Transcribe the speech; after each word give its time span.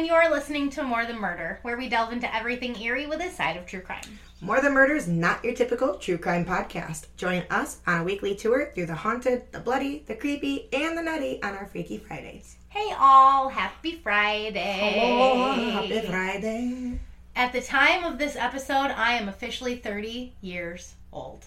and 0.00 0.06
you 0.06 0.14
are 0.14 0.30
listening 0.30 0.70
to 0.70 0.82
More 0.82 1.04
Than 1.04 1.18
Murder, 1.20 1.58
where 1.60 1.76
we 1.76 1.86
delve 1.86 2.10
into 2.10 2.34
everything 2.34 2.74
eerie 2.80 3.04
with 3.04 3.20
a 3.20 3.28
side 3.28 3.58
of 3.58 3.66
true 3.66 3.82
crime. 3.82 4.18
More 4.40 4.58
Than 4.58 4.72
Murder 4.72 4.94
is 4.94 5.06
not 5.06 5.44
your 5.44 5.52
typical 5.52 5.96
true 5.96 6.16
crime 6.16 6.46
podcast. 6.46 7.08
Join 7.18 7.44
us 7.50 7.80
on 7.86 8.00
a 8.00 8.04
weekly 8.04 8.34
tour 8.34 8.72
through 8.74 8.86
the 8.86 8.94
haunted, 8.94 9.52
the 9.52 9.60
bloody, 9.60 10.04
the 10.06 10.14
creepy, 10.14 10.70
and 10.72 10.96
the 10.96 11.02
nutty 11.02 11.42
on 11.42 11.54
our 11.54 11.66
Freaky 11.66 11.98
Fridays. 11.98 12.56
Hey, 12.70 12.94
all, 12.98 13.50
happy 13.50 13.96
Friday! 13.96 15.02
Oh, 15.02 15.52
happy 15.52 16.00
Friday. 16.06 16.98
At 17.36 17.52
the 17.52 17.60
time 17.60 18.04
of 18.04 18.16
this 18.16 18.36
episode, 18.36 18.92
I 18.96 19.18
am 19.18 19.28
officially 19.28 19.76
30 19.76 20.32
years 20.40 20.94
old. 21.12 21.44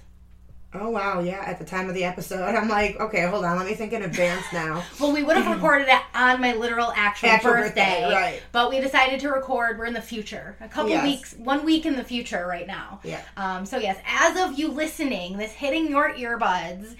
Oh, 0.75 0.89
wow. 0.89 1.19
Yeah, 1.19 1.43
at 1.45 1.59
the 1.59 1.65
time 1.65 1.87
of 1.87 1.93
the 1.95 2.03
episode, 2.03 2.55
I'm 2.55 2.67
like, 2.67 2.99
okay, 2.99 3.27
hold 3.27 3.45
on. 3.45 3.57
Let 3.57 3.67
me 3.67 3.75
think 3.75 3.93
in 3.93 4.01
advance 4.01 4.43
now. 4.51 4.83
Well, 4.99 5.11
we 5.13 5.21
would 5.23 5.37
have 5.37 5.53
recorded 5.55 5.87
it 5.87 6.01
on 6.15 6.41
my 6.41 6.53
literal 6.53 6.91
actual, 6.95 7.29
Actual 7.29 7.51
birthday, 7.51 8.01
birthday, 8.01 8.13
right. 8.15 8.41
But 8.51 8.69
we 8.69 8.79
decided 8.79 9.19
to 9.21 9.29
record. 9.29 9.77
We're 9.77 9.85
in 9.85 9.93
the 9.93 10.01
future, 10.01 10.55
a 10.61 10.67
couple 10.67 10.89
Yes. 10.91 11.03
weeks, 11.03 11.33
one 11.37 11.63
week 11.65 11.85
in 11.85 11.95
the 11.95 12.03
future 12.03 12.45
right 12.47 12.65
now. 12.65 12.99
Yeah. 13.03 13.21
Um, 13.37 13.65
so 13.65 13.77
yes, 13.77 13.97
as 14.07 14.37
of 14.49 14.57
you 14.57 14.69
listening, 14.69 15.37
this 15.37 15.51
hitting 15.51 15.89
your 15.89 16.13
earbuds, 16.13 16.95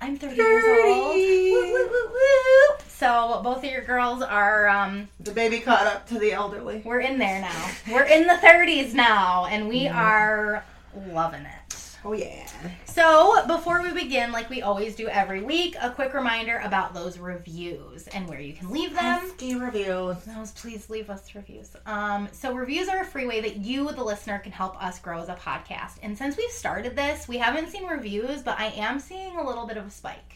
I'm 0.00 0.16
30, 0.16 0.36
years 0.36 0.64
old. 0.64 1.14
Woo, 1.14 1.72
woo, 1.72 1.88
woo, 1.90 2.08
woo. 2.12 2.76
So 2.88 3.40
both 3.44 3.58
of 3.58 3.64
your 3.70 3.82
girls 3.82 4.22
are, 4.22 4.68
um, 4.68 5.08
The 5.20 5.32
baby 5.32 5.60
caught 5.60 5.86
up 5.86 6.08
to 6.08 6.18
the 6.18 6.32
elderly. 6.32 6.82
we're 6.84 7.00
in 7.00 7.18
there 7.18 7.40
now. 7.40 7.70
We're 7.90 8.04
in 8.04 8.26
the 8.26 8.34
30s 8.34 8.94
now, 8.94 9.46
and 9.46 9.68
we 9.68 9.86
are 9.88 10.64
loving 11.12 11.42
it. 11.42 11.74
Oh, 12.04 12.12
yeah. 12.12 12.46
So, 12.84 13.44
before 13.46 13.82
we 13.82 13.92
begin, 13.92 14.30
like 14.30 14.48
we 14.48 14.62
always 14.62 14.94
do 14.94 15.08
every 15.08 15.42
week, 15.42 15.76
a 15.80 15.90
quick 15.90 16.14
reminder 16.14 16.60
about 16.64 16.94
those 16.94 17.18
reviews 17.18 18.06
and 18.08 18.28
where 18.28 18.40
you 18.40 18.52
can 18.52 18.70
leave 18.70 18.94
them. 18.94 19.20
Pesky 19.20 19.56
reviews. 19.56 20.16
Those, 20.24 20.52
please 20.52 20.88
leave 20.88 21.10
us 21.10 21.34
reviews. 21.34 21.70
Um, 21.86 22.28
so, 22.32 22.54
reviews 22.54 22.88
are 22.88 23.00
a 23.00 23.04
free 23.04 23.26
way 23.26 23.40
that 23.40 23.56
you, 23.56 23.90
the 23.90 24.04
listener, 24.04 24.38
can 24.38 24.52
help 24.52 24.82
us 24.82 24.98
grow 25.00 25.20
as 25.20 25.28
a 25.28 25.34
podcast. 25.34 25.96
And 26.02 26.16
since 26.16 26.36
we've 26.36 26.50
started 26.50 26.94
this, 26.94 27.26
we 27.26 27.38
haven't 27.38 27.70
seen 27.70 27.84
reviews, 27.86 28.42
but 28.42 28.58
I 28.60 28.66
am 28.66 29.00
seeing 29.00 29.36
a 29.36 29.46
little 29.46 29.66
bit 29.66 29.76
of 29.76 29.86
a 29.86 29.90
spike 29.90 30.34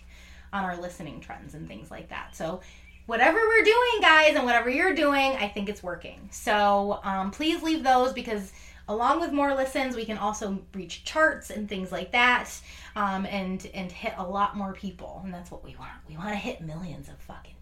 on 0.53 0.65
our 0.65 0.77
listening 0.77 1.21
trends 1.21 1.55
and 1.55 1.69
things 1.69 1.91
like 1.91 2.09
that. 2.09 2.35
So, 2.35 2.61
whatever 3.07 3.39
we're 3.39 3.65
doing, 3.65 4.01
guys, 4.01 4.35
and 4.35 4.45
whatever 4.45 4.69
you're 4.69 4.95
doing, 4.95 5.33
I 5.37 5.49
think 5.49 5.69
it's 5.69 5.83
working. 5.83 6.29
So, 6.33 7.01
um, 7.05 7.31
please 7.31 7.63
leave 7.63 7.85
those 7.85 8.13
because 8.13 8.53
along 8.89 9.21
with 9.21 9.33
more 9.33 9.55
listens, 9.55 9.97
we 9.97 10.05
can 10.05 10.19
also 10.19 10.59
reach 10.75 11.05
charts 11.05 11.51
and 11.51 11.69
things 11.69 11.93
like 11.93 12.13
that, 12.13 12.51
um, 12.97 13.27
and 13.27 13.69
and 13.75 13.91
hit 13.91 14.15
a 14.19 14.27
lot 14.27 14.57
more 14.57 14.73
people. 14.73 15.21
And 15.25 15.33
that's 15.33 15.51
what 15.51 15.65
we 15.65 15.77
want. 15.79 15.93
We 16.09 16.17
want 16.17 16.31
to 16.31 16.37
hit 16.37 16.61
millions 16.61 17.09
of 17.09 17.19
fucking. 17.19 17.55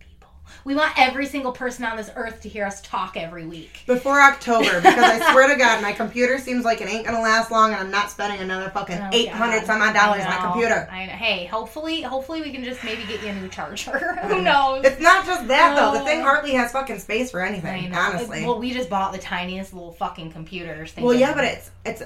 We 0.65 0.75
want 0.75 0.93
every 0.99 1.27
single 1.27 1.53
person 1.53 1.85
on 1.85 1.97
this 1.97 2.11
earth 2.17 2.41
to 2.43 2.49
hear 2.49 2.65
us 2.65 2.81
talk 2.83 3.17
every 3.17 3.47
week. 3.47 3.83
Before 3.87 4.21
October, 4.21 4.81
because 4.81 4.99
I 4.99 5.33
swear 5.33 5.49
to 5.49 5.57
God, 5.57 5.83
my 5.83 5.93
computer 5.93 6.39
seems 6.39 6.65
like 6.65 6.81
it 6.81 6.89
ain't 6.89 7.07
gonna 7.07 7.21
last 7.21 7.51
long, 7.51 7.73
and 7.73 7.81
I'm 7.81 7.91
not 7.91 8.11
spending 8.11 8.41
another 8.41 8.71
fucking 8.71 8.99
Oh, 9.01 9.11
eight 9.13 9.29
hundred 9.29 9.65
some 9.65 9.81
odd 9.81 9.95
dollars 9.95 10.23
on 10.25 10.31
my 10.31 10.37
computer. 10.37 10.89
I 10.91 11.07
know. 11.07 11.13
Hey, 11.13 11.47
hopefully, 11.47 12.03
hopefully 12.03 12.43
we 12.43 12.53
can 12.53 12.65
just 12.65 12.83
maybe 12.85 13.05
get 13.05 13.23
you 13.23 13.29
a 13.29 13.35
new 13.35 13.49
charger. 13.49 14.17
Who 14.25 14.43
knows? 14.43 14.85
It's 14.85 15.01
not 15.01 15.27
just 15.27 15.49
that 15.49 15.77
though. 15.77 15.99
The 15.99 16.05
thing 16.05 16.21
oh. 16.21 16.25
hardly 16.25 16.53
has 16.53 16.73
fucking 16.73 16.99
space 16.99 17.31
for 17.31 17.41
anything. 17.41 17.95
Honestly. 17.95 18.45
Well, 18.45 18.59
we 18.59 18.73
just 18.73 18.91
bought 18.91 19.13
the 19.13 19.19
tiniest 19.19 19.73
little 19.73 19.93
fucking 19.93 20.33
computers. 20.33 20.95
Well, 20.97 21.15
yeah, 21.15 21.35
but 21.35 21.45
it's 21.45 21.71
it's 21.85 22.03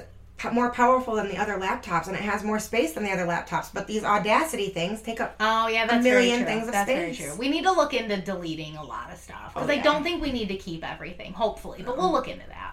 more 0.51 0.71
powerful 0.71 1.15
than 1.15 1.27
the 1.29 1.37
other 1.37 1.53
laptops, 1.57 2.07
and 2.07 2.15
it 2.15 2.21
has 2.21 2.43
more 2.43 2.59
space 2.59 2.93
than 2.93 3.03
the 3.03 3.11
other 3.11 3.25
laptops. 3.25 3.69
But 3.73 3.87
these 3.87 4.03
Audacity 4.03 4.69
things 4.69 5.01
take 5.01 5.19
up. 5.21 5.35
Oh 5.39 5.67
yeah, 5.67 5.85
that's 5.87 6.03
million 6.03 6.37
very 6.39 6.43
true. 6.43 6.45
things 6.45 6.67
of 6.67 6.73
that's 6.73 6.89
very 6.89 7.15
true. 7.15 7.35
We 7.37 7.49
need 7.49 7.63
to 7.63 7.71
look 7.71 7.93
into 7.93 8.17
deleting 8.21 8.75
a 8.77 8.83
lot 8.83 9.11
of 9.11 9.17
stuff 9.17 9.53
because 9.53 9.69
Oh, 9.69 9.73
I 9.73 9.77
don't 9.77 10.03
think 10.03 10.21
we 10.21 10.31
need 10.31 10.49
to 10.49 10.57
keep 10.57 10.83
everything. 10.89 11.33
Hopefully, 11.33 11.83
but 11.85 11.97
we'll 11.97 12.11
look 12.11 12.27
into 12.27 12.47
that. 12.47 12.64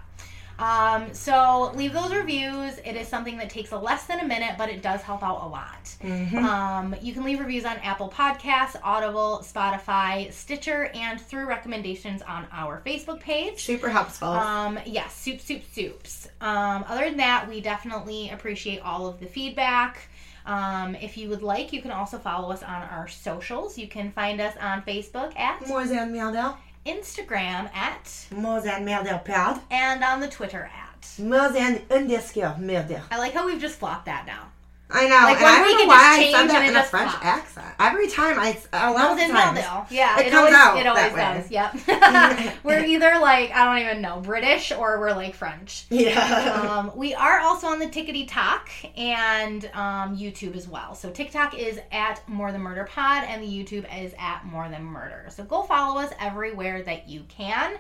Um, 0.62 1.12
so 1.12 1.72
leave 1.74 1.92
those 1.92 2.14
reviews. 2.14 2.78
It 2.84 2.94
is 2.94 3.08
something 3.08 3.36
that 3.38 3.50
takes 3.50 3.72
a 3.72 3.78
less 3.78 4.04
than 4.06 4.20
a 4.20 4.24
minute, 4.24 4.54
but 4.56 4.68
it 4.68 4.80
does 4.80 5.02
help 5.02 5.22
out 5.22 5.42
a 5.42 5.48
lot. 5.48 5.84
Mhm. 6.02 6.34
Um, 6.44 6.96
you 7.00 7.12
can 7.12 7.24
leave 7.24 7.40
reviews 7.40 7.64
on 7.64 7.76
Apple 7.78 8.08
Podcasts, 8.08 8.76
Audible, 8.82 9.44
Spotify, 9.44 10.32
Stitcher, 10.32 10.90
and 10.94 11.20
through 11.20 11.46
recommendations 11.46 12.22
on 12.22 12.46
our 12.52 12.80
Facebook 12.86 13.20
page. 13.20 13.64
Super 13.64 13.88
helpful. 13.88 14.28
Um, 14.28 14.78
yes, 14.86 15.14
soup, 15.14 15.40
soup, 15.40 15.62
soups. 15.72 16.28
Um, 16.40 16.84
other 16.88 17.04
than 17.06 17.16
that, 17.16 17.48
we 17.48 17.60
definitely 17.60 18.30
appreciate 18.30 18.80
all 18.80 19.06
of 19.08 19.18
the 19.20 19.26
feedback. 19.26 20.08
Um, 20.44 20.96
if 20.96 21.16
you 21.16 21.28
would 21.28 21.42
like, 21.42 21.72
you 21.72 21.80
can 21.80 21.92
also 21.92 22.18
follow 22.18 22.50
us 22.50 22.62
on 22.62 22.82
our 22.82 23.06
socials. 23.08 23.78
You 23.78 23.86
can 23.88 24.10
find 24.10 24.40
us 24.40 24.54
on 24.60 24.82
Facebook 24.82 25.38
at, 25.38 25.66
More 25.68 25.84
than 25.84 26.12
Meldel. 26.12 26.56
Instagram 26.86 27.72
at, 27.74 28.26
More 28.30 28.60
than 28.60 28.84
Meldel 28.84 29.24
Proud. 29.24 29.60
and 29.70 30.02
on 30.02 30.20
the 30.20 30.28
Twitter 30.28 30.70
at. 30.74 31.18
More 31.18 31.50
than 31.50 31.82
underscore 31.90 32.56
Meldel. 32.58 33.02
I 33.10 33.18
like 33.18 33.34
how 33.34 33.46
we've 33.46 33.60
just 33.60 33.78
flopped 33.78 34.06
that 34.06 34.26
now. 34.26 34.51
I 34.92 35.08
know. 35.08 35.14
Like, 35.16 35.38
and 35.38 35.46
I 35.46 35.58
don't 35.58 35.78
know 35.78 35.86
why 35.86 36.18
I 36.18 36.32
said 36.32 36.46
that 36.48 36.68
in 36.68 36.76
a 36.76 36.82
French 36.84 37.10
flopped. 37.10 37.24
accent. 37.24 37.66
Every 37.78 38.08
time 38.08 38.38
I, 38.38 38.56
a 38.72 38.92
lot 38.92 39.12
of 39.12 39.16
Melvin 39.18 39.30
times. 39.30 39.90
Yeah, 39.90 40.20
It 40.20 40.26
it, 40.26 40.30
comes 40.30 40.52
always, 40.52 40.54
out 40.54 40.76
it 40.78 40.86
always 40.86 41.12
that 41.14 41.14
way. 41.14 41.40
does. 41.40 41.50
Yep. 41.50 42.54
we're 42.64 42.84
either 42.84 43.18
like, 43.18 43.50
I 43.52 43.64
don't 43.64 43.78
even 43.84 44.02
know, 44.02 44.20
British 44.20 44.70
or 44.72 45.00
we're 45.00 45.12
like 45.12 45.34
French. 45.34 45.86
Yeah. 45.90 46.68
um, 46.70 46.92
we 46.96 47.14
are 47.14 47.40
also 47.40 47.66
on 47.68 47.78
the 47.78 47.86
Tickety 47.86 48.26
Talk 48.28 48.68
and 48.96 49.64
um, 49.74 50.16
YouTube 50.16 50.54
as 50.56 50.68
well. 50.68 50.94
So 50.94 51.10
TikTok 51.10 51.58
is 51.58 51.80
at 51.90 52.26
More 52.28 52.52
Than 52.52 52.60
Murder 52.60 52.84
Pod 52.84 53.24
and 53.26 53.42
the 53.42 53.46
YouTube 53.48 53.86
is 54.04 54.14
at 54.18 54.44
More 54.44 54.68
Than 54.68 54.84
Murder. 54.84 55.26
So 55.30 55.42
go 55.44 55.62
follow 55.62 56.00
us 56.00 56.12
everywhere 56.20 56.82
that 56.82 57.08
you 57.08 57.24
can. 57.28 57.76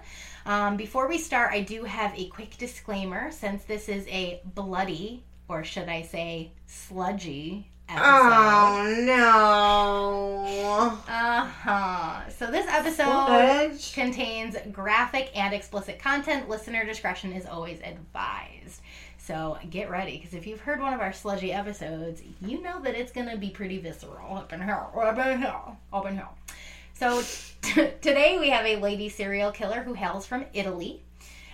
Um, 0.46 0.76
before 0.76 1.06
we 1.08 1.18
start, 1.18 1.52
I 1.52 1.60
do 1.60 1.84
have 1.84 2.12
a 2.18 2.26
quick 2.28 2.56
disclaimer 2.58 3.30
since 3.30 3.62
this 3.64 3.88
is 3.88 4.06
a 4.08 4.40
bloody, 4.44 5.22
or 5.48 5.64
should 5.64 5.88
I 5.88 6.02
say, 6.02 6.52
sludgy 6.66 7.68
episode. 7.88 8.04
oh 8.06 9.02
no. 9.04 10.98
Uh 11.12 11.44
huh. 11.46 12.28
So 12.30 12.50
this 12.50 12.66
episode 12.68 13.04
Sludge. 13.04 13.92
contains 13.94 14.56
graphic 14.72 15.30
and 15.34 15.52
explicit 15.54 15.98
content. 15.98 16.48
Listener 16.48 16.84
discretion 16.84 17.32
is 17.32 17.46
always 17.46 17.80
advised. 17.84 18.80
So 19.18 19.58
get 19.70 19.88
ready, 19.90 20.16
because 20.18 20.34
if 20.34 20.46
you've 20.46 20.60
heard 20.60 20.80
one 20.80 20.92
of 20.92 21.00
our 21.00 21.12
sludgy 21.12 21.52
episodes, 21.52 22.22
you 22.40 22.60
know 22.60 22.80
that 22.82 22.94
it's 22.96 23.12
gonna 23.12 23.36
be 23.36 23.50
pretty 23.50 23.78
visceral 23.78 24.36
up 24.36 24.52
in 24.52 24.60
here, 24.60 24.86
up 24.96 25.18
in 25.18 25.38
here, 25.40 25.54
up 25.92 26.06
in 26.06 26.14
here. 26.16 26.28
So 26.94 27.22
t- 27.62 27.88
today 28.00 28.38
we 28.40 28.50
have 28.50 28.66
a 28.66 28.76
lady 28.76 29.08
serial 29.08 29.52
killer 29.52 29.82
who 29.82 29.92
hails 29.94 30.26
from 30.26 30.44
Italy. 30.54 31.02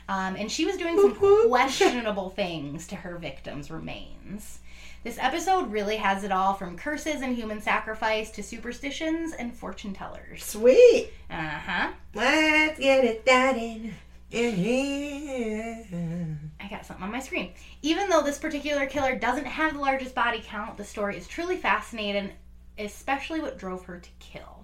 Um, 0.08 0.36
and 0.36 0.50
she 0.50 0.64
was 0.64 0.78
doing 0.78 0.96
some 0.96 1.14
questionable 1.48 2.30
things 2.30 2.86
to 2.88 2.96
her 2.96 3.18
victims' 3.18 3.70
remains. 3.70 4.60
This 5.04 5.18
episode 5.20 5.70
really 5.70 5.96
has 5.96 6.24
it 6.24 6.32
all 6.32 6.54
from 6.54 6.76
curses 6.76 7.22
and 7.22 7.36
human 7.36 7.60
sacrifice 7.60 8.30
to 8.32 8.42
superstitions 8.42 9.32
and 9.32 9.54
fortune 9.54 9.94
tellers. 9.94 10.44
Sweet. 10.44 11.10
Uh 11.30 11.34
huh. 11.34 11.90
Let's 12.14 12.80
get 12.80 13.04
it 13.04 13.22
started 13.22 13.94
in. 14.30 16.38
I 16.60 16.68
got 16.68 16.84
something 16.84 17.04
on 17.04 17.12
my 17.12 17.20
screen. 17.20 17.52
Even 17.82 18.10
though 18.10 18.22
this 18.22 18.38
particular 18.38 18.86
killer 18.86 19.16
doesn't 19.16 19.46
have 19.46 19.74
the 19.74 19.80
largest 19.80 20.14
body 20.14 20.42
count, 20.44 20.76
the 20.76 20.84
story 20.84 21.16
is 21.16 21.28
truly 21.28 21.56
fascinating, 21.56 22.32
especially 22.78 23.40
what 23.40 23.58
drove 23.58 23.84
her 23.84 23.98
to 23.98 24.10
kill. 24.18 24.57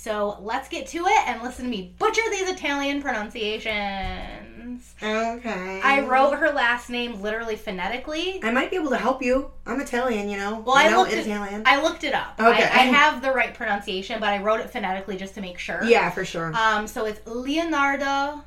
So 0.00 0.38
let's 0.40 0.68
get 0.68 0.86
to 0.88 0.98
it 1.06 1.28
and 1.28 1.42
listen 1.42 1.64
to 1.64 1.70
me 1.70 1.92
butcher 1.98 2.22
these 2.30 2.48
Italian 2.48 3.02
pronunciations. 3.02 4.94
Okay. 5.02 5.80
I 5.82 6.02
wrote 6.06 6.36
her 6.38 6.50
last 6.50 6.88
name 6.88 7.20
literally 7.20 7.56
phonetically. 7.56 8.40
I 8.44 8.52
might 8.52 8.70
be 8.70 8.76
able 8.76 8.90
to 8.90 8.96
help 8.96 9.22
you. 9.22 9.50
I'm 9.66 9.80
Italian, 9.80 10.28
you 10.28 10.36
know. 10.36 10.60
Well, 10.64 10.76
I 10.76 10.88
know 10.88 10.98
looked 11.00 11.12
it- 11.14 11.26
Italian. 11.26 11.64
I 11.66 11.82
looked 11.82 12.04
it 12.04 12.14
up. 12.14 12.34
Okay. 12.38 12.62
I, 12.64 12.82
I 12.82 12.84
have 12.84 13.20
the 13.22 13.32
right 13.32 13.52
pronunciation, 13.52 14.20
but 14.20 14.28
I 14.28 14.40
wrote 14.40 14.60
it 14.60 14.70
phonetically 14.70 15.16
just 15.16 15.34
to 15.34 15.40
make 15.40 15.58
sure. 15.58 15.82
yeah, 15.82 16.10
for 16.10 16.24
sure. 16.24 16.54
Um, 16.54 16.86
so 16.86 17.04
it's 17.04 17.20
Leonardo 17.26 18.44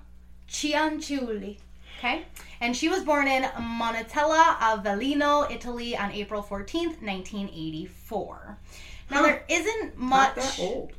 Cianciulli. 0.50 1.58
Okay? 2.00 2.24
And 2.62 2.76
she 2.76 2.88
was 2.90 3.04
born 3.04 3.28
in 3.28 3.44
Montella, 3.44 4.56
Avellino, 4.58 5.52
Italy 5.52 5.98
on 5.98 6.12
April 6.12 6.42
14th, 6.42 7.02
1984. 7.04 8.58
Now, 9.10 9.18
Huh. 9.18 9.24
there 9.24 9.44
isn't 9.50 10.00
Not 10.00 10.36
much. 10.36 10.36
that 10.36 10.60
old. 10.60 10.94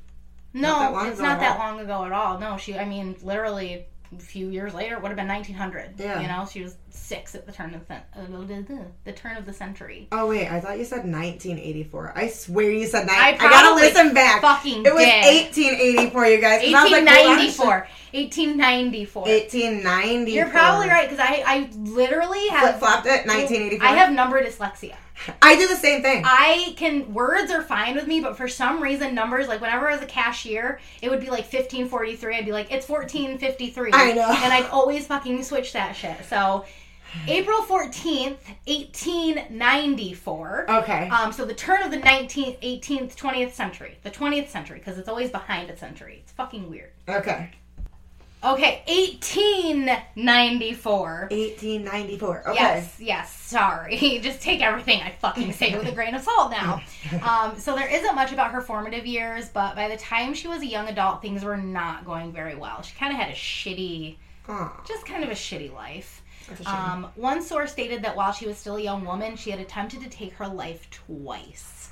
No, 0.54 0.93
Not 0.93 1.06
it's 1.08 1.20
not 1.20 1.40
that 1.40 1.58
long 1.58 1.81
ago 1.81 2.04
at 2.04 2.12
all. 2.12 2.38
No, 2.38 2.56
she, 2.56 2.78
I 2.78 2.84
mean, 2.84 3.16
literally 3.22 3.87
a 4.14 4.20
few 4.20 4.49
years 4.49 4.75
later, 4.75 4.96
it 4.96 5.02
would 5.02 5.08
have 5.08 5.16
been 5.16 5.28
1900. 5.28 5.94
Yeah. 5.99 6.20
You 6.20 6.28
know, 6.28 6.46
she 6.50 6.62
was 6.62 6.76
six 6.94 7.35
at 7.35 7.47
the 7.47 7.53
turn 7.53 7.75
of 7.75 7.87
the, 7.89 7.94
uh, 7.94 8.83
the 9.05 9.12
turn 9.12 9.37
of 9.37 9.47
the 9.47 9.53
century. 9.53 10.09
Oh 10.12 10.29
wait, 10.29 10.49
I 10.49 10.61
thought 10.61 10.79
you 10.79 10.85
said 10.85 10.99
1984. 11.05 12.12
I 12.17 12.29
swear 12.29 12.71
you 12.71 12.87
said 12.87 13.09
that. 13.09 13.19
I 13.19 13.31
I, 13.44 13.50
gotta 13.50 13.75
listen 13.75 14.15
back. 14.15 14.41
fucking 14.41 14.85
it 14.87 14.94
was 14.94 15.05
did. 15.05 15.25
1884, 15.25 16.27
you 16.27 16.41
guys. 16.41 16.62
'cause 16.62 16.75
I 16.75 16.83
was 16.85 16.93
like, 16.93 17.09
hold 17.09 17.27
on, 17.27 17.39
1894. 17.39 17.87
1894. 18.12 19.23
1894. 19.23 20.35
You're 20.35 20.49
probably 20.50 20.89
right 20.89 21.09
because 21.09 21.25
I 21.25 21.43
I 21.47 21.71
literally 21.77 22.49
Flip 22.49 22.61
have 22.61 22.79
flopped 22.79 23.06
it. 23.06 23.27
1984. 23.27 23.87
I 23.87 23.93
have 23.93 24.12
number 24.12 24.43
dyslexia. 24.43 24.95
I 25.41 25.55
do 25.56 25.69
the 25.69 25.77
same 25.77 26.03
thing. 26.03 26.23
I 26.27 26.75
can 26.77 27.15
words 27.15 27.53
are 27.53 27.62
fine 27.62 27.95
with 27.95 28.09
me, 28.09 28.21
but 28.21 28.37
for 28.37 28.49
some 28.49 28.83
reason 28.83 29.15
numbers 29.15 29.47
like 29.47 29.61
whenever 29.61 29.88
I 29.88 29.93
was 29.93 30.03
a 30.03 30.06
cashier, 30.06 30.81
it 31.00 31.11
would 31.11 31.21
be 31.21 31.31
like 31.31 31.45
fifteen 31.47 31.88
forty 31.88 32.17
three. 32.17 32.35
I'd 32.37 32.45
be 32.45 32.53
like, 32.53 32.73
it's 32.73 32.87
fourteen 32.87 33.38
fifty 33.38 33.71
three. 33.71 33.91
I 33.93 34.12
know. 34.12 34.29
and 34.29 34.53
I'd 34.53 34.67
always 34.71 35.06
fucking 35.06 35.43
switch 35.45 35.73
that 35.75 35.95
shit. 35.97 36.17
So. 36.29 36.65
April 37.29 37.62
14th, 37.62 38.38
1894. 38.67 40.70
Okay. 40.70 41.09
Um, 41.09 41.32
so 41.32 41.44
the 41.44 41.55
turn 41.55 41.82
of 41.82 41.91
the 41.91 41.99
19th, 41.99 42.59
18th, 42.61 43.17
20th 43.17 43.53
century. 43.53 43.99
The 44.03 44.11
20th 44.11 44.49
century, 44.49 44.79
because 44.79 44.97
it's 44.99 45.09
always 45.09 45.31
behind 45.31 45.70
a 45.70 45.76
century. 45.76 46.19
It's 46.23 46.32
fucking 46.32 46.70
weird. 46.70 46.91
Okay. 47.09 47.50
Okay, 48.44 48.82
1894. 48.88 51.29
1894. 51.31 52.49
Okay. 52.49 52.55
Yes, 52.55 52.97
yes, 52.99 53.32
sorry. 53.32 54.19
Just 54.23 54.43
take 54.43 54.61
everything 54.61 55.00
I 55.00 55.11
fucking 55.20 55.53
say 55.53 55.79
with 55.79 55.87
a 55.87 55.93
grain 55.93 56.17
of 56.17 56.23
salt 56.23 56.50
now. 56.50 56.81
Um, 57.23 57.59
so 57.59 57.75
there 57.76 57.88
isn't 57.88 58.14
much 58.14 58.32
about 58.32 58.53
her 58.53 58.62
formative 58.62 59.05
years, 59.06 59.49
but 59.50 59.76
by 59.76 59.87
the 59.88 59.97
time 59.99 60.32
she 60.35 60.49
was 60.49 60.62
a 60.62 60.67
young 60.67 60.88
adult, 60.88 61.20
things 61.20 61.44
were 61.44 61.59
not 61.59 62.06
going 62.06 62.32
very 62.32 62.55
well. 62.55 62.81
She 62.82 62.94
kind 62.97 63.12
of 63.12 63.19
had 63.19 63.29
a 63.29 63.35
shitty, 63.35 64.17
Aw, 64.49 64.81
just 64.88 65.05
kind 65.05 65.23
of 65.23 65.29
a 65.29 65.35
shitty 65.35 65.70
life. 65.73 66.22
Um, 66.67 67.09
one 67.15 67.43
source 67.43 67.73
stated 67.73 68.03
that 68.03 68.17
while 68.17 68.33
she 68.33 68.47
was 68.47 68.56
still 68.56 68.77
a 68.77 68.81
young 68.83 69.05
woman, 69.05 69.37
she 69.37 69.50
had 69.50 69.61
attempted 69.61 70.00
to 70.03 70.09
take 70.09 70.33
her 70.35 70.47
life 70.47 70.89
twice. 70.91 71.91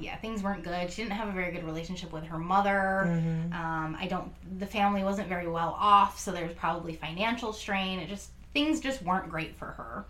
Yeah, 0.00 0.16
things 0.16 0.42
weren't 0.42 0.62
good. 0.62 0.90
She 0.90 1.02
didn't 1.02 1.14
have 1.14 1.28
a 1.28 1.32
very 1.32 1.50
good 1.52 1.64
relationship 1.64 2.12
with 2.12 2.24
her 2.24 2.38
mother. 2.38 3.04
Mm-hmm. 3.06 3.52
Um, 3.52 3.96
I 3.98 4.06
don't. 4.06 4.32
The 4.58 4.66
family 4.66 5.02
wasn't 5.02 5.28
very 5.28 5.48
well 5.48 5.76
off, 5.78 6.18
so 6.18 6.30
there 6.30 6.44
was 6.44 6.54
probably 6.54 6.94
financial 6.94 7.52
strain. 7.52 7.98
It 7.98 8.08
just 8.08 8.30
things 8.52 8.80
just 8.80 9.02
weren't 9.02 9.28
great 9.28 9.56
for 9.56 9.66
her. 9.66 10.04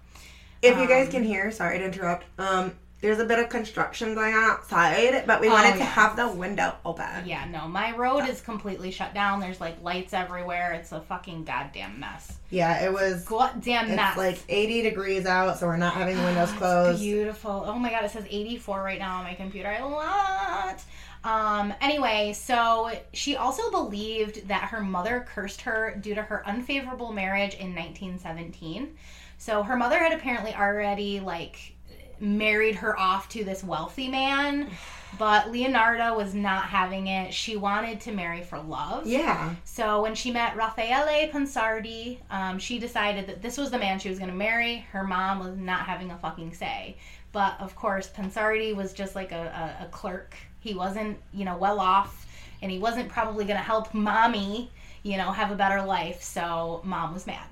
if 0.63 0.77
you 0.79 0.87
guys 0.87 1.07
um, 1.07 1.13
can 1.13 1.25
hear, 1.25 1.51
sorry 1.51 1.79
to 1.79 1.85
interrupt. 1.85 2.27
Um, 2.39 2.75
there's 3.01 3.19
a 3.21 3.25
bit 3.25 3.39
of 3.39 3.49
construction 3.49 4.15
going 4.15 4.35
on 4.35 4.43
outside, 4.43 5.25
but 5.27 5.41
we 5.41 5.49
wanted 5.49 5.75
Oh, 5.75 5.79
to 5.79 5.85
have 5.85 6.17
the 6.17 6.29
window 6.29 6.75
open. 6.85 7.07
Yeah, 7.27 7.45
no, 7.45 7.69
my 7.69 7.95
road 7.97 8.29
is 8.29 8.41
completely 8.41 8.91
shut 8.91 9.15
down. 9.15 9.39
There's 9.41 9.61
like 9.61 9.81
lights 9.83 10.13
everywhere. 10.13 10.73
It's 10.73 10.91
a 10.91 11.01
fucking 11.01 11.45
goddamn 11.45 12.01
mess. 12.01 12.39
Yeah, 12.51 12.85
it 12.85 12.93
was. 12.93 13.25
Goddamn 13.25 13.95
mess. 13.95 14.11
It's 14.11 14.19
like 14.19 14.39
80 14.49 14.83
degrees 14.83 15.27
out, 15.27 15.59
so 15.59 15.67
we're 15.69 15.77
not 15.77 15.95
having 15.95 16.17
the 16.17 16.23
windows 16.25 16.51
closed. 16.53 17.01
beautiful. 17.01 17.63
Oh 17.67 17.79
my 17.79 17.91
god, 17.91 18.05
it 18.05 18.11
says 18.11 18.25
84 18.29 18.83
right 18.83 18.99
now 18.99 19.19
on 19.19 19.25
my 19.25 19.35
computer. 19.35 19.69
I 19.69 19.83
love 19.83 20.71
it. 20.75 20.83
Um, 21.25 21.75
anyway, 21.81 22.33
so 22.33 22.91
she 23.13 23.37
also 23.37 23.71
believed 23.71 24.49
that 24.49 24.63
her 24.71 24.81
mother 24.81 25.27
cursed 25.29 25.61
her 25.63 25.97
due 26.01 26.15
to 26.15 26.23
her 26.23 26.47
unfavorable 26.49 27.13
marriage 27.13 27.55
in 27.55 27.75
1917. 27.75 28.97
So 29.37 29.63
her 29.63 29.77
mother 29.77 29.99
had 29.99 30.13
apparently 30.13 30.55
already 30.55 31.21
like 31.21 31.75
married 32.21 32.77
her 32.77 32.99
off 32.99 33.29
to 33.31 33.45
this 33.45 33.63
wealthy 33.63 34.09
man, 34.09 34.71
but 35.19 35.51
Leonardo 35.51 36.17
was 36.17 36.35
not 36.35 36.65
having 36.65 37.07
it. 37.07 37.33
She 37.33 37.57
wanted 37.57 38.01
to 38.03 38.13
marry 38.13 38.43
for 38.43 38.59
love. 38.59 39.07
Yeah. 39.07 39.55
So 39.65 40.03
when 40.03 40.15
she 40.15 40.31
met 40.31 40.57
Raffaele 40.57 41.31
Pansardi, 41.31 42.19
um, 42.31 42.59
she 42.59 42.79
decided 42.79 43.27
that 43.27 43.43
this 43.43 43.57
was 43.57 43.71
the 43.71 43.79
man 43.79 43.99
she 43.99 44.09
was 44.09 44.19
going 44.19 44.31
to 44.31 44.37
marry. 44.37 44.79
Her 44.93 45.05
mom 45.05 45.39
was 45.39 45.57
not 45.57 45.81
having 45.81 46.11
a 46.11 46.19
fucking 46.19 46.55
say. 46.55 46.97
But 47.33 47.61
of 47.61 47.75
course, 47.77 48.09
Pansardi 48.09 48.75
was 48.75 48.93
just 48.93 49.15
like 49.15 49.33
a, 49.33 49.77
a, 49.81 49.85
a 49.85 49.89
clerk. 49.89 50.35
He 50.61 50.75
wasn't, 50.75 51.19
you 51.33 51.45
know, 51.45 51.57
well 51.57 51.79
off, 51.79 52.27
and 52.63 52.71
he 52.71 52.79
wasn't 52.79 53.09
probably 53.09 53.45
going 53.45 53.59
to 53.59 53.63
help 53.63 53.95
mommy, 53.95 54.71
you 55.03 55.17
know, 55.17 55.31
have 55.31 55.51
a 55.51 55.55
better 55.55 55.83
life. 55.83 56.23
So 56.23 56.81
mom 56.85 57.15
was 57.15 57.27
mad. 57.27 57.47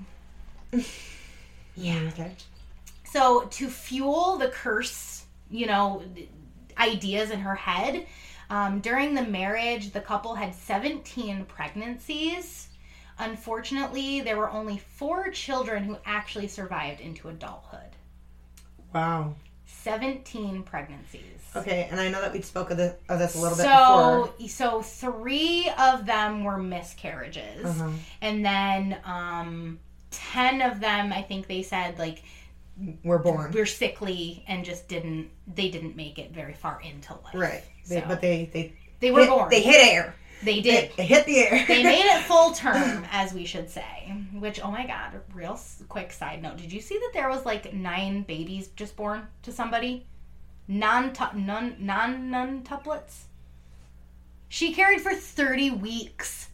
Yeah. 1.77 2.09
Okay. 2.09 2.33
So 3.13 3.43
to 3.43 3.69
fuel 3.69 4.37
the 4.37 4.49
curse, 4.49 5.25
you 5.51 5.67
know, 5.67 6.03
ideas 6.79 7.31
in 7.31 7.41
her 7.41 7.55
head, 7.55 8.07
um, 8.51 8.81
during 8.81 9.15
the 9.15 9.23
marriage, 9.23 9.93
the 9.93 10.01
couple 10.01 10.35
had 10.35 10.55
17 10.55 11.45
pregnancies. 11.47 12.69
Unfortunately, 13.19 14.21
there 14.21 14.37
were 14.37 14.51
only 14.51 14.79
four 14.79 15.31
children 15.31 15.85
who 15.85 15.97
actually 16.05 16.49
survived 16.49 17.01
into 17.01 17.29
adulthood. 17.29 17.97
Wow. 18.95 19.35
17 19.67 20.63
pregnancies. 20.65 21.23
Okay, 21.55 21.89
and 21.91 21.99
I 21.99 22.09
know 22.11 22.21
that 22.21 22.33
we 22.33 22.43
spoke 22.43 22.71
of 22.71 22.77
this, 22.77 22.95
of 23.09 23.19
this 23.19 23.35
a 23.35 23.39
little 23.39 23.57
bit 23.57 23.65
so, 23.65 24.33
before. 24.39 24.49
so 24.49 24.83
three 24.83 25.71
of 25.79 26.05
them 26.07 26.45
were 26.45 26.59
miscarriages, 26.59 27.65
Uh-huh. 27.65 27.91
and 28.21 28.45
then 28.45 28.99
um, 29.05 29.79
ten 30.11 30.61
of 30.61 30.81
them, 30.81 31.13
I 31.13 31.23
think 31.23 31.47
they 31.47 31.63
said 31.63 31.99
like 31.99 32.23
We're 33.05 33.19
born. 33.19 33.53
We 33.53 33.61
were 33.61 33.67
sickly 33.67 34.45
and 34.47 34.65
just 34.65 34.87
didn't 34.89 35.31
they 35.47 35.71
didn't 35.71 35.97
make 35.97 36.19
it 36.19 36.33
very 36.33 36.55
far 36.55 36.81
into 36.83 37.15
life. 37.15 37.35
Right. 37.35 37.65
They, 37.89 38.01
So, 38.01 38.07
But 38.09 38.21
they 38.21 38.51
they 38.53 38.73
they 39.01 39.11
were 39.11 39.21
hit, 39.21 39.29
born. 39.31 39.51
They 39.51 39.63
hit 39.63 39.93
air. 39.93 40.15
They 40.43 40.57
They, 40.57 40.61
did. 40.61 40.93
they 40.97 41.07
hit 41.07 41.25
the 41.25 41.39
air. 41.39 41.65
they 41.67 41.83
made 41.83 42.05
it 42.05 42.23
full 42.25 42.53
term, 42.65 43.07
as 43.11 43.33
we 43.33 43.47
should 43.47 43.71
say. 43.71 44.15
Which, 44.35 44.61
oh 44.63 44.71
my 44.71 44.87
god, 44.87 45.21
real 45.33 45.59
quick 45.89 46.13
side 46.13 46.43
note. 46.43 46.59
Did 46.59 46.71
you 46.73 46.81
see 46.83 46.99
that 46.99 47.11
there 47.15 47.31
was 47.31 47.47
like 47.47 47.73
nine 47.73 48.23
babies 48.23 48.69
just 48.77 48.97
born 48.97 49.27
to 49.43 49.53
somebody? 49.53 50.07
Non 50.69 51.13
non 51.35 51.77
non 51.79 52.31
non 52.31 52.63
tuplets. 52.63 53.23
She 54.49 54.75
carried 54.75 55.01
for 55.01 55.15
thirty 55.15 55.71
weeks. 55.71 56.49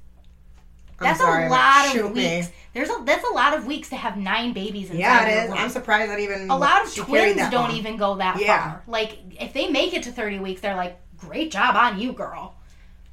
That's 1.01 1.19
sorry, 1.19 1.47
a 1.47 1.51
lot 1.51 1.97
of 1.97 2.15
me. 2.15 2.45
There's 2.75 2.89
a 2.91 3.03
that's 3.05 3.25
a 3.29 3.33
lot 3.35 3.55
of 3.57 3.67
weeks 3.67 3.91
to 3.91 3.97
have 3.97 4.17
nine 4.17 4.53
babies 4.53 4.87
inside 4.91 4.99
Yeah, 4.99 5.27
it 5.29 5.45
is. 5.45 5.51
womb. 5.51 5.59
I'm 5.59 5.69
surprised 5.71 6.11
that 6.11 6.19
even 6.21 6.51
a 6.51 6.57
lot 6.57 6.85
of 6.87 6.95
twins 6.95 7.37
don't 7.51 7.53
long. 7.69 7.73
even 7.73 7.97
go 7.97 8.17
that 8.17 8.41
Yeah. 8.41 8.63
far. 8.63 8.83
Like 8.87 9.19
if 9.41 9.53
they 9.53 9.69
make 9.69 9.93
it 9.95 10.05
to 10.05 10.13
30 10.13 10.39
weeks, 10.39 10.61
they're 10.63 10.75
like, 10.77 10.99
"Great 11.19 11.51
job 11.51 11.77
on 11.77 11.99
you, 12.01 12.13
girl." 12.13 12.55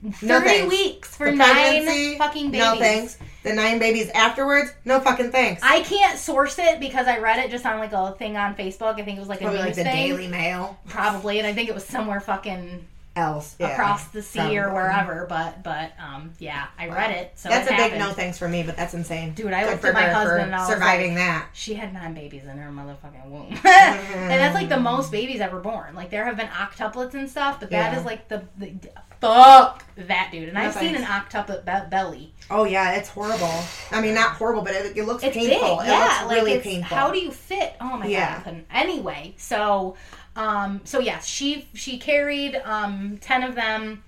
30 0.01 0.27
No 0.61 0.67
weeks 0.69 1.13
for 1.13 1.29
nine 1.29 2.17
fucking 2.17 2.51
babies. 2.51 2.59
No 2.65 2.75
thanks. 2.77 3.17
The 3.43 3.51
nine 3.51 3.79
babies 3.79 4.09
afterwards, 4.11 4.71
no 4.85 5.01
fucking 5.01 5.31
thanks. 5.33 5.61
I 5.61 5.81
can't 5.81 6.17
source 6.17 6.57
it 6.57 6.79
because 6.79 7.05
I 7.05 7.17
read 7.19 7.39
it 7.39 7.51
just 7.51 7.65
on 7.65 7.79
like 7.79 7.91
a 7.91 8.13
thing 8.13 8.37
on 8.37 8.55
Facebook. 8.55 8.97
I 8.97 9.03
think 9.03 9.17
it 9.17 9.19
was 9.19 9.27
like 9.27 9.41
a 9.41 9.49
news 9.51 9.59
like 9.59 9.75
the 9.75 9.83
thing, 9.83 10.09
Daily 10.11 10.27
Mail. 10.29 10.77
probably, 10.87 11.37
and 11.39 11.45
I 11.45 11.51
think 11.53 11.67
it 11.67 11.75
was 11.75 11.85
somewhere 11.85 12.21
fucking 12.21 12.87
Else 13.19 13.55
yeah, 13.59 13.73
across 13.73 14.05
the 14.07 14.21
sea 14.21 14.57
or 14.57 14.73
wherever. 14.73 15.25
But 15.27 15.61
but 15.63 15.91
um 15.99 16.31
yeah, 16.39 16.67
I 16.77 16.87
read 16.87 17.11
it. 17.11 17.33
So 17.35 17.49
That's 17.49 17.69
it 17.69 17.73
a 17.73 17.77
big 17.77 17.99
no 17.99 18.11
thanks 18.11 18.37
for 18.37 18.47
me, 18.47 18.63
but 18.63 18.77
that's 18.77 18.93
insane. 18.93 19.33
Dude, 19.33 19.51
I 19.53 19.63
Good 19.63 19.71
looked 19.71 19.85
at 19.85 19.93
my 19.93 20.09
husband 20.09 20.53
and 20.53 20.67
surviving 20.67 21.09
like, 21.15 21.17
that. 21.19 21.49
She 21.53 21.73
had 21.73 21.93
nine 21.93 22.13
babies 22.13 22.43
in 22.45 22.57
her 22.57 22.71
motherfucking 22.71 23.25
womb. 23.29 23.47
and 23.65 24.29
that's 24.31 24.55
like 24.55 24.69
the 24.69 24.79
most 24.79 25.11
babies 25.11 25.41
ever 25.41 25.59
born. 25.59 25.95
Like 25.95 26.09
there 26.09 26.25
have 26.25 26.37
been 26.37 26.47
octuplets 26.47 27.13
and 27.13 27.29
stuff, 27.29 27.59
but 27.59 27.69
that 27.71 27.93
Yeah. 27.93 27.99
is 27.99 28.05
like 28.05 28.27
the, 28.29 28.43
the 28.57 28.71
fuck 29.19 29.83
that 29.97 30.29
dude. 30.31 30.45
And 30.45 30.53
No 30.53 30.61
I've 30.61 30.73
seen 30.73 30.95
an 30.95 31.03
thanks. 31.03 31.33
octuplet 31.33 31.65
be- 31.65 31.89
belly. 31.89 32.33
Oh 32.49 32.63
yeah, 32.63 32.93
it's 32.95 33.09
horrible. 33.09 33.51
I 33.91 34.01
mean, 34.01 34.13
not 34.15 34.31
horrible, 34.35 34.61
but 34.63 34.73
it, 34.73 34.97
it 34.97 35.03
looks 35.05 35.23
It's 35.23 35.35
painful. 35.35 35.77
big, 35.77 35.85
it 35.87 35.89
yeah. 35.89 35.99
looks 36.05 36.21
like 36.27 36.35
really 36.37 36.51
it's, 36.53 36.63
painful. 36.63 36.95
How 36.97 37.11
do 37.11 37.19
you 37.19 37.31
fit? 37.31 37.75
Oh 37.81 37.97
my 37.97 38.07
Yeah. 38.07 38.29
god, 38.31 38.39
I 38.39 38.43
couldn't. 38.43 38.65
Anyway, 38.71 39.33
so 39.37 39.95
um, 40.39 40.79
so 40.85 40.99
yes, 40.99 41.25
she 41.25 41.67
she 41.73 41.97
carried 41.97 42.55
um 42.63 43.17
ten 43.19 43.43
of 43.43 43.55
them. 43.55 44.03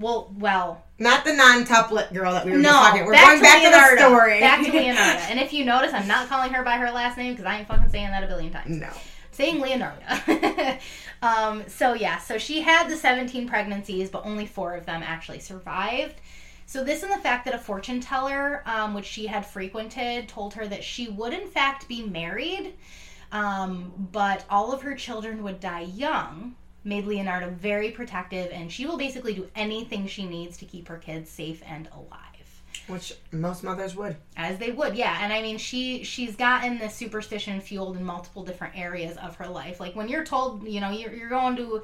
Well, 0.00 0.32
well, 0.38 0.82
not 0.98 1.24
the 1.24 1.34
non-tuplet 1.34 2.12
girl 2.12 2.32
that 2.32 2.44
we 2.44 2.52
were 2.52 2.58
no. 2.58 2.70
just 2.70 2.82
talking. 2.88 3.04
We're 3.04 3.12
back 3.12 3.26
going 3.26 3.38
to 3.38 3.42
back 3.42 3.62
Leonardo. 3.62 3.88
to 3.90 4.02
the 4.02 4.08
story. 4.08 4.40
Back 4.40 4.64
to 4.64 4.72
Leonardo. 4.76 5.20
and 5.28 5.38
if 5.38 5.52
you 5.52 5.64
notice, 5.64 5.92
I'm 5.92 6.08
not 6.08 6.28
calling 6.28 6.52
her 6.52 6.64
by 6.64 6.78
her 6.78 6.90
last 6.90 7.16
name 7.16 7.34
because 7.34 7.44
I 7.46 7.58
ain't 7.58 7.68
fucking 7.68 7.90
saying 7.90 8.08
that 8.08 8.24
a 8.24 8.26
billion 8.26 8.52
times. 8.52 8.70
no. 8.70 8.88
saying 9.30 9.60
Leonardo. 9.60 10.02
um, 11.22 11.62
so 11.68 11.92
yeah, 11.92 12.18
so 12.18 12.38
she 12.38 12.62
had 12.62 12.88
the 12.88 12.96
17 12.96 13.46
pregnancies, 13.48 14.10
but 14.10 14.24
only 14.24 14.46
four 14.46 14.74
of 14.74 14.86
them 14.86 15.02
actually 15.04 15.38
survived. 15.38 16.14
So 16.66 16.82
this 16.82 17.02
and 17.02 17.12
the 17.12 17.18
fact 17.18 17.44
that 17.44 17.54
a 17.54 17.58
fortune 17.58 18.00
teller, 18.00 18.62
um, 18.66 18.94
which 18.94 19.04
she 19.04 19.26
had 19.26 19.44
frequented, 19.44 20.28
told 20.28 20.54
her 20.54 20.66
that 20.66 20.82
she 20.82 21.08
would 21.08 21.34
in 21.34 21.46
fact 21.46 21.86
be 21.88 22.02
married, 22.02 22.72
um, 23.32 24.08
but 24.12 24.44
all 24.48 24.72
of 24.72 24.82
her 24.82 24.94
children 24.94 25.42
would 25.42 25.60
die 25.60 25.88
young, 25.94 26.54
made 26.84 27.06
Leonardo 27.06 27.50
very 27.50 27.90
protective, 27.90 28.50
and 28.52 28.70
she 28.70 28.86
will 28.86 28.98
basically 28.98 29.34
do 29.34 29.48
anything 29.54 30.06
she 30.06 30.26
needs 30.26 30.56
to 30.58 30.64
keep 30.64 30.88
her 30.88 30.98
kids 30.98 31.30
safe 31.30 31.62
and 31.66 31.88
alive. 31.92 32.34
Which 32.86 33.14
most 33.32 33.64
mothers 33.64 33.96
would. 33.96 34.16
as 34.36 34.58
they 34.58 34.70
would 34.70 34.94
yeah. 34.94 35.18
And 35.22 35.32
i 35.32 35.40
mean 35.40 35.56
she 35.56 36.04
she's 36.04 36.36
gotten 36.36 36.78
this 36.78 36.94
superstition 36.94 37.60
fueled 37.60 37.96
in 37.96 38.04
multiple 38.04 38.44
different 38.44 38.76
areas 38.76 39.16
of 39.16 39.36
her 39.36 39.46
life. 39.48 39.80
Like 39.80 39.96
when 39.96 40.08
you're 40.08 40.24
told 40.24 40.68
you 40.68 40.80
know 40.80 40.90
you're, 40.90 41.12
you're 41.12 41.30
going 41.30 41.56
to 41.56 41.82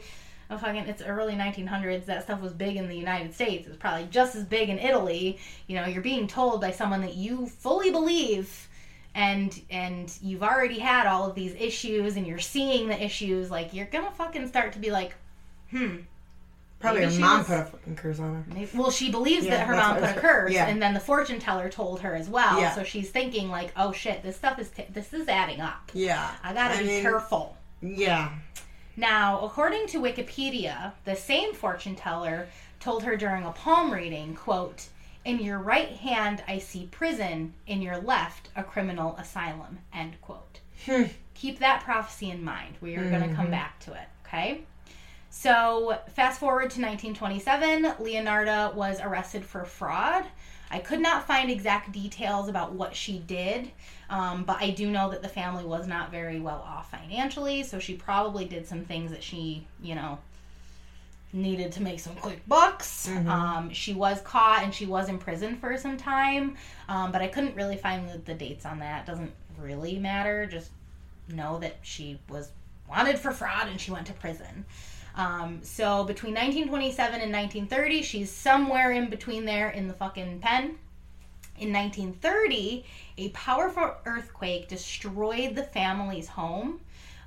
a 0.51 0.59
fucking 0.59 0.89
it's 0.89 1.01
early 1.01 1.35
1900s 1.35 2.05
that 2.07 2.25
stuff 2.25 2.43
was 2.43 2.53
big 2.53 2.77
in 2.77 2.89
the 2.89 2.97
united 2.97 3.33
states. 3.33 3.67
It 3.67 3.71
was 3.71 3.79
probably 3.79 4.09
just 4.11 4.35
as 4.35 4.45
big 4.45 4.69
in 4.69 4.79
italy. 4.79 5.39
You 5.69 5.77
know 5.77 5.87
you're 5.87 6.03
being 6.03 6.27
told 6.27 6.61
by 6.61 6.73
someone 6.73 7.01
that 7.01 7.15
you 7.15 7.47
fully 7.47 7.91
believe 7.91 8.69
and 9.15 9.61
and 9.71 10.13
you've 10.23 10.43
already 10.43 10.79
had 10.79 11.07
all 11.07 11.29
of 11.29 11.35
these 11.35 11.55
issues 11.55 12.17
and 12.17 12.27
you're 12.27 12.39
seeing 12.39 12.89
the 12.89 13.03
issues 13.05 13.51
like 13.51 13.75
you're 13.75 13.87
gonna 13.87 14.11
fucking 14.13 14.47
start 14.47 14.73
to 14.75 14.79
be 14.79 14.91
like 14.91 15.15
hmm 15.71 15.97
Probably 16.79 17.05
her 17.05 17.21
mom 17.21 17.39
was- 17.39 17.47
put 17.47 17.59
a 17.59 17.65
fucking 17.65 17.97
curse 17.97 18.19
on 18.21 18.35
her. 18.37 18.45
Maybe, 18.55 18.71
well, 18.73 18.91
she 18.91 19.11
believes 19.11 19.45
Yeah, 19.45 19.59
that 19.59 19.67
her 19.67 19.77
mom 19.77 19.97
put 19.97 20.17
a 20.17 20.19
curse, 20.19 20.51
yeah. 20.53 20.67
and 20.67 20.81
then 20.81 20.95
the 20.95 21.01
fortune 21.01 21.39
teller 21.39 21.69
told 21.69 22.01
her 22.01 22.15
as 22.15 22.27
well. 22.31 22.59
Yeah. 22.59 22.75
So 22.75 22.85
she's 22.85 23.11
thinking 23.11 23.51
like, 23.51 23.71
"Oh 23.77 23.93
shit, 23.93 24.23
this 24.23 24.37
stuff 24.37 24.59
is 24.59 24.71
t- 24.71 24.87
this 24.89 25.13
is 25.13 25.29
adding 25.29 25.61
up. 25.61 25.91
Yeah. 25.93 26.31
I 26.43 26.55
gotta 26.55 26.77
I 26.77 26.79
be 26.79 26.87
mean, 26.89 27.03
careful." 27.03 27.55
Yeah. 27.83 28.31
Now, 28.97 29.41
according 29.41 29.89
to 29.89 29.99
Wikipedia, 30.01 30.93
the 31.05 31.17
same 31.17 31.53
fortune 31.53 31.97
teller 31.97 32.49
told 32.81 33.03
her 33.03 33.15
during 33.15 33.45
a 33.45 33.53
palm 33.53 33.93
reading, 33.93 34.35
quote, 34.35 34.87
"In 35.25 35.39
your 35.41 35.59
right 35.59 35.91
hand 35.91 36.43
I 36.49 36.59
see 36.59 36.87
prison, 36.87 37.55
in 37.67 37.83
your 37.83 37.99
left 37.99 38.49
a 38.57 38.63
criminal 38.63 39.17
asylum." 39.17 39.81
End 39.93 40.21
quote. 40.21 40.61
Keep 41.35 41.59
that 41.59 41.83
prophecy 41.85 42.31
in 42.31 42.43
mind. 42.43 42.77
We 42.81 42.97
are 42.97 43.09
going 43.09 43.29
to 43.29 43.35
come 43.35 43.51
back 43.51 43.79
to 43.81 43.93
it, 43.93 44.09
okay? 44.27 44.63
So, 45.31 45.99
fast 46.15 46.41
forward 46.41 46.71
to 46.71 46.81
1927, 46.81 47.85
Leonarda 48.01 48.75
was 48.75 49.01
arrested 49.01 49.45
for 49.45 49.65
fraud. 49.65 50.25
I 50.71 50.79
could 50.79 51.01
not 51.01 51.27
find 51.27 51.51
exact 51.51 51.93
details 51.93 52.49
about 52.49 52.73
what 52.73 52.95
she 52.95 53.19
did, 53.19 53.71
um, 54.09 54.45
but 54.45 54.59
I 54.61 54.71
do 54.71 54.91
know 54.91 55.11
that 55.11 55.23
the 55.23 55.29
family 55.29 55.65
was 55.65 55.87
not 55.87 56.11
very 56.11 56.41
well 56.41 56.65
off 56.67 56.91
financially, 56.91 57.63
so 57.63 57.79
she 57.79 57.95
probably 57.95 58.45
did 58.45 58.67
some 58.67 58.85
things 58.85 59.11
that 59.11 59.23
she, 59.23 59.67
you 59.83 59.95
know, 59.95 60.19
needed 61.33 61.73
to 61.73 61.83
make 61.83 62.01
some 62.01 62.15
quick 62.17 62.41
bucks. 62.49 63.09
Um, 63.29 63.71
she 63.71 63.95
was 63.95 64.21
caught 64.23 64.63
and 64.63 64.75
she 64.75 64.87
was 64.87 65.09
in 65.09 65.19
prison 65.19 65.57
for 65.57 65.77
some 65.77 65.97
time, 65.97 66.57
um, 66.89 67.13
but 67.13 67.23
I 67.23 67.29
couldn't 67.29 67.55
really 67.55 67.77
find 67.77 68.09
the, 68.09 68.19
the 68.19 68.35
dates 68.35 68.67
on 68.67 68.81
that. 68.81 69.07
Doesn't 69.07 69.33
really 69.59 69.99
matter. 69.99 70.47
Just 70.47 70.71
know 71.29 71.59
that 71.61 71.77
she 71.83 72.19
was 72.29 72.51
wanted 72.89 73.19
for 73.19 73.31
fraud 73.33 73.69
and 73.69 73.81
she 73.81 73.91
went 73.91 74.07
to 74.07 74.13
prison. 74.15 74.65
Um, 75.15 75.61
so 75.63 76.05
between 76.05 76.35
1927 76.35 77.21
and 77.21 77.33
1930, 77.33 78.03
she's 78.03 78.31
somewhere 78.31 78.93
in 78.93 79.11
between 79.11 79.45
there 79.45 79.71
in 79.71 79.89
the 79.89 79.95
fucking 79.95 80.41
pen. 80.41 80.79
In 81.59 81.73
1930, 81.73 82.87
a 83.19 83.29
powerful 83.31 83.95
earthquake 84.07 84.69
destroyed 84.69 85.55
the 85.55 85.63
family's 85.63 86.29
home. 86.29 86.81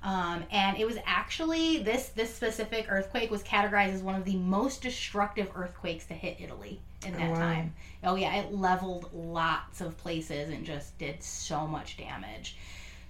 Um, 0.03 0.43
and 0.51 0.77
it 0.77 0.85
was 0.85 0.97
actually 1.05 1.77
this 1.81 2.09
this 2.09 2.33
specific 2.33 2.87
earthquake 2.89 3.31
was 3.31 3.41
categorized 3.41 3.93
as 3.93 4.01
one 4.01 4.15
of 4.15 4.25
the 4.25 4.35
most 4.35 4.81
destructive 4.81 5.49
earthquakes 5.55 6.05
to 6.07 6.13
hit 6.13 6.37
Italy 6.41 6.81
in 7.05 7.13
that 7.13 7.31
wow. 7.31 7.39
time. 7.39 7.73
Oh 8.03 8.15
yeah, 8.15 8.35
it 8.35 8.53
leveled 8.53 9.09
lots 9.13 9.79
of 9.79 9.97
places 9.97 10.49
and 10.49 10.65
just 10.65 10.97
did 10.97 11.23
so 11.23 11.65
much 11.65 11.95
damage. 11.95 12.57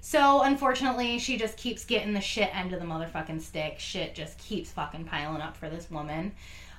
So 0.01 0.43
unfortunately, 0.43 1.17
she 1.17 1.38
just 1.38 1.57
keeps 1.57 1.85
getting 1.85 2.13
the 2.13 2.21
shit 2.21 2.55
end 2.55 2.73
of 2.73 2.79
the 2.79 2.85
motherfucking 2.85 3.41
stick. 3.41 3.79
Shit 3.79 4.13
just 4.13 4.38
keeps 4.38 4.69
fucking 4.69 5.05
piling 5.05 5.41
up 5.41 5.57
for 5.57 5.69
this 5.69 5.89
woman. 5.89 6.33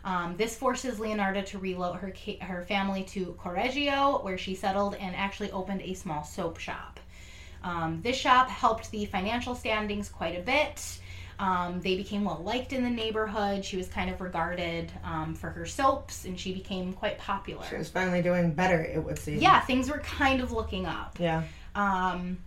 Um, 0.04 0.36
this 0.36 0.56
forces 0.56 1.00
Leonardo 1.00 1.42
to 1.42 1.58
reload 1.58 1.96
her 1.96 2.12
her 2.42 2.62
family 2.62 3.02
to 3.04 3.36
Correggio, 3.40 4.22
where 4.22 4.38
she 4.38 4.54
settled 4.54 4.94
and 4.96 5.16
actually 5.16 5.50
opened 5.50 5.80
a 5.82 5.94
small 5.94 6.22
soap 6.22 6.58
shop. 6.58 6.93
Um, 7.64 8.00
this 8.02 8.16
shop 8.16 8.48
helped 8.48 8.90
the 8.90 9.06
financial 9.06 9.54
standings 9.54 10.08
quite 10.08 10.38
a 10.38 10.42
bit. 10.42 11.00
Um, 11.38 11.80
they 11.80 11.96
became 11.96 12.24
well 12.24 12.40
liked 12.44 12.72
in 12.72 12.84
the 12.84 12.90
neighborhood. 12.90 13.64
She 13.64 13.76
was 13.76 13.88
kind 13.88 14.08
of 14.10 14.20
regarded 14.20 14.92
um, 15.02 15.34
for 15.34 15.50
her 15.50 15.66
soaps, 15.66 16.26
and 16.26 16.38
she 16.38 16.52
became 16.52 16.92
quite 16.92 17.18
popular. 17.18 17.64
She 17.68 17.76
was 17.76 17.88
finally 17.88 18.22
doing 18.22 18.52
better, 18.52 18.84
it 18.84 19.02
would 19.02 19.18
seem. 19.18 19.40
Yeah, 19.40 19.60
things 19.60 19.90
were 19.90 19.98
kind 19.98 20.40
of 20.40 20.52
looking 20.52 20.86
up. 20.86 21.16
Yeah. 21.18 21.42
Um, 21.74 22.38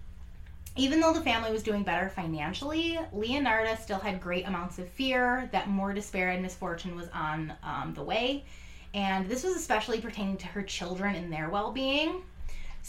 even 0.78 1.00
though 1.00 1.12
the 1.12 1.22
family 1.22 1.52
was 1.52 1.64
doing 1.64 1.84
better 1.84 2.10
financially, 2.10 3.00
Leonarda 3.14 3.80
still 3.82 4.00
had 4.00 4.22
great 4.22 4.48
amounts 4.48 4.78
of 4.78 4.88
fear 4.88 5.50
that 5.52 5.68
more 5.68 5.92
despair 5.92 6.30
and 6.30 6.42
misfortune 6.42 6.96
was 6.96 7.10
on 7.14 7.52
um, 7.64 7.94
the 7.96 8.04
way. 8.04 8.46
And 8.94 9.28
this 9.28 9.44
was 9.44 9.56
especially 9.56 10.00
pertaining 10.00 10.38
to 10.38 10.48
her 10.48 10.62
children 10.62 11.16
and 11.16 11.34
their 11.34 11.50
well 11.50 11.72
being. 11.72 12.22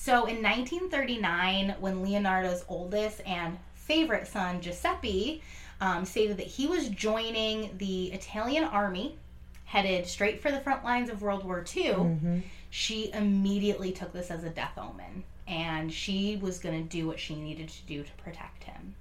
So 0.01 0.27
in 0.27 0.41
1939, 0.43 1.75
when 1.81 2.03
Leonardo's 2.05 2.65
oldest 2.69 3.21
and 3.27 3.59
favorite 3.75 4.29
son, 4.29 4.61
Giuseppe, 4.61 5.43
um, 5.81 6.05
stated 6.05 6.37
that 6.37 6.47
he 6.47 6.69
was 6.69 6.89
joining 6.89 7.77
the 7.79 8.13
Italian 8.13 8.63
army, 8.63 9.19
headed 9.65 10.07
straight 10.07 10.41
for 10.41 10.53
the 10.53 10.61
front 10.61 10.85
lines 10.85 11.11
of 11.11 11.21
World 11.21 11.45
War 11.45 11.65
II, 11.77 12.43
she 12.71 13.13
immediately 13.13 13.91
took 13.91 14.13
this 14.13 14.31
as 14.31 14.45
a 14.45 14.51
death 14.51 14.79
omen 14.79 15.25
and 15.49 15.93
she 15.93 16.37
was 16.41 16.61
going 16.61 16.81
to 16.81 16.89
do 16.89 17.07
what 17.07 17.19
she 17.19 17.35
needed 17.35 17.69
to 17.69 17.83
do 17.83 18.05
to 18.05 18.13
protect 18.13 18.65
him. 18.65 18.95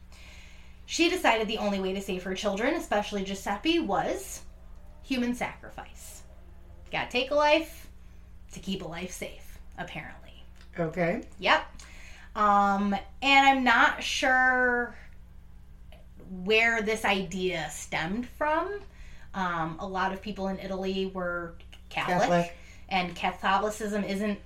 She 0.88 1.10
decided 1.10 1.48
the 1.48 1.60
only 1.60 1.80
way 1.80 1.94
to 1.94 2.02
save 2.02 2.24
her 2.24 2.34
children, 2.34 2.74
especially 2.74 3.24
Giuseppe, 3.24 3.80
was 3.80 4.42
human 5.04 5.36
sacrifice. 5.36 6.24
Gotta 6.92 7.12
take 7.12 7.30
a 7.32 7.36
life 7.36 7.88
to 8.54 8.60
keep 8.60 8.82
a 8.82 8.88
life 8.88 9.12
safe, 9.12 9.60
apparently. 9.78 10.27
Okay. 10.80 11.24
Yep. 11.40 11.66
Um, 12.36 12.96
and 13.22 13.48
I'm 13.48 13.64
not 13.64 14.04
sure 14.04 14.96
where 16.44 16.82
this 16.82 17.06
idea 17.06 17.68
stemmed 17.72 18.28
from. 18.38 18.80
Um, 19.34 19.78
a 19.80 19.88
lot 19.88 20.14
of 20.14 20.22
people 20.22 20.48
in 20.50 20.60
Italy 20.60 21.12
were 21.14 21.54
Catholic, 21.90 22.20
Catholic. 22.20 22.58
and 22.90 23.16
Catholicism 23.16 24.04
isn't 24.04 24.40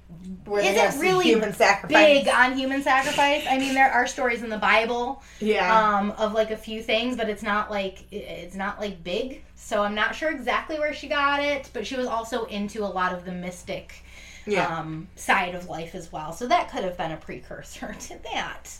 Where 0.45 0.61
Isn't 0.63 1.01
really 1.01 1.25
human 1.25 1.53
sacrifice. 1.53 2.23
big 2.23 2.27
on 2.33 2.57
human 2.57 2.83
sacrifice. 2.83 3.45
I 3.49 3.57
mean, 3.57 3.73
there 3.73 3.91
are 3.91 4.05
stories 4.07 4.43
in 4.43 4.49
the 4.49 4.57
Bible 4.57 5.21
Yeah. 5.39 5.97
um, 5.97 6.11
of 6.11 6.33
like 6.33 6.51
a 6.51 6.57
few 6.57 6.81
things, 6.83 7.15
but 7.17 7.29
it's 7.29 7.43
not 7.43 7.71
like 7.71 8.03
it's 8.11 8.55
not 8.55 8.79
like 8.79 9.03
big. 9.03 9.43
So 9.55 9.81
I'm 9.83 9.95
not 9.95 10.15
sure 10.15 10.31
exactly 10.31 10.77
where 10.79 10.93
she 10.93 11.07
got 11.07 11.41
it, 11.43 11.69
but 11.73 11.85
she 11.87 11.95
was 11.95 12.07
also 12.07 12.45
into 12.45 12.83
a 12.83 12.87
lot 12.87 13.13
of 13.13 13.25
the 13.25 13.31
mystic 13.31 14.03
yeah. 14.45 14.79
um, 14.79 15.07
side 15.15 15.55
of 15.55 15.69
life 15.69 15.95
as 15.95 16.11
well. 16.11 16.33
So 16.33 16.47
that 16.47 16.71
could 16.71 16.83
have 16.83 16.97
been 16.97 17.11
a 17.11 17.17
precursor 17.17 17.95
to 17.99 18.19
that. 18.33 18.77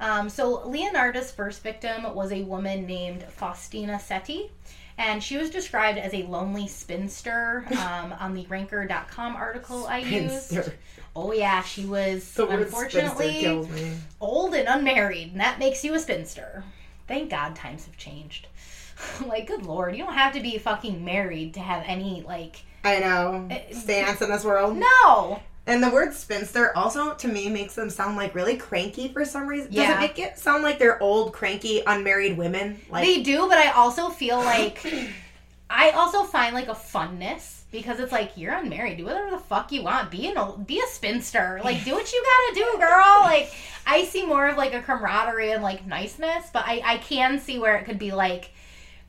Um, 0.00 0.28
so 0.28 0.66
Leonardo's 0.68 1.30
first 1.30 1.62
victim 1.62 2.14
was 2.14 2.32
a 2.32 2.42
woman 2.42 2.86
named 2.86 3.22
Faustina 3.24 3.98
Setti. 3.98 4.50
And 4.96 5.20
she 5.22 5.36
was 5.36 5.50
described 5.50 5.98
as 5.98 6.14
a 6.14 6.22
lonely 6.22 6.68
spinster 6.68 7.66
um, 7.72 8.14
on 8.20 8.32
the 8.34 8.46
ranker.com 8.46 9.34
article 9.34 9.86
I 9.86 9.98
used. 9.98 10.56
Oh, 11.16 11.32
yeah, 11.32 11.62
she 11.62 11.84
was 11.84 12.32
The 12.32 12.48
unfortunately 12.48 13.66
old 14.20 14.54
and 14.54 14.68
unmarried, 14.68 15.32
and 15.32 15.40
that 15.40 15.58
makes 15.58 15.84
you 15.84 15.94
a 15.94 15.98
spinster. 15.98 16.64
Thank 17.08 17.30
God 17.30 17.56
times 17.56 17.86
have 17.86 17.96
changed. 17.96 18.46
like, 19.26 19.46
good 19.46 19.64
lord, 19.66 19.96
you 19.96 20.04
don't 20.04 20.14
have 20.14 20.32
to 20.34 20.40
be 20.40 20.58
fucking 20.58 21.04
married 21.04 21.54
to 21.54 21.60
have 21.60 21.82
any, 21.86 22.22
like, 22.22 22.64
I 22.84 23.00
know. 23.00 23.46
Eh, 23.50 23.72
Stance 23.72 24.20
in 24.22 24.30
eh, 24.30 24.34
this 24.36 24.44
world. 24.44 24.76
no! 24.76 25.40
And 25.66 25.82
the 25.82 25.88
word 25.88 26.12
spinster 26.12 26.76
also 26.76 27.14
to 27.14 27.26
me 27.26 27.48
makes 27.48 27.74
them 27.74 27.88
sound 27.88 28.16
like 28.18 28.34
really 28.34 28.58
cranky 28.58 29.08
for 29.08 29.24
some 29.24 29.46
reason. 29.46 29.68
Does 29.68 29.76
Yeah. 29.76 29.96
it 29.96 30.00
make 30.00 30.18
it 30.18 30.38
sound 30.38 30.62
like 30.62 30.78
they're 30.78 31.02
old, 31.02 31.32
cranky, 31.32 31.82
unmarried 31.86 32.36
women? 32.36 32.78
Like 32.90 33.06
They 33.06 33.22
do, 33.22 33.48
but 33.48 33.56
I 33.56 33.70
also 33.70 34.10
feel 34.10 34.36
like 34.36 34.84
I 35.70 35.90
also 35.92 36.24
find 36.24 36.54
like 36.54 36.68
a 36.68 36.74
funness 36.74 37.62
because 37.72 37.98
it's 37.98 38.12
like 38.12 38.36
you're 38.36 38.52
unmarried, 38.52 38.98
do 38.98 39.06
whatever 39.06 39.30
the 39.30 39.38
fuck 39.38 39.72
you 39.72 39.82
want, 39.82 40.10
be 40.10 40.28
an 40.28 40.36
old, 40.36 40.66
be 40.66 40.80
a 40.80 40.86
spinster, 40.86 41.60
like 41.64 41.82
do 41.82 41.94
what 41.94 42.12
you 42.12 42.22
gotta 42.22 42.54
do, 42.72 42.78
girl. 42.78 43.20
Like 43.22 43.50
I 43.86 44.04
see 44.04 44.26
more 44.26 44.46
of 44.48 44.58
like 44.58 44.74
a 44.74 44.82
camaraderie 44.82 45.52
and 45.52 45.62
like 45.62 45.86
niceness, 45.86 46.50
but 46.52 46.64
I 46.66 46.82
I 46.84 46.98
can 46.98 47.40
see 47.40 47.58
where 47.58 47.76
it 47.76 47.86
could 47.86 47.98
be 47.98 48.12
like 48.12 48.50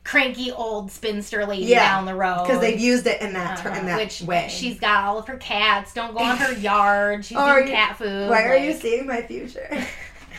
cranky 0.06 0.52
old 0.52 0.90
spinster 0.92 1.44
lady 1.44 1.64
Yeah, 1.66 1.80
down 1.96 2.04
the 2.06 2.14
road 2.14 2.44
because 2.44 2.60
they've 2.60 2.78
used 2.78 3.06
it 3.06 3.20
in 3.20 3.32
that 3.32 3.58
Uh-huh, 3.66 3.78
in 3.80 3.86
that 3.86 3.98
which 3.98 4.22
way. 4.22 4.46
she's 4.48 4.78
got 4.78 5.04
all 5.04 5.18
of 5.18 5.26
her 5.26 5.36
cats. 5.36 5.92
Don't 5.92 6.14
go 6.16 6.20
on 6.22 6.36
her 6.36 6.52
yard. 6.58 7.24
She's 7.24 7.36
are 7.36 7.60
eating 7.60 7.72
cat 7.74 7.96
food. 7.98 8.30
Why 8.30 8.44
are 8.44 8.56
you 8.56 8.72
seeing 8.72 9.06
my 9.06 9.22
future? 9.22 9.68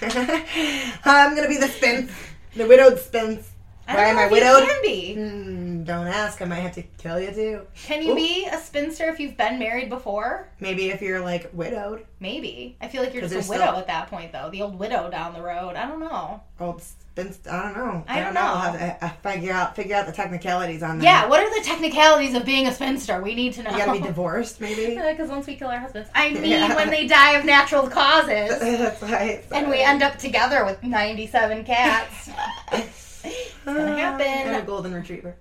I'm 1.04 1.34
gonna 1.34 1.48
be 1.48 1.56
the 1.58 1.68
spin, 1.68 2.08
the 2.54 2.66
widowed 2.66 2.98
spins. 2.98 3.50
I 3.88 3.94
Why 3.94 4.04
am 4.06 4.18
I 4.18 4.24
you 4.26 4.30
widowed? 4.32 4.68
can 4.68 4.82
be. 4.82 5.14
Hmm, 5.14 5.84
don't 5.84 6.08
ask. 6.08 6.42
I 6.42 6.44
might 6.44 6.56
have 6.56 6.72
to 6.74 6.82
kill 6.82 7.20
you 7.20 7.30
too. 7.30 7.66
Can 7.76 8.02
you 8.02 8.12
Ooh. 8.12 8.16
be 8.16 8.46
a 8.50 8.58
spinster 8.58 9.08
if 9.08 9.20
you've 9.20 9.36
been 9.36 9.60
married 9.60 9.88
before? 9.90 10.48
Maybe 10.58 10.90
if 10.90 11.00
you're 11.00 11.20
like 11.20 11.48
widowed, 11.52 12.04
Maybe. 12.18 12.76
I 12.80 12.88
feel 12.88 13.02
like 13.02 13.12
you're 13.14 13.22
just 13.22 13.34
a 13.34 13.50
widow 13.50 13.64
still- 13.66 13.76
at 13.78 13.86
that 13.86 14.08
point, 14.08 14.32
though. 14.32 14.50
The 14.50 14.62
old 14.62 14.76
widow 14.78 15.08
down 15.08 15.34
the 15.34 15.42
road. 15.42 15.76
I 15.76 15.86
don't 15.86 16.00
know. 16.00 16.40
old 16.58 16.82
spins. 17.16 17.40
I 17.50 17.62
don't 17.62 17.76
know. 17.76 18.04
I 18.06 18.20
don't 18.20 18.34
know. 18.34 18.40
know. 18.40 18.46
I'll 18.46 18.72
have 18.72 19.00
to 19.00 19.04
uh, 19.06 19.08
figure 19.22 19.52
out 19.52 19.74
figure 19.76 19.96
out 19.96 20.06
the 20.06 20.12
technicalities 20.12 20.82
on 20.82 20.98
that. 20.98 21.04
Yeah, 21.04 21.26
what 21.28 21.40
are 21.40 21.58
the 21.58 21.64
technicalities 21.64 22.34
of 22.34 22.44
being 22.44 22.66
a 22.66 22.72
spinster? 22.74 23.22
We 23.22 23.34
need 23.34 23.54
to 23.54 23.62
know. 23.62 23.70
you 23.70 23.78
gotta 23.78 23.92
be 24.00 24.06
divorced, 24.06 24.60
maybe. 24.60 25.00
Because 25.16 25.30
once 25.30 25.46
we 25.46 25.54
kill 25.54 25.68
our 25.68 25.78
husbands. 25.78 26.10
I 26.14 26.30
mean, 26.30 26.44
Yeah. 26.44 26.74
when 26.74 26.90
they 26.90 27.06
die 27.06 27.32
of 27.38 27.44
natural 27.44 27.88
causes. 27.88 28.58
That's 28.60 29.00
right. 29.02 29.42
and 29.52 29.68
we 29.70 29.80
end 29.80 30.02
up 30.02 30.18
together 30.18 30.64
with 30.64 30.82
97 30.82 31.64
cats. 31.64 32.28
gonna 33.64 33.96
happen. 33.96 34.26
And 34.26 34.56
a 34.56 34.62
golden 34.62 34.92
retriever. 34.94 35.36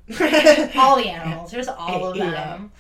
all 0.78 0.96
the 0.98 1.10
animals. 1.10 1.52
There's 1.52 1.68
all 1.68 2.06
of 2.12 2.16
Yeah. 2.16 2.32
them. 2.32 2.72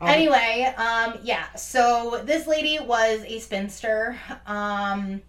All 0.00 0.08
the- 0.08 0.12
Anyway, 0.14 0.74
um, 0.76 1.18
yeah. 1.22 1.52
So 1.54 2.20
this 2.24 2.46
lady 2.48 2.78
was 2.80 3.22
a 3.26 3.38
spinster. 3.38 4.18
Um, 4.46 5.22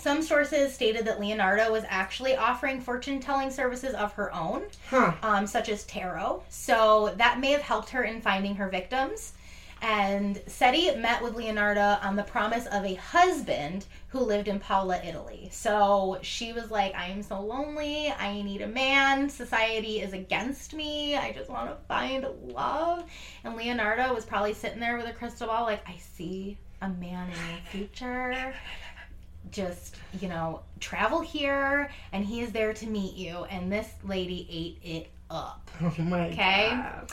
some 0.00 0.22
sources 0.22 0.74
stated 0.74 1.04
that 1.06 1.20
Leonardo 1.20 1.70
was 1.70 1.84
actually 1.88 2.36
offering 2.36 2.80
fortune 2.80 3.20
telling 3.20 3.50
services 3.50 3.94
of 3.94 4.12
her 4.14 4.34
own, 4.34 4.62
Huh. 4.88 5.12
um, 5.22 5.46
such 5.46 5.68
as 5.68 5.84
tarot. 5.84 6.42
So 6.48 7.14
that 7.16 7.38
may 7.40 7.52
have 7.52 7.62
helped 7.62 7.90
her 7.90 8.02
in 8.04 8.20
finding 8.20 8.54
her 8.56 8.68
victims. 8.68 9.34
And 9.82 10.36
Setti 10.46 10.94
met 10.98 11.22
with 11.22 11.34
Leonardo 11.36 11.96
on 12.02 12.14
the 12.14 12.22
promise 12.22 12.66
of 12.66 12.84
a 12.84 12.96
husband 12.96 13.86
who 14.08 14.18
lived 14.18 14.46
in 14.46 14.58
Paola, 14.58 15.00
Italy. 15.02 15.48
So 15.52 16.18
she 16.20 16.52
was 16.52 16.70
like, 16.70 16.94
I'm 16.94 17.22
so 17.22 17.40
lonely. 17.40 18.12
I 18.12 18.42
need 18.42 18.60
a 18.60 18.66
man. 18.66 19.30
Society 19.30 20.00
is 20.00 20.12
against 20.12 20.74
me. 20.74 21.16
I 21.16 21.32
just 21.32 21.48
want 21.48 21.70
to 21.70 21.76
find 21.88 22.26
love. 22.52 23.04
And 23.42 23.56
Leonardo 23.56 24.12
was 24.14 24.26
probably 24.26 24.52
sitting 24.52 24.80
there 24.80 24.98
with 24.98 25.06
a 25.06 25.14
crystal 25.14 25.46
ball, 25.46 25.64
like, 25.64 25.88
I 25.88 25.96
see 25.96 26.58
a 26.82 26.88
man 26.90 27.30
in 27.30 27.38
your 27.38 27.58
future. 27.70 28.54
Just, 29.50 29.96
you 30.20 30.28
know, 30.28 30.60
travel 30.78 31.20
here, 31.20 31.90
and 32.12 32.24
he 32.24 32.40
is 32.40 32.52
there 32.52 32.72
to 32.74 32.86
meet 32.86 33.14
you. 33.16 33.44
And 33.44 33.70
this 33.72 33.88
lady 34.04 34.46
ate 34.50 34.88
it 34.88 35.10
up. 35.30 35.70
Oh 35.82 35.94
my 36.02 36.28
Okay. 36.28 36.70
god. 36.70 37.10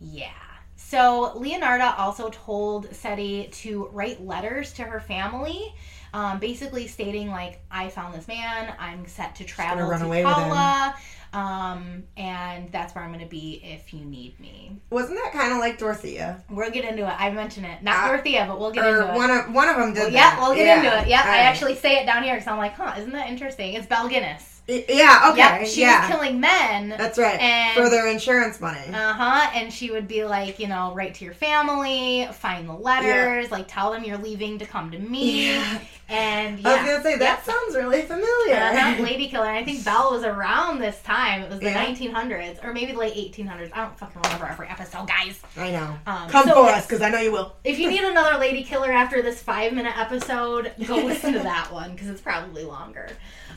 Yeah. 0.00 0.30
So 0.76 1.32
Leonarda 1.36 1.98
also 1.98 2.30
told 2.30 2.90
Setti 2.90 3.50
to 3.62 3.88
write 3.92 4.24
letters 4.26 4.72
to 4.74 4.82
her 4.82 4.98
family, 5.00 5.72
um, 6.12 6.38
basically 6.38 6.86
stating 6.88 7.30
like, 7.30 7.60
"I 7.70 7.88
found 7.90 8.14
this 8.14 8.26
man. 8.26 8.74
I'm 8.78 9.06
set 9.06 9.36
to 9.36 9.44
travel 9.44 9.86
run 9.86 10.00
to 10.00 10.06
away 10.06 10.24
with 10.24 10.36
him." 10.36 10.48
Paula, 10.48 10.96
um, 11.32 12.02
and 12.16 12.70
that's 12.72 12.94
where 12.94 13.04
I'm 13.04 13.10
going 13.12 13.24
to 13.24 13.30
be 13.30 13.60
if 13.64 13.92
you 13.94 14.04
need 14.04 14.38
me." 14.40 14.76
Wasn't 14.90 15.18
that 15.22 15.32
kind 15.32 15.52
of 15.52 15.58
like 15.58 15.78
Dorothea? 15.78 16.42
We'll 16.50 16.70
get 16.70 16.84
into 16.84 17.02
it. 17.06 17.14
I 17.18 17.30
mentioned 17.30 17.66
it, 17.66 17.82
not 17.82 18.04
Uh, 18.04 18.08
Dorothea, 18.08 18.44
but 18.48 18.58
we'll 18.60 18.70
get 18.72 18.86
into 18.86 19.12
it. 19.12 19.16
one 19.16 19.30
of 19.30 19.52
one 19.52 19.68
of 19.68 19.76
them 19.76 19.92
did 19.94 20.00
Well, 20.02 20.10
that. 20.12 20.36
yeah, 20.36 20.40
we'll 20.40 20.54
get 20.54 20.66
Yeah. 20.66 20.76
into 20.82 20.98
it. 21.02 21.08
Yeah, 21.08 21.18
I 21.18 21.22
Alright. 21.22 21.40
actually 21.42 21.76
say 21.76 21.96
it 22.00 22.06
down 22.06 22.22
here 22.22 22.34
because 22.34 22.48
I'm 22.48 22.58
like, 22.58 22.74
huh, 22.74 22.94
isn't 22.98 23.12
that 23.12 23.28
interesting? 23.28 23.74
It's 23.74 23.86
Belle 23.86 24.08
Gunness. 24.08 24.46
Yeah. 24.66 25.30
Okay. 25.32 25.38
Yep, 25.38 25.66
she 25.66 25.80
yeah. 25.80 26.00
was 26.06 26.10
killing 26.16 26.38
men. 26.38 26.90
That's 26.96 27.18
right. 27.18 27.40
and- 27.40 27.74
For 27.76 27.90
their 27.90 28.06
insurance 28.06 28.60
money. 28.60 28.86
Uh 28.94 29.12
huh. 29.14 29.50
And 29.52 29.72
she 29.72 29.90
would 29.90 30.06
be 30.06 30.24
like, 30.24 30.60
you 30.60 30.68
know, 30.68 30.92
write 30.94 31.14
to 31.14 31.24
your 31.24 31.34
family, 31.34 32.28
find 32.34 32.68
the 32.68 32.74
letters, 32.74 33.50
like 33.50 33.66
tell 33.66 33.90
them 33.90 34.04
you're 34.04 34.18
leaving 34.18 34.58
to 34.60 34.66
come 34.66 34.92
to 34.92 34.98
me. 34.98 35.48
Yeah. 35.54 35.78
And 36.08 36.64
I 36.66 36.76
was 36.82 36.90
gonna 36.90 37.02
say 37.02 37.16
that 37.18 37.44
sounds 37.44 37.74
really 37.74 38.02
familiar. 38.02 38.54
Uh-huh, 38.56 39.02
Lady 39.02 39.28
Killer. 39.28 39.46
And 39.46 39.56
I 39.58 39.64
think 39.64 39.84
Belle 39.84 40.12
was 40.12 40.22
around 40.24 40.78
this 40.80 41.00
time. 41.02 41.19
It 41.28 41.50
was 41.50 41.60
the 41.60 41.66
Yeah. 41.70 41.84
1900s 41.86 42.64
or 42.64 42.72
maybe 42.72 42.92
the 42.92 42.98
late 42.98 43.14
1800s. 43.14 43.70
I 43.72 43.82
don't 43.84 43.98
fucking 43.98 44.20
remember 44.22 44.46
every 44.46 44.68
episode, 44.68 45.06
guys. 45.06 45.40
I 45.56 45.70
know. 45.70 45.98
Um, 46.06 46.28
Come 46.30 46.46
so 46.48 46.54
for 46.54 46.70
us, 46.70 46.86
because 46.86 47.02
I 47.02 47.10
know 47.10 47.20
you 47.20 47.32
will. 47.32 47.54
If 47.64 47.78
you 47.78 47.88
need 47.88 48.02
another 48.02 48.38
Lady 48.38 48.62
Killer 48.64 48.90
after 48.92 49.22
this 49.22 49.42
five 49.42 49.72
minute 49.72 49.96
episode, 49.96 50.72
go 50.86 50.96
listen 51.04 51.32
to 51.34 51.40
that 51.40 51.72
one 51.72 51.92
because 51.92 52.08
it's 52.08 52.20
probably 52.20 52.64
longer. 52.64 53.08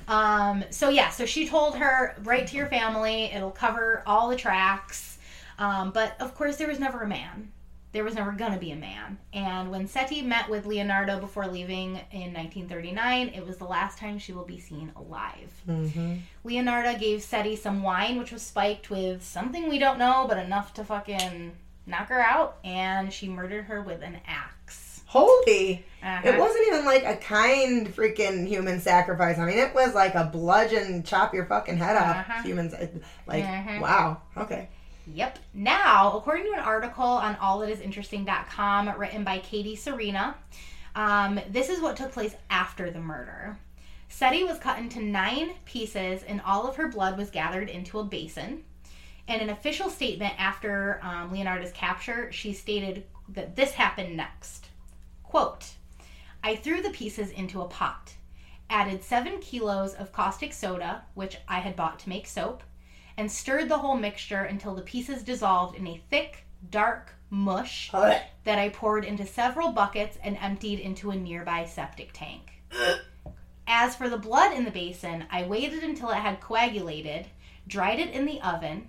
Um, 0.07 0.63
so 0.69 0.89
yeah, 0.89 1.09
so 1.09 1.25
she 1.25 1.47
told 1.47 1.77
her, 1.77 2.15
write 2.23 2.47
to 2.47 2.57
your 2.57 2.67
family. 2.67 3.25
It'll 3.25 3.51
cover 3.51 4.03
all 4.05 4.29
the 4.29 4.35
tracks. 4.35 5.17
Um, 5.59 5.91
but 5.91 6.19
of 6.19 6.35
course, 6.35 6.57
there 6.57 6.67
was 6.67 6.79
never 6.79 7.01
a 7.01 7.07
man. 7.07 7.51
There 7.93 8.03
was 8.03 8.15
never 8.15 8.31
gonna 8.31 8.57
be 8.57 8.71
a 8.71 8.75
man. 8.75 9.19
And 9.33 9.69
when 9.69 9.87
Setti 9.87 10.23
met 10.23 10.49
with 10.49 10.65
Leonardo 10.65 11.19
before 11.19 11.45
leaving 11.47 11.99
in 12.11 12.33
1939, 12.33 13.29
it 13.29 13.45
was 13.45 13.57
the 13.57 13.65
last 13.65 13.99
time 13.99 14.17
she 14.17 14.33
will 14.33 14.45
be 14.45 14.59
seen 14.59 14.91
alive. 14.95 15.53
Mm-hmm. 15.69 16.15
Leonardo 16.43 16.97
gave 16.97 17.19
Setti 17.21 17.55
some 17.55 17.83
wine, 17.83 18.17
which 18.17 18.31
was 18.31 18.41
spiked 18.41 18.89
with 18.89 19.23
something 19.23 19.69
we 19.69 19.77
don't 19.77 19.99
know, 19.99 20.25
but 20.27 20.39
enough 20.39 20.73
to 20.73 20.83
fucking 20.83 21.51
knock 21.85 22.09
her 22.09 22.19
out, 22.19 22.57
and 22.63 23.13
she 23.13 23.29
murdered 23.29 23.65
her 23.65 23.81
with 23.81 24.01
an 24.01 24.17
axe. 24.27 25.01
Holy! 25.05 25.85
Uh-huh. 26.01 26.27
It 26.27 26.39
wasn't 26.39 26.67
even 26.69 26.85
like 26.85 27.03
a 27.05 27.15
kind 27.17 27.87
freaking 27.87 28.47
human 28.47 28.79
sacrifice. 28.79 29.37
I 29.37 29.45
mean, 29.45 29.59
it 29.59 29.75
was 29.75 29.93
like 29.93 30.15
a 30.15 30.23
bludgeon, 30.23 31.03
chop 31.03 31.35
your 31.35 31.45
fucking 31.45 31.77
head 31.77 31.95
off. 31.95 32.15
Uh-huh. 32.17 32.41
Humans, 32.41 32.73
like, 33.27 33.45
Mhm. 33.45 33.79
wow. 33.79 34.21
Okay. 34.35 34.69
Yep. 35.05 35.39
Now, 35.53 36.13
according 36.15 36.45
to 36.45 36.53
an 36.53 36.59
article 36.59 37.03
on 37.03 37.35
allthatisinteresting.com 37.35 38.97
written 38.97 39.23
by 39.23 39.39
Katie 39.39 39.75
Serena, 39.75 40.35
um, 40.95 41.39
this 41.49 41.69
is 41.69 41.81
what 41.81 41.97
took 41.97 42.11
place 42.11 42.35
after 42.49 42.89
the 42.89 42.99
murder. 42.99 43.57
Setti 44.09 44.45
was 44.45 44.59
cut 44.59 44.77
into 44.77 45.01
nine 45.01 45.53
pieces, 45.65 46.23
and 46.23 46.39
all 46.41 46.67
of 46.67 46.75
her 46.75 46.87
blood 46.87 47.17
was 47.17 47.31
gathered 47.31 47.69
into 47.69 47.99
a 47.99 48.03
basin. 48.03 48.63
In 49.27 49.39
an 49.39 49.49
official 49.49 49.89
statement 49.89 50.33
after 50.37 50.99
um, 51.01 51.31
Leonardo's 51.31 51.71
capture, 51.71 52.31
she 52.31 52.53
stated 52.53 53.05
that 53.29 53.55
this 53.55 53.71
happened 53.71 54.15
next. 54.15 54.67
Quote, 55.23 55.71
I 56.43 56.55
threw 56.55 56.81
the 56.81 56.89
pieces 56.91 57.31
into 57.31 57.61
a 57.61 57.67
pot, 57.67 58.13
added 58.69 59.03
seven 59.03 59.39
kilos 59.39 59.93
of 59.93 60.11
caustic 60.11 60.53
soda, 60.53 61.03
which 61.13 61.37
I 61.47 61.59
had 61.59 61.75
bought 61.75 61.99
to 61.99 62.09
make 62.09 62.27
soap, 62.27 62.63
and 63.17 63.31
stirred 63.31 63.69
the 63.69 63.77
whole 63.77 63.97
mixture 63.97 64.43
until 64.43 64.75
the 64.75 64.81
pieces 64.81 65.23
dissolved 65.23 65.77
in 65.77 65.87
a 65.87 66.01
thick, 66.09 66.45
dark 66.69 67.13
mush 67.29 67.89
that 67.91 68.59
I 68.59 68.69
poured 68.69 69.05
into 69.05 69.25
several 69.25 69.71
buckets 69.71 70.17
and 70.23 70.37
emptied 70.39 70.79
into 70.79 71.11
a 71.11 71.15
nearby 71.15 71.65
septic 71.65 72.11
tank. 72.13 72.61
As 73.67 73.95
for 73.95 74.09
the 74.09 74.17
blood 74.17 74.53
in 74.53 74.65
the 74.65 74.71
basin, 74.71 75.25
I 75.31 75.43
waited 75.43 75.83
until 75.83 76.09
it 76.09 76.17
had 76.17 76.41
coagulated, 76.41 77.27
dried 77.67 77.99
it 77.99 78.11
in 78.11 78.25
the 78.25 78.41
oven, 78.41 78.87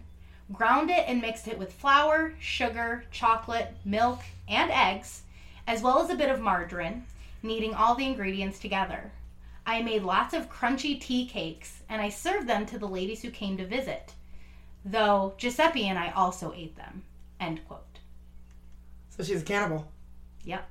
ground 0.53 0.91
it 0.91 1.05
and 1.07 1.23
mixed 1.23 1.49
it 1.49 1.59
with 1.59 1.73
flour, 1.73 2.35
sugar, 2.39 3.05
chocolate, 3.11 3.75
milk, 3.85 4.21
and 4.49 4.71
eggs, 4.71 5.23
as 5.67 5.81
well 5.81 6.03
as 6.03 6.11
a 6.11 6.17
bit 6.17 6.29
of 6.29 6.41
margarine, 6.41 7.07
kneading 7.43 7.75
all 7.75 7.95
the 7.95 8.07
ingredients 8.07 8.59
together. 8.59 9.13
I 9.67 9.83
made 9.83 10.03
lots 10.03 10.35
of 10.35 10.51
crunchy 10.51 11.01
tea 11.01 11.27
cakes 11.27 11.83
and 11.89 12.01
I 12.03 12.09
served 12.11 12.47
them 12.49 12.67
to 12.67 12.79
the 12.79 12.87
ladies 12.89 13.23
who 13.23 13.31
came 13.31 13.57
to 13.57 13.67
visit, 13.67 14.13
though 14.85 15.35
Giuseppe 15.39 15.89
and 15.89 15.99
I 15.99 16.11
also 16.11 16.53
ate 16.55 16.77
them. 16.77 17.03
End 17.41 17.61
quote. 17.67 17.81
So 19.17 19.23
she's 19.23 19.43
a 19.43 19.45
cannibal. 19.45 19.91
Yep. 20.45 20.69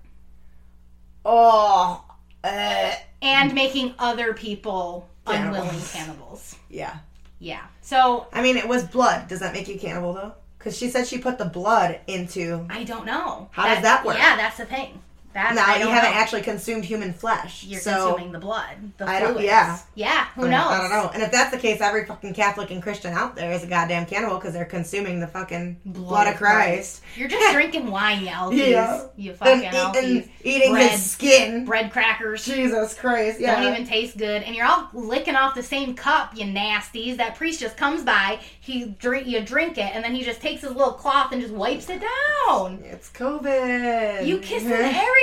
Oh. 1.25 2.03
Uh, 2.43 2.91
And 3.21 3.53
making 3.53 3.95
other 3.99 4.33
people 4.33 5.09
Cannibals. 5.25 5.57
unwilling 5.63 5.85
cannibals. 5.87 6.55
yeah. 6.69 6.97
Yeah. 7.39 7.61
So 7.81 8.27
I 8.31 8.41
mean, 8.41 8.57
it 8.57 8.67
was 8.67 8.83
blood. 8.85 9.27
Does 9.27 9.39
that 9.39 9.53
make 9.53 9.67
you 9.67 9.77
cannibal 9.79 10.13
though? 10.13 10.33
Because 10.57 10.77
she 10.77 10.89
said 10.89 11.07
she 11.07 11.17
put 11.17 11.37
the 11.37 11.45
blood 11.45 11.99
into. 12.07 12.65
I 12.69 12.83
don't 12.85 13.05
know. 13.05 13.49
How 13.51 13.65
does 13.73 13.83
that 13.83 14.05
work? 14.05 14.17
Yeah, 14.17 14.37
that's 14.37 14.57
the 14.57 14.65
thing. 14.65 15.01
That's 15.33 15.55
Now 15.55 15.65
I 15.67 15.77
you 15.77 15.87
haven't 15.87 16.11
know. 16.11 16.17
actually 16.17 16.41
consumed 16.43 16.85
human 16.85 17.11
flesh. 17.13 17.63
You're 17.63 17.81
so 17.81 18.09
consuming 18.11 18.31
the 18.31 18.39
blood, 18.39 18.75
the 18.97 19.07
I 19.09 19.19
don't- 19.19 19.39
yeah. 19.41 19.79
Yeah. 19.95 20.25
Who 20.35 20.45
I- 20.45 20.49
knows? 20.49 20.67
I 20.71 20.77
don't 20.79 20.89
know. 20.91 21.09
And 21.13 21.23
if 21.23 21.31
that's 21.31 21.49
the 21.51 21.57
case, 21.57 21.81
every 21.81 22.05
fucking 22.05 22.33
Catholic 22.35 22.69
and 22.71 22.81
Christian 22.83 23.13
out 23.13 23.35
there 23.35 23.51
is 23.51 23.63
a 23.63 23.67
goddamn 23.67 24.05
cannibal 24.05 24.35
because 24.37 24.53
they're 24.53 24.63
consuming 24.65 25.19
the 25.19 25.27
fucking 25.27 25.79
blood, 25.85 26.27
of 26.27 26.35
Christ. 26.37 27.01
You're 27.15 27.27
just 27.29 27.53
drinking 27.53 27.89
wine, 27.89 28.21
you 28.21 28.27
Alkies. 28.27 28.67
Yeah. 28.69 29.05
You 29.17 29.33
fucking 29.33 29.65
And 29.65 29.75
Alkies. 29.75 30.29
eating, 30.43 30.71
Bread. 30.71 30.91
his 30.91 31.11
skin. 31.11 31.65
Bread 31.65 31.91
crackers. 31.91 32.45
Jesus 32.45 32.93
Christ. 32.93 33.39
Yeah. 33.39 33.59
Don't 33.61 33.73
even 33.73 33.87
taste 33.87 34.17
good, 34.17 34.43
and 34.43 34.55
you're 34.55 34.65
all 34.67 34.87
licking 34.93 35.35
off 35.35 35.55
the 35.55 35.63
same 35.63 35.95
cup, 35.95 36.37
you 36.37 36.45
nasties. 36.45 37.17
That 37.17 37.35
priest 37.35 37.59
just 37.59 37.75
comes 37.77 38.03
by, 38.03 38.39
he 38.59 38.85
drink, 38.99 39.25
you 39.27 39.41
drink 39.41 39.77
it, 39.77 39.91
and 39.95 40.03
then 40.03 40.13
he 40.13 40.23
just 40.23 40.41
takes 40.41 40.61
his 40.61 40.71
little 40.71 40.93
cloth 40.93 41.31
and 41.31 41.41
just 41.41 41.53
wipes 41.53 41.89
it 41.89 42.01
down. 42.47 42.81
It's 42.85 43.09
COVID. 43.09 44.25
You 44.27 44.37
kissing 44.39 44.69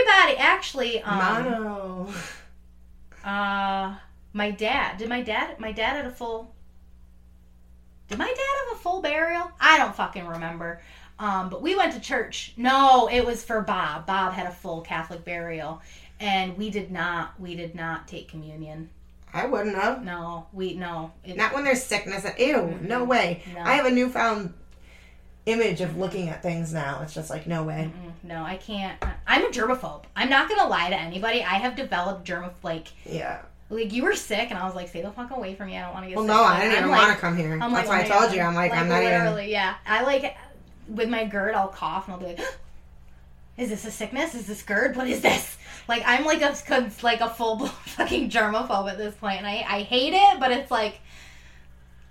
everybody. 0.00 0.36
Actually, 0.38 1.02
um, 1.02 1.44
Mono. 1.44 2.12
uh, 3.24 3.94
my 4.32 4.50
dad. 4.50 4.98
Did 4.98 5.08
my 5.08 5.22
dad? 5.22 5.58
My 5.58 5.72
dad 5.72 5.96
had 5.96 6.06
a 6.06 6.10
full. 6.10 6.54
Did 8.08 8.18
my 8.18 8.26
dad 8.26 8.68
have 8.68 8.76
a 8.78 8.80
full 8.80 9.02
burial? 9.02 9.50
I 9.60 9.78
don't 9.78 9.94
fucking 9.94 10.26
remember. 10.26 10.80
Um, 11.18 11.50
but 11.50 11.62
we 11.62 11.76
went 11.76 11.92
to 11.92 12.00
church. 12.00 12.54
No, 12.56 13.08
it 13.12 13.24
was 13.24 13.44
for 13.44 13.60
Bob. 13.60 14.06
Bob 14.06 14.32
had 14.32 14.46
a 14.46 14.50
full 14.50 14.80
Catholic 14.80 15.24
burial, 15.24 15.82
and 16.18 16.56
we 16.56 16.70
did 16.70 16.90
not. 16.90 17.38
We 17.38 17.54
did 17.54 17.74
not 17.74 18.08
take 18.08 18.28
communion. 18.28 18.88
I 19.32 19.46
wouldn't 19.46 19.76
have. 19.76 20.04
No, 20.04 20.46
we 20.52 20.74
no. 20.74 21.12
It, 21.24 21.36
Not 21.36 21.54
when 21.54 21.62
there's 21.62 21.82
sickness. 21.82 22.26
Ew. 22.38 22.78
No 22.82 23.04
way. 23.04 23.42
No. 23.54 23.60
I 23.60 23.74
have 23.74 23.86
a 23.86 23.90
newfound 23.90 24.54
image 25.46 25.80
of 25.80 25.96
looking 25.96 26.28
at 26.28 26.42
things 26.42 26.72
now. 26.72 27.00
It's 27.02 27.14
just 27.14 27.30
like, 27.30 27.46
no 27.46 27.62
way. 27.64 27.90
Mm, 27.92 28.12
No, 28.28 28.42
I 28.44 28.56
can't. 28.56 29.02
I'm 29.26 29.44
a 29.44 29.48
germaphobe. 29.48 30.04
I'm 30.14 30.28
not 30.30 30.48
gonna 30.48 30.68
lie 30.68 30.90
to 30.90 30.96
anybody. 30.96 31.42
I 31.42 31.54
have 31.54 31.76
developed 31.76 32.24
germaph 32.24 32.52
like 32.62 32.88
Yeah. 33.04 33.40
like 33.70 33.92
you 33.92 34.02
were 34.04 34.14
sick, 34.14 34.50
and 34.50 34.58
I 34.58 34.66
was 34.66 34.74
like, 34.74 34.88
stay 34.88 35.00
the 35.02 35.10
fuck 35.10 35.30
away 35.30 35.54
from 35.54 35.68
me. 35.68 35.78
I 35.78 35.82
don't 35.82 35.92
want 35.94 36.04
to 36.04 36.08
get 36.10 36.16
Well, 36.16 36.26
sick. 36.26 36.34
Well, 36.34 36.44
no, 36.44 36.48
I 36.50 36.60
didn't 36.60 36.78
even 36.78 36.90
like- 36.90 37.00
want 37.02 37.14
to 37.14 37.20
come 37.20 37.36
here. 37.36 37.52
I'm 37.54 37.72
That's 37.72 37.88
like, 37.88 38.08
why 38.08 38.16
I 38.16 38.18
told 38.20 38.34
you. 38.34 38.42
I'm 38.42 38.54
like, 38.54 38.72
I'm 38.72 38.88
not 38.88 39.02
literally, 39.02 39.42
even. 39.44 39.52
Yeah, 39.52 39.74
I 39.86 40.02
like 40.02 40.36
with 40.88 41.08
my 41.08 41.24
GERD, 41.24 41.54
I'll 41.54 41.68
cough 41.68 42.06
and 42.06 42.14
I'll 42.14 42.20
be 42.20 42.26
like, 42.26 42.40
"Is 43.56 43.68
this 43.70 43.84
a 43.84 43.90
sickness? 43.90 44.34
Is 44.34 44.46
this 44.46 44.62
GERD? 44.62 44.96
What 44.96 45.06
is 45.08 45.20
this?" 45.20 45.56
Like 45.88 46.02
I'm 46.06 46.24
like 46.24 46.42
a 46.42 46.54
like 47.02 47.20
a 47.20 47.28
full 47.30 47.56
blown 47.56 47.68
fucking 47.86 48.30
germaphobe 48.30 48.90
at 48.90 48.98
this 48.98 49.14
point, 49.14 49.38
and 49.38 49.46
I 49.46 49.64
I 49.68 49.82
hate 49.82 50.12
it, 50.14 50.38
but 50.40 50.52
it's 50.52 50.70
like 50.70 51.00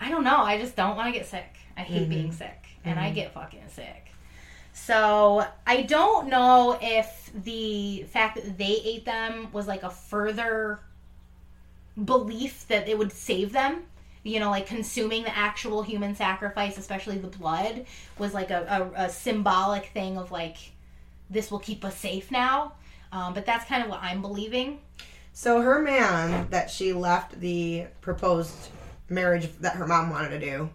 I 0.01 0.09
don't 0.09 0.23
know. 0.23 0.37
I 0.37 0.57
just 0.59 0.75
don't 0.75 0.95
want 0.97 1.13
to 1.13 1.17
get 1.17 1.27
sick. 1.27 1.55
I 1.77 1.81
hate 1.81 2.01
Mm-hmm. 2.01 2.09
being 2.09 2.31
sick, 2.31 2.65
and 2.85 2.99
I 2.99 3.11
get 3.11 3.33
fucking 3.33 3.67
sick. 3.67 4.11
So 4.73 5.45
I 5.67 5.81
don't 5.83 6.29
know 6.29 6.77
if 6.81 7.31
the 7.43 8.03
fact 8.03 8.35
that 8.35 8.57
they 8.57 8.81
ate 8.83 9.05
them 9.05 9.49
was 9.51 9.67
like 9.67 9.83
a 9.83 9.89
further 9.89 10.79
belief 12.05 12.67
that 12.69 12.87
it 12.87 12.97
would 12.97 13.11
save 13.11 13.51
them. 13.51 13.83
You 14.23 14.39
know, 14.39 14.49
like 14.49 14.67
consuming 14.67 15.23
the 15.23 15.35
actual 15.35 15.81
human 15.81 16.13
sacrifice, 16.15 16.77
especially 16.77 17.17
the 17.17 17.27
blood, 17.27 17.85
was 18.17 18.33
like 18.33 18.51
a, 18.51 18.91
a, 18.95 19.05
a 19.05 19.09
symbolic 19.09 19.85
thing 19.87 20.17
of 20.17 20.31
like, 20.31 20.57
this 21.29 21.49
will 21.49 21.59
keep 21.59 21.85
us 21.85 21.97
safe 21.97 22.29
now. 22.29 22.73
Um, 23.11 23.33
but 23.33 23.45
that's 23.45 23.65
kind 23.65 23.81
of 23.81 23.89
what 23.89 24.01
I'm 24.01 24.21
believing. 24.21 24.79
So 25.31 25.61
her 25.61 25.81
man 25.81 26.47
that 26.49 26.69
she 26.69 26.91
left 26.91 27.39
the 27.39 27.87
proposed 28.01 28.69
marriage 29.07 29.49
that 29.61 29.75
her 29.75 29.87
mom 29.87 30.09
wanted 30.09 30.29
to 30.29 30.39
do, 30.39 30.69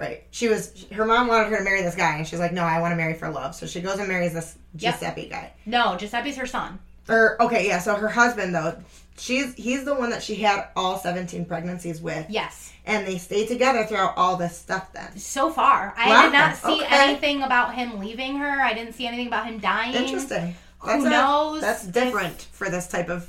right? 0.00 0.24
She 0.32 0.48
was 0.48 0.86
her 0.92 1.04
mom 1.04 1.28
wanted 1.28 1.50
her 1.50 1.58
to 1.58 1.62
marry 1.64 1.82
this 1.82 1.94
guy, 1.94 2.16
and 2.16 2.26
she's 2.26 2.40
like, 2.40 2.52
"No, 2.52 2.64
I 2.64 2.80
want 2.80 2.92
to 2.92 2.96
marry 2.96 3.14
for 3.14 3.28
love." 3.30 3.54
So 3.54 3.66
she 3.66 3.80
goes 3.80 3.98
and 3.98 4.08
marries 4.08 4.32
this 4.32 4.56
Yep. 4.78 4.94
Giuseppe 4.94 5.28
guy. 5.28 5.52
No, 5.66 5.96
Giuseppe's 5.96 6.36
her 6.36 6.46
son. 6.46 6.78
Or 7.08 7.40
okay, 7.42 7.66
yeah. 7.66 7.78
So 7.80 7.94
her 7.96 8.08
husband 8.08 8.54
though, 8.54 8.76
she's 9.18 9.54
he's 9.54 9.84
the 9.84 9.94
one 9.94 10.10
that 10.10 10.22
she 10.22 10.36
had 10.36 10.68
all 10.76 10.98
seventeen 10.98 11.44
pregnancies 11.44 12.00
with, 12.00 12.26
Yes. 12.28 12.72
and 12.86 13.06
they 13.06 13.18
stayed 13.18 13.48
together 13.48 13.84
throughout 13.84 14.14
all 14.16 14.36
this 14.36 14.56
stuff. 14.56 14.92
Then 14.92 15.16
So 15.18 15.50
far, 15.50 15.92
I 15.96 16.08
Wow, 16.08 16.22
did 16.22 16.32
not 16.32 16.56
see 16.56 16.82
okay. 16.82 16.86
anything 16.90 17.42
about 17.42 17.74
him 17.74 17.98
leaving 17.98 18.36
her. 18.38 18.60
I 18.62 18.72
didn't 18.74 18.94
see 18.94 19.06
anything 19.06 19.26
about 19.26 19.46
him 19.46 19.58
dying. 19.58 19.94
interesting. 19.94 20.54
Who 20.80 21.04
a- 21.06 21.10
knows 21.10 21.60
That's 21.60 21.84
if- 21.84 21.92
different 21.92 22.46
for 22.52 22.70
this 22.70 22.86
type 22.88 23.08
of. 23.10 23.28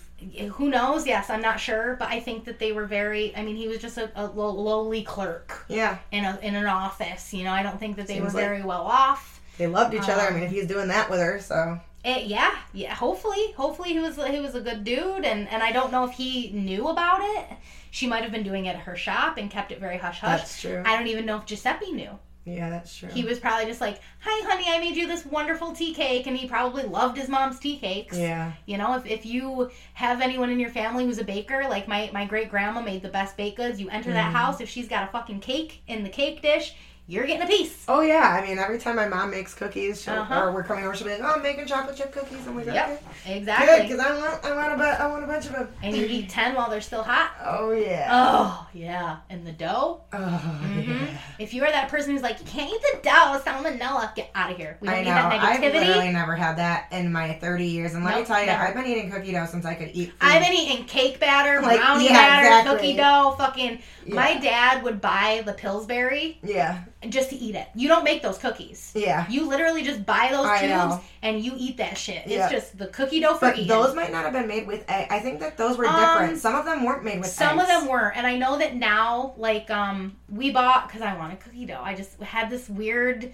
Who 0.53 0.69
knows? 0.69 1.07
Yes, 1.07 1.29
I'm 1.29 1.41
not 1.41 1.59
sure, 1.59 1.95
but 1.99 2.09
I 2.09 2.19
think 2.19 2.45
that 2.45 2.59
they 2.59 2.71
were 2.71 2.85
very. 2.85 3.35
I 3.35 3.43
mean, 3.43 3.55
he 3.55 3.67
was 3.67 3.79
just 3.79 3.97
a, 3.97 4.11
a 4.15 4.25
lowly 4.25 5.03
clerk 5.03 5.65
Yeah, 5.67 5.97
in 6.11 6.23
a 6.25 6.37
in 6.41 6.55
an 6.55 6.65
office. 6.67 7.33
You 7.33 7.43
know, 7.43 7.51
I 7.51 7.63
don't 7.63 7.79
think 7.79 7.95
that 7.97 8.07
they 8.07 8.15
Seems 8.15 8.33
were 8.33 8.39
like- 8.39 8.47
very 8.49 8.63
well 8.63 8.83
off. 8.83 9.41
they 9.57 9.67
loved 9.67 9.93
each 9.93 10.07
other. 10.09 10.21
I 10.21 10.27
Um, 10.27 10.35
mean, 10.35 10.43
if 10.43 10.51
he's 10.51 10.67
doing 10.67 10.87
that 10.89 11.09
with 11.09 11.19
her, 11.19 11.39
so 11.39 11.79
It, 12.05 12.25
yeah, 12.27 12.55
yeah. 12.73 12.93
Hopefully, 12.95 13.51
hopefully 13.57 13.89
he 13.93 13.99
was 13.99 14.15
he 14.17 14.39
was 14.39 14.55
a 14.55 14.61
good 14.61 14.83
dude, 14.83 15.25
and 15.25 15.47
and 15.49 15.61
I 15.63 15.71
don't 15.71 15.91
know 15.91 16.03
if 16.05 16.11
he 16.11 16.51
knew 16.51 16.87
about 16.87 17.19
it. 17.21 17.45
She 17.91 18.07
might 18.07 18.23
have 18.23 18.31
been 18.31 18.43
doing 18.43 18.65
it 18.67 18.75
at 18.75 18.81
her 18.83 18.95
shop 18.95 19.37
and 19.37 19.51
kept 19.51 19.71
it 19.71 19.79
very 19.79 19.97
hush 19.97 20.19
hush. 20.19 20.39
that's 20.39 20.61
true. 20.61 20.81
I 20.85 20.95
don't 20.97 21.07
even 21.07 21.25
know 21.25 21.37
if 21.37 21.45
Giuseppe 21.45 21.91
knew. 21.91 22.17
Yeah, 22.45 22.69
that's 22.69 22.95
true. 22.95 23.09
He 23.09 23.23
was 23.23 23.39
probably 23.39 23.65
just 23.67 23.81
like, 23.81 23.99
"Hi, 24.21 24.49
honey, 24.49 24.65
I 24.67 24.79
made 24.79 24.95
you 24.95 25.07
this 25.07 25.25
wonderful 25.25 25.73
tea 25.73 25.93
cake," 25.93 26.25
and 26.27 26.35
he 26.35 26.47
probably 26.47 26.83
loved 26.83 27.17
his 27.17 27.29
mom's 27.29 27.59
tea 27.59 27.77
cakes. 27.77 28.17
yeah. 28.17 28.53
You 28.65 28.77
know, 28.77 28.95
if, 28.95 29.05
if 29.05 29.25
you 29.25 29.69
have 29.93 30.21
anyone 30.21 30.49
in 30.49 30.59
your 30.59 30.69
family 30.69 31.05
who's 31.05 31.17
a 31.19 31.23
baker, 31.23 31.65
like 31.69 31.87
my, 31.87 32.09
my 32.13 32.25
great 32.25 32.49
grandma 32.49 32.81
made 32.81 33.01
the 33.03 33.09
best 33.09 33.37
baked 33.37 33.57
goods, 33.57 33.79
you 33.79 33.89
enter 33.89 34.09
Mm. 34.09 34.13
that 34.13 34.31
house, 34.33 34.59
if 34.61 34.69
she's 34.69 34.87
got 34.87 35.03
a 35.07 35.11
fucking 35.11 35.39
cake 35.39 35.81
in 35.87 36.03
the 36.03 36.09
cake 36.09 36.41
dish, 36.41 36.73
you're 37.11 37.25
getting 37.27 37.43
a 37.43 37.47
piece. 37.47 37.83
Oh 37.89 37.99
yeah, 38.01 38.39
I 38.41 38.47
mean 38.47 38.57
every 38.57 38.79
time 38.79 38.95
my 38.95 39.07
mom 39.07 39.31
makes 39.31 39.53
cookies, 39.53 40.07
Uh-huh. 40.07 40.41
or 40.43 40.51
we're 40.53 40.63
coming 40.63 40.85
over, 40.85 40.95
she'll 40.95 41.07
be 41.07 41.13
like, 41.13 41.21
"Oh, 41.21 41.33
I'm 41.35 41.41
making 41.43 41.65
chocolate 41.65 41.97
chip 41.97 42.13
cookies," 42.13 42.45
and 42.47 42.55
we're 42.55 42.63
go, 42.63 42.73
Yep. 42.73 42.85
"Okay, 42.89 42.99
good, 43.33 43.37
Exactly. 43.37 43.81
because 43.87 43.99
I 43.99 44.17
want, 44.17 44.45
I 44.45 44.55
want 44.55 44.73
a, 44.73 44.77
bu- 44.77 45.03
I 45.03 45.07
want 45.07 45.23
a 45.25 45.27
bunch 45.27 45.45
of 45.47 45.51
them." 45.51 45.67
And 45.83 45.95
you 45.95 46.05
eat 46.05 46.29
10 46.29 46.55
while 46.55 46.69
they're 46.69 46.79
still 46.79 47.03
hot. 47.03 47.31
Oh 47.45 47.71
yeah. 47.71 48.07
Oh, 48.11 48.65
yeah. 48.73 49.17
And 49.29 49.45
the 49.45 49.51
dough. 49.51 50.01
Oh 50.13 50.61
Mhm. 50.63 50.87
yeah. 50.87 51.17
If 51.37 51.53
you 51.53 51.63
are 51.65 51.71
that 51.71 51.89
person 51.89 52.11
who's 52.13 52.21
like, 52.21 52.39
you 52.39 52.45
can't 52.45 52.69
eat 52.71 52.81
the 52.93 52.99
dough, 53.09 53.41
salmonella, 53.43 54.15
get 54.15 54.29
out 54.33 54.51
of 54.51 54.57
here. 54.57 54.77
We 54.79 54.87
don't 54.87 54.95
I 54.97 54.99
need 55.01 55.07
know. 55.09 55.15
that 55.15 55.43
I've 55.43 55.59
negativity. 55.59 55.87
literally 55.87 56.11
never 56.13 56.35
had 56.35 56.57
that 56.59 56.87
in 56.91 57.11
my 57.11 57.33
30 57.41 57.65
years, 57.65 57.93
and 57.93 58.05
let 58.05 58.17
me 58.19 58.23
tell 58.25 58.39
you, 58.39 58.45
never. 58.45 58.63
I've 58.63 58.73
been 58.75 58.85
eating 58.85 59.11
cookie 59.11 59.33
dough 59.33 59.47
since 59.47 59.65
I 59.65 59.73
could 59.73 59.89
eat. 59.93 60.09
Food. 60.11 60.17
I've 60.21 60.41
been 60.41 60.53
eating 60.53 60.85
cake 60.85 61.19
batter, 61.19 61.61
Like, 61.61 61.79
brownie 61.79 62.05
yeah, 62.05 62.13
batter, 62.13 62.47
exactly. 62.47 62.75
cookie 62.75 62.97
dough, 62.97 63.35
fucking. 63.37 63.79
My 64.07 64.37
dad 64.39 64.83
would 64.83 64.99
buy 64.99 65.43
the 65.45 65.53
Pillsbury 65.53 66.39
Yeah. 66.43 66.79
just 67.09 67.29
to 67.29 67.35
eat 67.35 67.55
it. 67.55 67.67
You 67.75 67.87
don't 67.87 68.03
make 68.03 68.21
those 68.21 68.37
cookies. 68.37 68.91
Yeah. 68.95 69.27
You 69.29 69.47
literally 69.47 69.83
just 69.83 70.05
buy 70.05 70.29
those 70.31 70.45
I 70.47 70.59
tubes 70.59 70.71
know. 70.71 71.01
and 71.21 71.39
you 71.43 71.53
eat 71.57 71.77
that 71.77 71.97
shit. 71.97 72.25
Yeah. 72.27 72.43
It's 72.45 72.51
just 72.51 72.77
the 72.77 72.87
cookie 72.87 73.19
dough 73.19 73.33
for 73.35 73.47
But 73.49 73.55
eating. 73.57 73.67
those 73.67 73.93
might 73.95 74.11
not 74.11 74.23
have 74.23 74.33
been 74.33 74.47
made 74.47 74.65
with 74.67 74.83
egg. 74.89 75.07
I 75.11 75.19
think 75.19 75.39
that 75.41 75.57
those 75.57 75.77
were 75.77 75.85
Um, 75.85 75.99
different. 75.99 76.39
Some 76.39 76.55
of 76.55 76.65
them 76.65 76.83
weren't 76.83 77.03
made 77.03 77.19
with 77.19 77.29
Some 77.29 77.59
eggs. 77.59 77.69
of 77.69 77.81
them 77.81 77.87
were, 77.89 78.11
and 78.15 78.25
I 78.25 78.37
know 78.37 78.57
that 78.57 78.75
now, 78.75 79.33
like, 79.37 79.69
um, 79.69 80.17
we 80.29 80.51
bought 80.51 80.87
because 80.87 81.01
I 81.01 81.15
wanted 81.15 81.39
cookie 81.39 81.65
dough. 81.65 81.81
I 81.83 81.93
just 81.93 82.19
had 82.21 82.49
this 82.49 82.69
weird. 82.69 83.31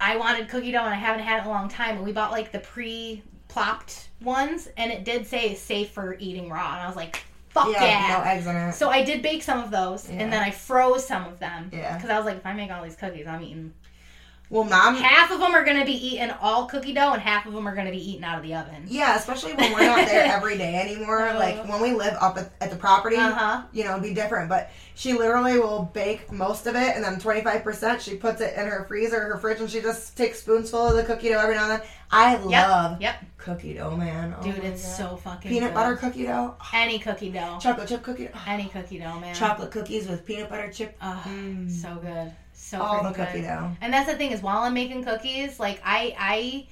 I 0.00 0.16
wanted 0.16 0.48
cookie 0.48 0.70
dough, 0.72 0.84
and 0.84 0.94
I 0.94 0.96
haven't 0.96 1.22
had 1.24 1.38
it 1.38 1.42
in 1.42 1.46
a 1.48 1.50
long 1.50 1.68
time. 1.68 1.96
And 1.96 2.04
we 2.04 2.12
bought 2.12 2.30
like 2.30 2.52
the 2.52 2.60
pre-plopped 2.60 4.08
ones, 4.20 4.68
and 4.76 4.92
it 4.92 5.04
did 5.04 5.26
say 5.26 5.54
safe 5.54 5.90
for 5.90 6.14
eating 6.18 6.48
raw, 6.48 6.72
and 6.74 6.82
I 6.82 6.86
was 6.86 6.96
like, 6.96 7.24
"Fuck 7.50 7.68
Yeah, 7.72 7.84
yeah!" 7.84 8.18
no 8.18 8.24
eggs 8.30 8.46
in 8.46 8.56
it. 8.56 8.72
So 8.74 8.90
I 8.90 9.02
did 9.04 9.22
bake 9.22 9.42
some 9.42 9.60
of 9.62 9.70
those, 9.70 10.08
Yeah. 10.08 10.22
and 10.22 10.32
then 10.32 10.42
I 10.42 10.50
froze 10.50 11.06
some 11.06 11.26
of 11.26 11.38
them. 11.38 11.70
Yeah. 11.72 11.94
Because 11.94 12.10
I 12.10 12.16
was 12.16 12.26
like, 12.26 12.36
if 12.36 12.46
I 12.46 12.52
make 12.52 12.70
all 12.70 12.82
these 12.82 12.96
cookies, 12.96 13.26
I'm 13.26 13.42
eating. 13.42 13.72
Well, 14.50 14.64
mom. 14.64 14.96
Half 14.96 15.30
of 15.30 15.40
them 15.40 15.54
are 15.54 15.62
gonna 15.62 15.84
be 15.84 15.92
eaten 15.92 16.30
all 16.40 16.64
cookie 16.66 16.94
dough, 16.94 17.12
and 17.12 17.20
half 17.20 17.44
of 17.44 17.52
them 17.52 17.68
are 17.68 17.74
gonna 17.74 17.90
be 17.90 18.10
eaten 18.10 18.24
out 18.24 18.38
of 18.38 18.42
the 18.42 18.54
oven. 18.54 18.84
Yeah, 18.86 19.14
especially 19.16 19.52
when 19.52 19.72
we're 19.74 19.84
not 19.84 20.06
there 20.06 20.24
every 20.24 20.56
day 20.56 20.74
anymore. 20.76 21.34
Like 21.34 21.68
when 21.68 21.82
we 21.82 21.92
live 21.92 22.16
up 22.20 22.38
at, 22.38 22.50
at 22.62 22.70
the 22.70 22.76
property, 22.76 23.16
Uh 23.16 23.32
huh. 23.32 23.62
you 23.72 23.84
know, 23.84 23.90
it'd 23.92 24.02
be 24.02 24.14
different. 24.14 24.48
But 24.48 24.70
she 24.94 25.12
literally 25.12 25.58
will 25.58 25.90
bake 25.92 26.32
most 26.32 26.66
of 26.66 26.76
it, 26.76 26.96
and 26.96 27.04
then 27.04 27.18
twenty 27.20 27.42
five 27.42 27.62
percent 27.62 28.00
she 28.00 28.16
puts 28.16 28.40
it 28.40 28.56
in 28.56 28.66
her 28.66 28.86
freezer, 28.88 29.20
her 29.20 29.36
fridge, 29.36 29.60
and 29.60 29.68
she 29.70 29.82
just 29.82 30.16
takes 30.16 30.42
spoonsful 30.42 30.88
of 30.90 30.96
the 30.96 31.04
cookie 31.04 31.28
dough 31.28 31.40
every 31.40 31.54
now 31.54 31.70
and 31.70 31.80
then. 31.82 31.88
I 32.10 32.36
love 32.36 33.02
Yep. 33.02 33.16
cookie 33.36 33.74
dough, 33.74 33.94
man. 33.94 34.34
Oh 34.38 34.42
Dude, 34.42 34.64
it's 34.64 34.82
God. 34.82 35.10
so 35.10 35.16
fucking 35.16 35.50
peanut 35.50 35.70
good. 35.70 35.74
butter 35.74 35.96
cookie 35.96 36.24
dough, 36.24 36.54
Any 36.72 36.98
cookie 36.98 37.30
dough. 37.30 37.58
chocolate 37.60 37.86
chip 37.88 38.02
cookie, 38.02 38.24
dough. 38.28 38.38
Any 38.46 38.64
cookie 38.68 38.98
dough, 38.98 39.20
man. 39.20 39.34
chocolate 39.34 39.70
cookies 39.70 40.08
with 40.08 40.24
peanut 40.24 40.48
butter 40.48 40.72
chip. 40.72 40.96
Ugh, 41.02 41.18
Mm. 41.26 41.70
so 41.70 41.96
good. 41.96 42.32
So 42.60 42.80
All 42.82 43.02
the 43.04 43.12
cookie 43.12 43.40
good. 43.40 43.46
dough. 43.46 43.70
And 43.80 43.92
that's 43.92 44.10
the 44.10 44.16
thing 44.16 44.32
is, 44.32 44.42
while 44.42 44.58
I'm 44.58 44.74
making 44.74 45.04
cookies, 45.04 45.58
like 45.60 45.80
I, 45.84 46.14
I, 46.18 46.66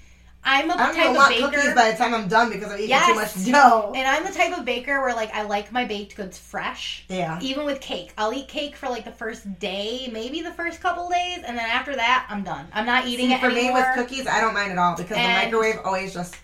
I'm 0.44 0.68
a 0.70 0.74
I 0.74 0.76
don't 0.76 0.94
type 0.94 1.10
of 1.10 1.16
want 1.16 1.28
baker. 1.34 1.48
cookies 1.48 1.74
by 1.74 1.90
the 1.92 1.96
time 1.96 2.12
I'm 2.12 2.28
done 2.28 2.50
because 2.50 2.68
I'm 2.70 2.76
eating 2.78 2.90
Yes. 2.90 3.06
too 3.08 3.14
much 3.14 3.46
dough. 3.52 3.92
and 3.96 4.06
I'm 4.06 4.24
the 4.24 4.32
type 4.36 4.56
of 4.58 4.64
baker 4.64 5.00
where 5.00 5.14
like 5.14 5.32
I 5.34 5.42
like 5.42 5.72
my 5.72 5.84
baked 5.84 6.14
goods 6.16 6.38
fresh. 6.38 7.04
yeah. 7.08 7.38
Even 7.40 7.64
with 7.64 7.80
cake, 7.80 8.12
I'll 8.18 8.32
eat 8.32 8.48
cake 8.48 8.76
for 8.76 8.88
like 8.88 9.04
the 9.04 9.12
first 9.12 9.58
day, 9.58 10.10
maybe 10.12 10.42
the 10.42 10.52
first 10.52 10.80
couple 10.80 11.08
days, 11.08 11.38
and 11.46 11.56
then 11.56 11.68
after 11.70 11.94
that, 11.96 12.26
I'm 12.28 12.42
done. 12.42 12.66
I'm 12.74 12.84
not 12.86 13.06
eating 13.06 13.28
See, 13.28 13.34
it 13.34 13.40
for 13.40 13.50
me 13.50 13.70
with 13.72 13.86
cookies, 13.94 14.26
I 14.26 14.40
don't 14.40 14.54
mind 14.54 14.72
at 14.72 14.78
all 14.78 14.96
because 14.96 15.16
And- 15.16 15.52
the 15.52 15.56
microwave 15.56 15.80
always 15.84 16.12
just 16.14 16.36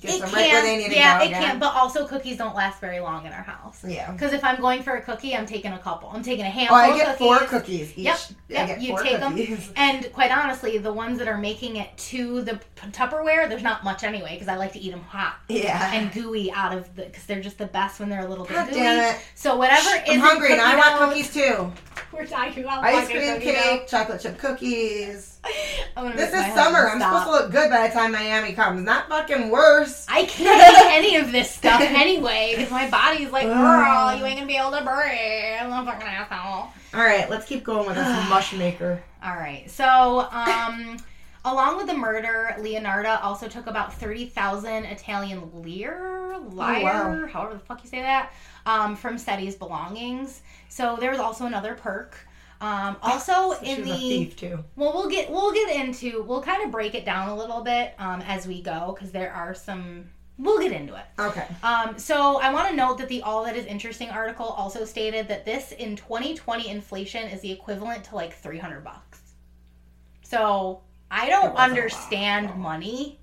gets 0.00 0.14
it 0.16 0.20
them 0.20 0.28
can, 0.30 0.38
right 0.38 0.52
where 0.52 0.62
they 0.62 0.76
need 0.78 0.88
to 0.90 0.94
yeah, 0.94 1.18
go. 1.18 1.24
it 1.24 1.28
again. 1.28 1.42
can. 1.42 1.58
But 1.58 1.74
also, 1.74 2.06
cookies 2.06 2.36
don't 2.36 2.54
last 2.54 2.80
very 2.80 3.00
long 3.00 3.26
in 3.26 3.32
our 3.32 3.42
house. 3.42 3.84
Yeah. 3.86 4.10
Because 4.12 4.32
if 4.32 4.44
I'm 4.44 4.60
going 4.60 4.82
for 4.82 4.94
a 4.94 5.02
cookie, 5.02 5.34
I'm 5.34 5.46
taking 5.46 5.72
a 5.72 5.78
couple. 5.78 6.10
I'm 6.10 6.22
taking 6.22 6.44
a 6.44 6.50
handful. 6.50 6.76
Oh, 6.76 6.80
handful 6.80 6.92
I 6.92 7.00
of 7.00 7.06
get 7.06 7.18
cookies. 7.18 7.38
four 7.38 7.58
cookies 7.60 7.90
each. 7.98 8.04
Yep, 8.04 8.16
I 8.18 8.52
yep, 8.52 8.68
get 8.68 8.80
you 8.80 8.98
take 9.02 9.20
cookies. 9.20 9.72
And 9.76 10.12
quite 10.12 10.30
honestly, 10.36 10.78
the 10.78 10.92
ones 10.92 11.18
that 11.18 11.28
are 11.28 11.38
making 11.38 11.76
it 11.76 11.96
to 11.98 12.42
the 12.42 12.60
Tupperware, 12.92 13.48
there's 13.48 13.62
not 13.62 13.84
much 13.84 14.04
anyway 14.04 14.34
because 14.34 14.48
I 14.48 14.56
like 14.56 14.72
to 14.74 14.78
eat 14.78 14.90
them 14.90 15.02
hot 15.02 15.36
Yeah. 15.48 15.92
and 15.92 16.12
gooey 16.12 16.50
out 16.52 16.76
of 16.76 16.94
the 16.96 17.04
because 17.06 17.24
they're 17.26 17.40
just 17.40 17.58
the 17.58 17.66
best 17.66 18.00
when 18.00 18.08
they're 18.08 18.24
a 18.24 18.28
little 18.28 18.44
bit 18.44 18.54
God 18.54 18.70
gooey. 18.72 19.12
So 19.34 19.56
whatever 19.56 19.88
I'm 20.06 20.20
hungry 20.20 20.56
now. 20.56 20.72
I 20.72 20.76
want 20.76 20.98
cookies 21.10 21.32
too. 21.32 21.72
We're 22.12 22.26
talking 22.26 22.64
about 22.64 22.84
Ice 22.84 23.06
cream 23.08 23.34
cookie 23.34 23.52
cake, 23.52 23.86
chocolate 23.88 24.20
chip 24.20 24.38
cookies. 24.38 25.35
This 26.14 26.32
is 26.32 26.54
summer. 26.54 26.88
I'm 26.88 27.00
supposed 27.00 27.24
to 27.24 27.30
look 27.30 27.50
good 27.50 27.70
by 27.70 27.88
the 27.88 27.92
time 27.92 28.12
Miami 28.12 28.52
comes. 28.52 28.82
Not 28.82 29.08
fucking 29.08 29.50
worse. 29.50 30.06
I 30.08 30.24
can't 30.24 30.76
eat 30.76 30.86
any 31.14 31.16
of 31.16 31.32
this 31.32 31.50
stuff 31.50 31.80
anyway 31.80 32.54
because 32.56 32.70
my 32.70 32.88
body's 32.90 33.30
like, 33.30 33.46
girl, 33.46 34.14
you 34.16 34.24
ain't 34.24 34.36
gonna 34.36 34.46
be 34.46 34.56
able 34.56 34.72
to 34.72 34.82
breathe. 34.82 35.60
I'm 35.60 35.72
a 35.72 35.90
fucking 35.90 36.06
asshole. 36.06 36.70
All 36.94 37.04
right, 37.04 37.28
let's 37.28 37.46
keep 37.46 37.64
going 37.64 37.86
with 37.86 37.96
this 37.96 38.06
mush 38.28 38.54
maker. 38.54 39.02
All 39.22 39.34
right. 39.34 39.70
So, 39.70 40.28
um, 40.30 40.98
along 41.44 41.76
with 41.76 41.86
the 41.86 41.94
murder, 41.94 42.54
Leonardo 42.60 43.18
also 43.22 43.48
took 43.48 43.66
about 43.66 43.92
30,000 43.94 44.84
Italian 44.84 45.50
lire, 45.54 46.36
lire, 46.50 46.82
wow. 46.84 47.26
however 47.26 47.54
the 47.54 47.60
fuck 47.60 47.82
you 47.82 47.90
say 47.90 48.02
that, 48.02 48.32
um, 48.66 48.96
from 48.96 49.18
Setti's 49.18 49.54
belongings. 49.54 50.42
So 50.68 50.96
there 51.00 51.10
was 51.10 51.20
also 51.20 51.46
another 51.46 51.74
perk. 51.74 52.16
Um, 52.60 52.96
also 53.02 53.52
So 53.52 53.58
in 53.62 53.84
the 53.84 54.32
well, 54.76 54.92
we'll 54.94 55.08
get 55.08 55.30
we'll 55.30 55.52
get 55.52 55.74
into 55.76 56.22
we'll 56.22 56.42
kind 56.42 56.62
of 56.62 56.70
break 56.70 56.94
it 56.94 57.04
down 57.04 57.28
a 57.28 57.36
little 57.36 57.62
bit 57.62 57.94
um, 57.98 58.22
as 58.22 58.46
we 58.46 58.62
go 58.62 58.94
because 58.94 59.12
there 59.12 59.32
are 59.32 59.54
some 59.54 60.06
we'll 60.38 60.60
get 60.60 60.72
into 60.72 60.94
it. 60.94 61.04
Okay. 61.18 61.46
Um, 61.62 61.98
so 61.98 62.40
I 62.40 62.52
want 62.52 62.68
to 62.68 62.76
note 62.76 62.98
that 62.98 63.08
the 63.08 63.22
All 63.22 63.44
That 63.44 63.56
Is 63.56 63.66
Interesting 63.66 64.10
article 64.10 64.46
also 64.46 64.84
stated 64.84 65.28
that 65.28 65.44
this 65.44 65.72
in 65.72 65.96
2020 65.96 66.68
inflation 66.68 67.28
is 67.28 67.40
the 67.40 67.50
equivalent 67.50 68.04
to 68.04 68.14
like 68.14 68.34
300 68.34 68.84
bucks. 68.84 69.20
So 70.22 70.80
I 71.10 71.28
don't 71.28 71.44
was 71.44 71.50
a 71.52 71.54
lot. 71.54 71.70
understand 71.70 72.56
money 72.56 73.18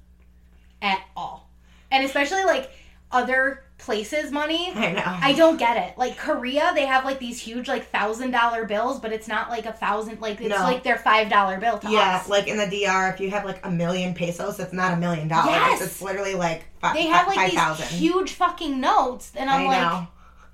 at 0.81 1.01
all, 1.15 1.49
and 1.91 2.03
especially 2.05 2.43
like 2.45 2.71
other 3.11 3.65
places' 3.83 4.31
money. 4.31 4.71
I 4.75 4.91
know. 4.93 5.03
I 5.05 5.33
don't 5.33 5.57
get 5.57 5.77
it. 5.77 5.97
Like 5.97 6.17
Korea, 6.17 6.71
they 6.73 6.85
have 6.85 7.05
like 7.05 7.19
these 7.19 7.39
huge 7.39 7.67
like 7.67 7.89
thousand 7.89 8.31
dollar 8.31 8.65
bills, 8.65 8.99
but 8.99 9.11
it's 9.11 9.27
not 9.27 9.49
like 9.49 9.65
a 9.65 9.73
thousand. 9.73 10.21
Like 10.21 10.39
it's 10.41 10.49
No. 10.49 10.63
like 10.63 10.83
their 10.83 10.97
five 10.97 11.29
dollar 11.29 11.59
bill 11.59 11.77
to 11.79 11.89
yeah, 11.91 12.17
us. 12.17 12.29
like 12.29 12.47
in 12.47 12.57
the 12.57 12.65
DR, 12.67 13.13
if 13.13 13.19
you 13.19 13.29
have 13.31 13.45
like 13.45 13.65
a 13.65 13.69
million 13.71 14.13
pesos, 14.13 14.59
it's 14.59 14.73
not 14.73 14.93
a 14.93 14.97
million 14.97 15.27
dollars. 15.27 15.51
Yes. 15.51 15.81
It's 15.81 16.01
literally 16.01 16.33
like 16.35 16.63
five, 16.79 16.95
They 16.95 17.07
have 17.07 17.27
like 17.27 17.35
five 17.35 17.51
these 17.51 17.59
thousand. 17.59 17.87
huge 17.97 18.31
fucking 18.33 18.79
notes, 18.79 19.31
and 19.35 19.49
I 19.49 19.55
I'm 19.57 19.63
know. 19.65 19.69
like, 19.99 20.07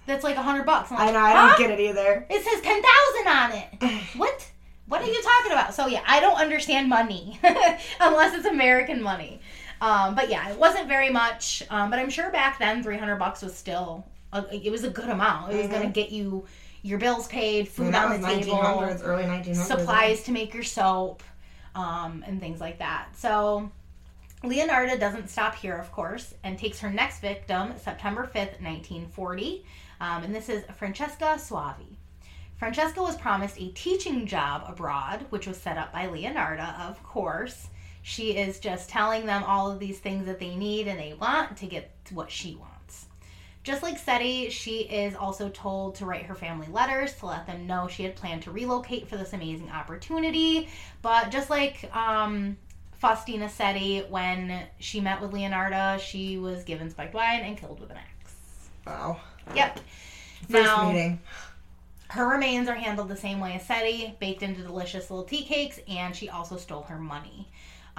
that's 0.08 0.24
like 0.24 0.36
a 0.38 0.42
hundred 0.42 0.66
bucks. 0.66 0.92
I'm 0.92 0.98
I 0.98 1.12
know. 1.12 1.20
I 1.20 1.32
huh? 1.32 1.48
don't 1.58 1.60
get 1.70 1.80
it 1.80 1.82
either. 1.84 2.26
It 2.30 2.44
says 2.44 2.62
ten 2.62 2.82
thousand 2.82 3.28
on 3.28 3.52
it. 3.92 4.04
what? 4.18 4.48
What 4.88 5.04
are 5.04 5.08
you 5.08 5.22
talking 5.22 5.52
about? 5.52 5.76
So 5.76 5.86
yeah, 5.86 6.02
I 6.08 6.20
don't 6.20 6.40
understand 6.42 6.90
money 6.90 7.40
unless 8.00 8.34
it's 8.34 8.48
American 8.48 9.04
money. 9.04 9.40
Um, 9.82 10.16
but 10.16 10.30
yeah, 10.30 10.50
it 10.50 10.58
wasn't 10.58 10.88
very 10.88 11.10
much. 11.10 11.64
Um, 11.70 11.90
but 11.90 12.00
I'm 12.00 12.10
sure 12.10 12.30
back 12.32 12.60
then, 12.60 12.84
three 12.84 12.98
hundred 12.98 13.18
bucks 13.18 13.42
was 13.42 13.56
still. 13.56 14.06
A, 14.34 14.46
it 14.54 14.72
was 14.72 14.84
a 14.84 14.90
good 14.90 15.10
amount. 15.10 15.52
It 15.54 15.58
was 15.58 15.68
Mhm. 15.68 15.72
gonna 15.72 15.90
get 15.90 16.10
you 16.12 16.46
your 16.82 16.98
bills 16.98 17.28
paid, 17.28 17.56
I 17.56 17.60
mean, 17.60 17.66
food 17.66 17.96
on 17.96 18.22
the 18.22 18.28
table, 18.28 18.54
1900s, 18.58 19.02
early 19.04 19.24
1900s. 19.26 19.68
supplies 19.68 20.24
to 20.24 20.32
make 20.32 20.54
your 20.54 20.64
soap, 20.64 21.24
um, 21.76 22.24
and 22.26 22.40
things 22.40 22.62
like 22.62 22.80
that. 22.80 23.08
So 23.18 23.70
Leonarda 24.44 24.98
doesn't 24.98 25.30
stop 25.30 25.56
here, 25.56 25.76
of 25.76 25.92
course, 25.92 26.34
and 26.44 26.58
takes 26.58 26.80
her 26.80 26.90
next 26.90 27.20
victim 27.20 27.74
September 27.78 28.26
5th, 28.34 28.62
1940. 28.62 29.66
Um, 30.00 30.24
and 30.24 30.34
this 30.34 30.48
is 30.48 30.64
Francesca 30.78 31.36
Soavi. 31.38 31.98
Francesca 32.58 33.02
was 33.02 33.18
promised 33.18 33.60
a 33.60 33.70
teaching 33.72 34.26
job 34.26 34.64
abroad, 34.66 35.26
which 35.32 35.48
was 35.48 35.58
set 35.58 35.78
up 35.78 35.92
by 35.92 36.08
Leonarda, 36.08 36.80
of 36.90 37.04
course. 37.04 37.68
She 38.02 38.38
is 38.38 38.60
just 38.60 38.90
telling 38.90 39.26
them 39.26 39.44
all 39.44 39.72
of 39.72 39.80
these 39.80 40.00
things 40.00 40.26
that 40.26 40.40
they 40.40 40.56
need 40.56 40.88
and 40.88 41.00
they 41.00 41.14
want 41.14 41.58
to 41.58 41.66
get 41.66 41.92
what 42.12 42.32
she 42.32 42.56
wants. 42.56 43.06
Just 43.64 43.84
like 43.84 44.04
Setti, 44.04 44.50
she 44.50 44.80
is 44.80 45.16
also 45.16 45.50
told 45.50 45.96
to 45.96 46.06
write 46.06 46.24
her 46.24 46.34
family 46.34 46.68
letters 46.72 47.14
to 47.16 47.26
let 47.26 47.46
them 47.46 47.68
know 47.68 47.88
she 47.88 48.04
had 48.04 48.16
planned 48.16 48.44
to 48.44 48.52
relocate 48.52 49.08
for 49.08 49.18
this 49.18 49.34
amazing 49.34 49.70
opportunity. 49.70 50.70
But 51.02 51.30
just 51.30 51.50
like 51.50 51.94
um, 51.96 52.58
Faustina 52.94 53.48
Setti, 53.48 54.10
when 54.10 54.62
she 54.80 55.02
met 55.02 55.22
with 55.22 55.34
Leonardo, 55.34 56.02
she 56.02 56.38
was 56.38 56.64
given 56.64 56.90
spiked 56.90 57.14
wine 57.14 57.42
and 57.42 57.58
killed 57.58 57.80
with 57.82 57.92
an 57.92 57.98
axe. 57.98 58.36
Wow. 58.88 59.20
Yep. 59.56 59.80
First 60.50 60.52
Now- 60.52 60.92
meeting. 60.92 61.20
Her 62.12 62.28
remains 62.28 62.68
are 62.68 62.74
handled 62.74 63.08
the 63.08 63.16
same 63.16 63.40
way 63.40 63.54
as 63.54 63.68
Setti, 63.68 64.18
baked 64.20 64.42
into 64.42 64.64
delicious 64.64 65.12
little 65.12 65.26
tea 65.26 65.44
cakes, 65.44 65.80
and 65.88 66.16
she 66.16 66.28
also 66.28 66.58
stole 66.58 66.82
her 66.84 66.98
money. 66.98 67.48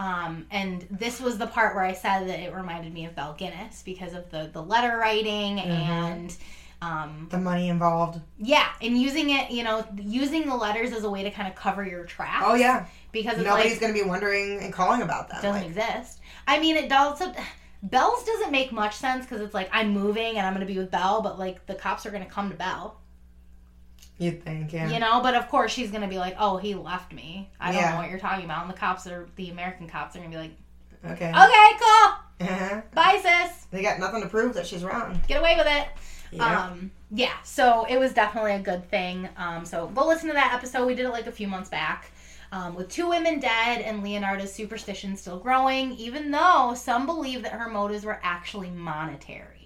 Um, 0.00 0.46
and 0.50 0.86
this 0.90 1.20
was 1.20 1.36
the 1.36 1.46
part 1.46 1.74
where 1.74 1.84
I 1.84 1.92
said 1.92 2.26
that 2.28 2.40
it 2.40 2.54
reminded 2.54 2.92
me 2.94 3.04
of 3.04 3.14
Belle 3.14 3.36
Gunness 3.38 3.84
because 3.84 4.14
of 4.14 4.30
the, 4.30 4.48
the 4.50 4.62
letter 4.62 4.96
writing 4.96 5.60
and 5.60 6.34
um, 6.80 7.28
The 7.30 7.36
money 7.36 7.68
involved. 7.68 8.18
yeah, 8.38 8.68
and 8.80 8.96
using 8.98 9.28
it, 9.28 9.50
you 9.50 9.62
know, 9.62 9.84
using 10.00 10.46
the 10.46 10.56
letters 10.56 10.92
as 10.92 11.04
a 11.04 11.10
way 11.10 11.22
to 11.24 11.30
kind 11.30 11.46
of 11.48 11.54
cover 11.54 11.84
your 11.84 12.04
tracks. 12.04 12.46
Oh 12.48 12.54
yeah. 12.54 12.86
because 13.12 13.36
Nobody's 13.44 13.72
like 13.72 13.80
gonna 13.82 13.92
be 13.92 14.02
wondering 14.02 14.60
and 14.60 14.72
calling 14.72 15.02
about 15.02 15.28
them. 15.28 15.42
doesn't 15.42 15.60
Like, 15.62 15.66
exist. 15.66 16.20
I 16.48 16.58
mean, 16.58 16.76
it 16.76 16.88
does. 16.88 17.22
Belle's 17.82 18.24
doesn't 18.24 18.50
make 18.52 18.72
much 18.72 18.94
sense 18.96 19.26
because 19.26 19.42
it's 19.42 19.54
like 19.54 19.68
I'm 19.72 19.90
moving 19.90 20.36
and 20.38 20.46
I'm 20.46 20.54
going 20.54 20.66
to 20.66 20.72
be 20.72 20.78
with 20.78 20.90
Belle, 20.90 21.22
but 21.22 21.38
like 21.38 21.66
the 21.66 21.74
cops 21.74 22.04
are 22.06 22.10
going 22.10 22.24
to 22.24 22.28
come 22.30 22.50
to 22.50 22.56
Belle. 22.56 22.98
You'd 24.20 24.44
think, 24.44 24.72
yeah. 24.72 24.88
You 24.90 25.00
know, 25.00 25.20
but 25.20 25.34
of 25.34 25.48
course 25.48 25.72
she's 25.72 25.90
gonna 25.90 26.06
be 26.08 26.18
like, 26.18 26.36
"Oh, 26.38 26.56
he 26.58 26.74
left 26.74 27.12
me. 27.12 27.50
I 27.58 27.72
don't 27.72 27.80
Yeah. 27.80 27.90
know 27.92 27.96
what 27.96 28.10
you're 28.10 28.18
talking 28.20 28.44
about." 28.44 28.62
And 28.62 28.70
the 28.72 28.78
cops 28.78 29.06
are 29.06 29.26
the 29.36 29.50
American 29.50 29.88
cops 29.88 30.14
are 30.14 30.18
gonna 30.20 30.30
be 30.30 30.36
like, 30.36 30.52
Okay. 31.04 31.30
"Okay, 31.30 31.68
cool, 31.78 32.48
Uh-huh. 32.48 32.80
bye, 32.94 33.18
sis. 33.22 33.66
They 33.70 33.82
got 33.82 33.98
nothing 33.98 34.22
to 34.22 34.28
prove 34.28 34.54
that 34.54 34.66
she's 34.66 34.84
wrong. 34.84 35.20
Get 35.26 35.40
away 35.40 35.56
with 35.56 35.66
it." 35.66 35.88
Yeah. 36.32 36.60
Um, 36.66 36.90
yeah. 37.10 37.32
So 37.42 37.86
it 37.88 37.98
was 37.98 38.12
definitely 38.12 38.52
a 38.52 38.60
good 38.60 38.88
thing. 38.88 39.28
Um, 39.36 39.64
so 39.64 39.88
go 39.88 40.06
listen 40.06 40.28
to 40.28 40.34
that 40.34 40.52
episode. 40.54 40.86
We 40.86 40.94
did 40.94 41.06
it 41.06 41.10
like 41.10 41.26
a 41.26 41.32
few 41.32 41.48
months 41.48 41.68
back. 41.70 42.12
Um, 42.52 42.74
with 42.74 42.88
two 42.88 43.08
women 43.08 43.38
dead 43.38 43.80
and 43.80 44.02
Leonardo's 44.02 44.52
superstition 44.52 45.16
still 45.16 45.38
growing, 45.38 45.92
even 45.92 46.30
though 46.32 46.74
some 46.76 47.06
believe 47.06 47.44
that 47.44 47.52
her 47.52 47.68
motives 47.68 48.04
were 48.04 48.18
actually 48.24 48.70
monetary. 48.70 49.59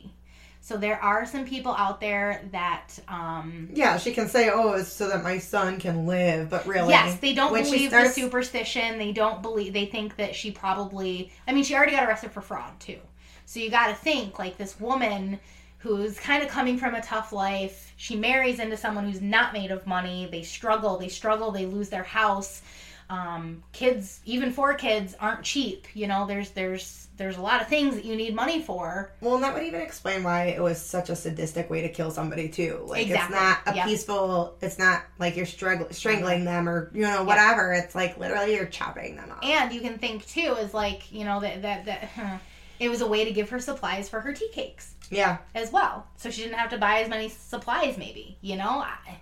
So 0.65 0.79
there 0.79 0.99
are 0.99 1.27
some 1.27 1.45
people 1.45 1.73
out 1.73 2.01
there 2.01 2.41
that 2.53 2.99
um, 3.07 3.69
yeah, 3.75 3.99
she 3.99 4.15
can 4.15 4.29
say, 4.29 4.49
"Oh, 4.51 4.73
it's 4.73 4.91
so 4.91 5.09
that 5.11 5.23
my 5.23 5.37
son 5.37 5.79
can 5.79 6.07
live," 6.07 6.49
but 6.49 6.67
really, 6.67 6.89
Yes, 6.89 7.21
they 7.21 7.35
don't 7.35 7.53
believe 7.53 7.91
starts- 7.91 8.15
the 8.15 8.23
superstition. 8.23 8.97
They 8.97 9.13
don't 9.13 9.43
believe. 9.43 9.75
They 9.75 9.85
think 9.85 10.17
that 10.17 10.35
she 10.35 10.51
probably. 10.51 11.31
I 11.47 11.53
mean, 11.53 11.65
she 11.65 11.75
already 11.75 11.93
got 11.93 12.09
arrested 12.09 12.33
for 12.33 12.41
fraud 12.41 12.81
too. 12.81 12.97
So 13.45 13.61
you 13.61 13.71
got 13.71 13.89
to 13.89 13.95
think 13.95 14.39
like 14.39 14.57
this 14.57 14.81
woman 14.81 15.39
who's 15.81 16.19
kind 16.19 16.43
of 16.43 16.49
coming 16.49 16.79
from 16.79 16.95
a 16.95 17.03
tough 17.03 17.31
life. 17.31 17.93
She 17.99 18.17
marries 18.17 18.59
into 18.59 18.79
someone 18.79 19.05
who's 19.05 19.21
not 19.21 19.53
made 19.53 19.71
of 19.71 19.87
money. 19.87 20.31
They 20.33 20.45
struggle. 20.45 20.97
They 20.97 21.09
struggle. 21.09 21.51
They 21.51 21.67
lose 21.67 21.91
their 21.91 22.05
house. 22.05 22.63
Um, 23.11 23.63
kids, 23.73 24.21
even 24.25 24.51
four 24.53 24.75
kids, 24.75 25.15
aren't 25.21 25.43
cheap. 25.43 25.87
You 25.95 26.07
know, 26.09 26.27
there's 26.27 26.51
there's 26.51 27.09
there's 27.17 27.37
a 27.37 27.41
lot 27.43 27.61
of 27.61 27.69
things 27.69 27.95
that 27.95 28.05
you 28.05 28.17
need 28.17 28.35
money 28.35 28.61
for. 28.63 29.13
Well, 29.21 29.35
and 29.37 29.45
that 29.45 29.55
would 29.55 29.63
even 29.63 29.81
explain 29.81 30.23
why 30.25 30.47
it 30.47 30.61
was 30.63 30.81
such 30.81 31.11
a 31.11 31.17
sadistic 31.17 31.71
way 31.71 31.83
to 31.83 31.89
kill 31.89 32.11
somebody 32.11 32.49
too. 32.49 32.85
Like 32.89 33.03
Exactly. 33.07 33.37
it's 33.37 33.43
not 33.45 33.59
a 33.67 33.77
Yep. 33.77 33.87
peaceful. 33.87 34.57
It's 34.61 34.79
not 34.79 35.03
like 35.19 35.37
you're 35.37 35.47
strangling, 35.47 35.93
strangling 35.93 36.45
them 36.45 36.69
or 36.69 36.91
you 36.95 37.03
know 37.03 37.23
whatever. 37.25 37.73
It's 37.73 37.95
like 37.95 38.17
literally 38.19 38.55
you're 38.55 38.67
chopping 38.67 39.17
them 39.17 39.31
off. 39.31 39.45
And 39.45 39.73
you 39.73 39.81
can 39.81 39.99
think 39.99 40.27
too 40.27 40.57
is 40.61 40.73
like 40.75 41.13
you 41.13 41.25
know 41.25 41.41
that 41.41 41.63
that 41.63 41.85
that 41.85 42.41
it 42.81 42.89
was 42.89 43.01
a 43.03 43.07
way 43.07 43.25
to 43.27 43.33
give 43.33 43.51
her 43.51 43.61
supplies 43.61 44.09
for 44.09 44.21
her 44.21 44.33
tea 44.33 44.49
cakes. 44.53 44.95
yeah, 45.11 45.37
as 45.55 45.71
well. 45.71 46.07
So 46.17 46.31
she 46.31 46.43
didn't 46.43 46.59
have 46.59 46.71
to 46.71 46.79
buy 46.79 47.01
as 47.03 47.09
many 47.09 47.29
supplies, 47.29 47.97
maybe. 47.99 48.39
You 48.41 48.57
know, 48.57 48.69
I, 48.83 49.19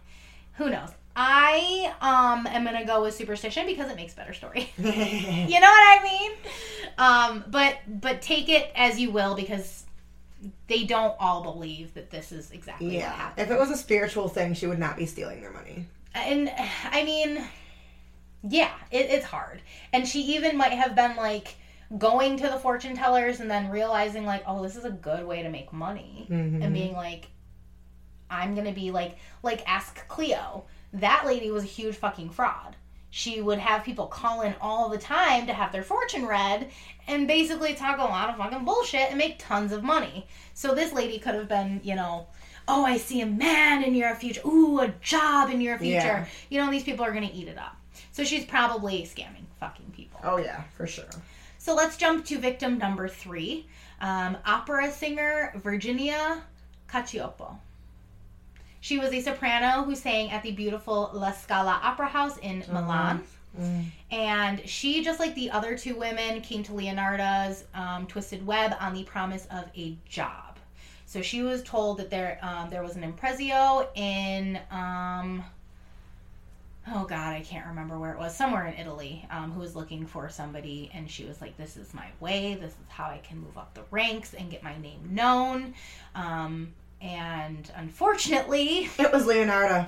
who 0.54 0.70
knows? 0.70 0.90
I 1.14 1.94
um 2.00 2.46
am 2.46 2.64
gonna 2.64 2.86
go 2.86 3.02
with 3.02 3.14
superstition 3.14 3.66
because 3.66 3.90
it 3.90 3.96
makes 3.96 4.14
better 4.14 4.32
story. 4.32 4.72
you 4.78 4.84
know 4.84 4.90
what 4.90 6.00
I 6.00 6.00
mean? 6.02 6.32
Um, 6.98 7.44
but 7.48 7.78
but 7.86 8.22
take 8.22 8.48
it 8.48 8.70
as 8.74 8.98
you 8.98 9.10
will 9.10 9.34
because 9.34 9.84
they 10.66 10.84
don't 10.84 11.14
all 11.20 11.42
believe 11.42 11.94
that 11.94 12.10
this 12.10 12.32
is 12.32 12.50
exactly 12.50 12.86
what 12.86 12.94
yeah. 12.94 13.12
happened. 13.12 13.46
If 13.46 13.54
it 13.54 13.58
was 13.60 13.70
a 13.70 13.76
spiritual 13.76 14.28
thing, 14.28 14.54
she 14.54 14.66
would 14.66 14.78
not 14.78 14.96
be 14.96 15.06
stealing 15.06 15.40
their 15.40 15.52
money. 15.52 15.86
And 16.14 16.50
I 16.90 17.04
mean, 17.04 17.42
yeah, 18.42 18.72
it, 18.90 19.06
it's 19.10 19.24
hard. 19.24 19.62
And 19.92 20.06
she 20.06 20.20
even 20.34 20.56
might 20.56 20.72
have 20.72 20.94
been 20.94 21.16
like 21.16 21.56
going 21.98 22.38
to 22.38 22.48
the 22.48 22.58
fortune 22.58 22.96
tellers 22.96 23.40
and 23.40 23.50
then 23.50 23.70
realizing 23.70 24.24
like, 24.24 24.42
oh, 24.46 24.62
this 24.62 24.76
is 24.76 24.84
a 24.84 24.90
good 24.90 25.26
way 25.26 25.42
to 25.42 25.50
make 25.50 25.72
money, 25.72 26.26
Mhm. 26.30 26.64
and 26.64 26.72
being 26.72 26.94
like, 26.94 27.28
I'm 28.30 28.54
gonna 28.54 28.72
be 28.72 28.90
like, 28.90 29.18
like 29.42 29.62
Miss 29.68 29.90
Cleo. 30.08 30.64
That 30.92 31.24
lady 31.26 31.50
was 31.50 31.64
a 31.64 31.66
huge 31.66 31.96
fucking 31.96 32.30
fraud. 32.30 32.76
She 33.10 33.42
would 33.42 33.58
have 33.58 33.84
people 33.84 34.06
call 34.06 34.40
in 34.40 34.54
all 34.60 34.88
the 34.88 34.98
time 34.98 35.46
to 35.46 35.52
have 35.52 35.70
their 35.70 35.82
fortune 35.82 36.24
read 36.26 36.70
and 37.06 37.28
basically 37.28 37.74
talk 37.74 37.98
a 37.98 38.04
lot 38.04 38.30
of 38.30 38.36
fucking 38.36 38.64
bullshit 38.64 39.10
and 39.10 39.18
make 39.18 39.38
tons 39.38 39.70
of 39.72 39.82
money. 39.82 40.26
So 40.54 40.74
this 40.74 40.94
lady 40.94 41.18
could 41.18 41.34
have 41.34 41.48
been, 41.48 41.80
you 41.84 41.94
know, 41.94 42.26
oh, 42.66 42.84
I 42.84 42.96
see 42.96 43.20
a 43.20 43.26
man 43.26 43.84
in 43.84 43.94
your 43.94 44.14
future. 44.14 44.40
Ooh, 44.46 44.80
a 44.80 44.88
job 45.02 45.50
in 45.50 45.60
your 45.60 45.78
future. 45.78 45.96
Yeah. 45.96 46.26
You 46.48 46.60
know, 46.60 46.70
these 46.70 46.84
people 46.84 47.04
are 47.04 47.12
going 47.12 47.28
to 47.28 47.34
eat 47.34 47.48
it 47.48 47.58
up. 47.58 47.76
So 48.12 48.24
she's 48.24 48.44
probably 48.44 49.02
scamming 49.02 49.44
fucking 49.60 49.92
people. 49.94 50.20
Oh 50.24 50.38
yeah, 50.38 50.62
for 50.76 50.86
sure. 50.86 51.04
So 51.58 51.74
let's 51.74 51.96
jump 51.96 52.24
to 52.26 52.38
victim 52.38 52.78
number 52.78 53.08
three 53.08 53.66
um, 54.00 54.36
opera 54.44 54.90
singer 54.90 55.52
Virginia 55.62 56.42
Cacioppo. 56.88 57.56
She 58.82 58.98
was 58.98 59.12
a 59.12 59.20
soprano 59.20 59.84
who 59.84 59.94
sang 59.94 60.32
at 60.32 60.42
the 60.42 60.50
beautiful 60.50 61.12
La 61.14 61.30
Scala 61.30 61.78
Opera 61.84 62.08
House 62.08 62.36
in 62.38 62.64
Milan. 62.68 63.22
Mm. 63.56 63.84
And 64.10 64.68
she, 64.68 65.04
just 65.04 65.20
like 65.20 65.36
the 65.36 65.52
other 65.52 65.78
two 65.78 65.94
women, 65.94 66.40
came 66.40 66.64
to 66.64 66.74
Leonardo's 66.74 67.62
um, 67.74 68.08
Twisted 68.08 68.44
Web 68.44 68.74
on 68.80 68.92
the 68.92 69.04
promise 69.04 69.46
of 69.52 69.66
a 69.76 69.96
job. 70.04 70.58
So 71.06 71.22
she 71.22 71.42
was 71.42 71.62
told 71.62 71.98
that 71.98 72.10
there 72.10 72.40
um, 72.42 72.70
there 72.70 72.82
was 72.82 72.96
an 72.96 73.04
impresario 73.04 73.88
in 73.94 74.58
um, 74.72 75.44
oh 76.92 77.04
god, 77.04 77.34
I 77.34 77.40
can't 77.42 77.68
remember 77.68 78.00
where 78.00 78.12
it 78.12 78.18
was, 78.18 78.34
somewhere 78.34 78.66
in 78.66 78.74
Italy, 78.74 79.24
um, 79.30 79.52
who 79.52 79.60
was 79.60 79.76
looking 79.76 80.06
for 80.06 80.28
somebody, 80.28 80.90
and 80.92 81.08
she 81.08 81.24
was 81.24 81.40
like, 81.40 81.56
"This 81.56 81.76
is 81.76 81.94
my 81.94 82.06
way. 82.18 82.54
This 82.54 82.72
is 82.72 82.76
how 82.88 83.04
I 83.04 83.18
can 83.18 83.38
move 83.38 83.56
up 83.56 83.74
the 83.74 83.82
ranks 83.92 84.34
and 84.34 84.50
get 84.50 84.64
my 84.64 84.76
name 84.78 85.08
known." 85.08 85.74
And 87.02 87.70
unfortunately, 87.76 88.88
It 88.98 89.12
was 89.12 89.26
Leonardo. 89.26 89.86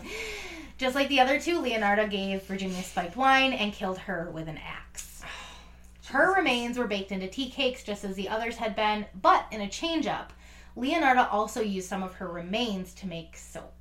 just 0.79 0.95
like 0.97 1.09
the 1.09 1.21
other 1.21 1.41
two, 1.41 1.61
Leonardo 1.61 2.09
gave 2.09 2.43
Virginia 2.43 2.83
spiked 2.83 3.17
wine 3.17 3.53
and 3.53 3.73
killed 3.73 3.99
her 3.99 4.31
with 4.33 4.49
an 4.49 4.59
axe. 4.59 5.23
Her 6.09 6.35
remains 6.35 6.77
were 6.77 6.87
baked 6.89 7.13
into 7.13 7.29
tea 7.29 7.51
cakes 7.51 7.83
just 7.83 8.05
as 8.05 8.15
the 8.17 8.29
others 8.29 8.57
had 8.57 8.75
been, 8.77 9.07
but 9.21 9.47
in 9.53 9.61
a 9.61 9.69
change 9.69 10.07
up, 10.07 10.33
Leonardo 10.77 11.27
also 11.31 11.61
used 11.61 11.89
some 11.89 12.03
of 12.03 12.15
her 12.15 12.29
remains 12.29 12.93
to 12.95 13.07
make 13.07 13.37
soap. 13.37 13.73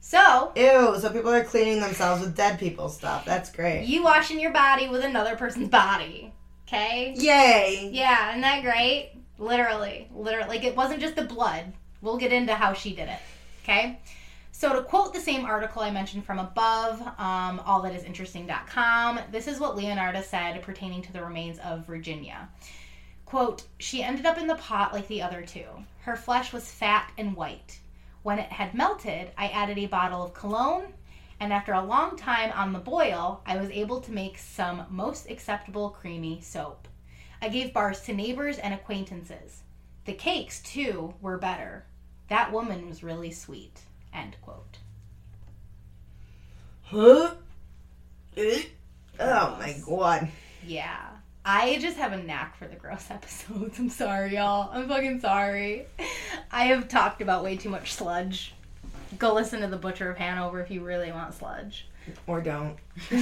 So, 0.00 0.52
Ew. 0.56 0.96
So 1.00 1.10
people 1.10 1.30
are 1.30 1.44
cleaning 1.44 1.80
themselves 1.80 2.22
with 2.22 2.34
dead 2.36 2.58
people's 2.58 2.96
stuff. 2.96 3.24
That's 3.26 3.50
great. 3.52 3.84
you 3.84 4.02
washing 4.02 4.40
your 4.40 4.52
body 4.52 4.88
with 4.88 5.04
another 5.04 5.36
person's 5.36 5.68
body. 5.68 6.32
Okay? 6.66 7.14
Yay. 7.16 7.90
Yeah, 7.92 8.30
isn't 8.30 8.40
that 8.42 8.62
great? 8.62 9.10
Literally. 9.38 10.08
Literally. 10.14 10.48
Like, 10.48 10.64
it 10.64 10.76
wasn't 10.76 11.00
just 11.00 11.16
the 11.16 11.24
blood. 11.24 11.72
We'll 12.00 12.18
get 12.18 12.32
into 12.32 12.54
how 12.54 12.72
she 12.72 12.94
did 12.94 13.08
it. 13.08 13.20
Okay? 13.62 14.00
So, 14.52 14.74
to 14.74 14.82
quote 14.82 15.14
the 15.14 15.20
same 15.20 15.44
article 15.44 15.82
I 15.82 15.90
mentioned 15.90 16.24
from 16.24 16.40
above, 16.40 17.00
um, 17.18 17.60
allthatisinteresting.com, 17.60 19.20
this 19.30 19.46
is 19.46 19.60
what 19.60 19.76
Leonardo 19.76 20.20
said 20.20 20.60
pertaining 20.62 21.02
to 21.02 21.12
the 21.12 21.22
remains 21.22 21.58
of 21.60 21.86
Virginia. 21.86 22.48
Quote, 23.24 23.62
she 23.78 24.02
ended 24.02 24.26
up 24.26 24.38
in 24.38 24.46
the 24.46 24.56
pot 24.56 24.92
like 24.92 25.06
the 25.06 25.22
other 25.22 25.42
two. 25.42 25.66
Her 26.00 26.16
flesh 26.16 26.52
was 26.52 26.72
fat 26.72 27.12
and 27.18 27.36
white. 27.36 27.78
When 28.22 28.38
it 28.38 28.50
had 28.50 28.74
melted, 28.74 29.30
I 29.36 29.48
added 29.48 29.78
a 29.78 29.86
bottle 29.86 30.24
of 30.24 30.34
cologne, 30.34 30.92
and 31.38 31.52
after 31.52 31.72
a 31.72 31.84
long 31.84 32.16
time 32.16 32.50
on 32.52 32.72
the 32.72 32.78
boil, 32.78 33.42
I 33.46 33.58
was 33.58 33.70
able 33.70 34.00
to 34.00 34.12
make 34.12 34.38
some 34.38 34.86
most 34.90 35.30
acceptable 35.30 35.90
creamy 35.90 36.40
soap. 36.40 36.88
I 37.40 37.48
gave 37.48 37.72
bars 37.72 38.00
to 38.02 38.12
neighbors 38.12 38.58
and 38.58 38.74
acquaintances. 38.74 39.62
The 40.04 40.12
cakes, 40.12 40.60
too, 40.60 41.14
were 41.20 41.38
better. 41.38 41.84
That 42.28 42.52
woman 42.52 42.88
was 42.88 43.02
really 43.02 43.30
sweet. 43.30 43.80
End 44.12 44.36
quote. 44.42 44.78
Huh? 46.82 47.34
Oh 49.20 49.56
my 49.58 49.76
god. 49.86 50.28
Yeah. 50.66 51.08
I 51.44 51.78
just 51.78 51.96
have 51.96 52.12
a 52.12 52.22
knack 52.22 52.56
for 52.56 52.66
the 52.66 52.76
gross 52.76 53.06
episodes. 53.10 53.78
I'm 53.78 53.90
sorry, 53.90 54.34
y'all. 54.34 54.70
I'm 54.72 54.88
fucking 54.88 55.20
sorry. 55.20 55.86
I 56.50 56.64
have 56.64 56.88
talked 56.88 57.22
about 57.22 57.44
way 57.44 57.56
too 57.56 57.70
much 57.70 57.92
sludge. 57.92 58.54
Go 59.18 59.34
listen 59.34 59.60
to 59.62 59.66
The 59.66 59.76
Butcher 59.76 60.10
of 60.10 60.18
Hanover 60.18 60.60
if 60.60 60.70
you 60.70 60.82
really 60.82 61.10
want 61.10 61.34
sludge. 61.34 61.86
Or 62.26 62.40
don't. 62.40 62.76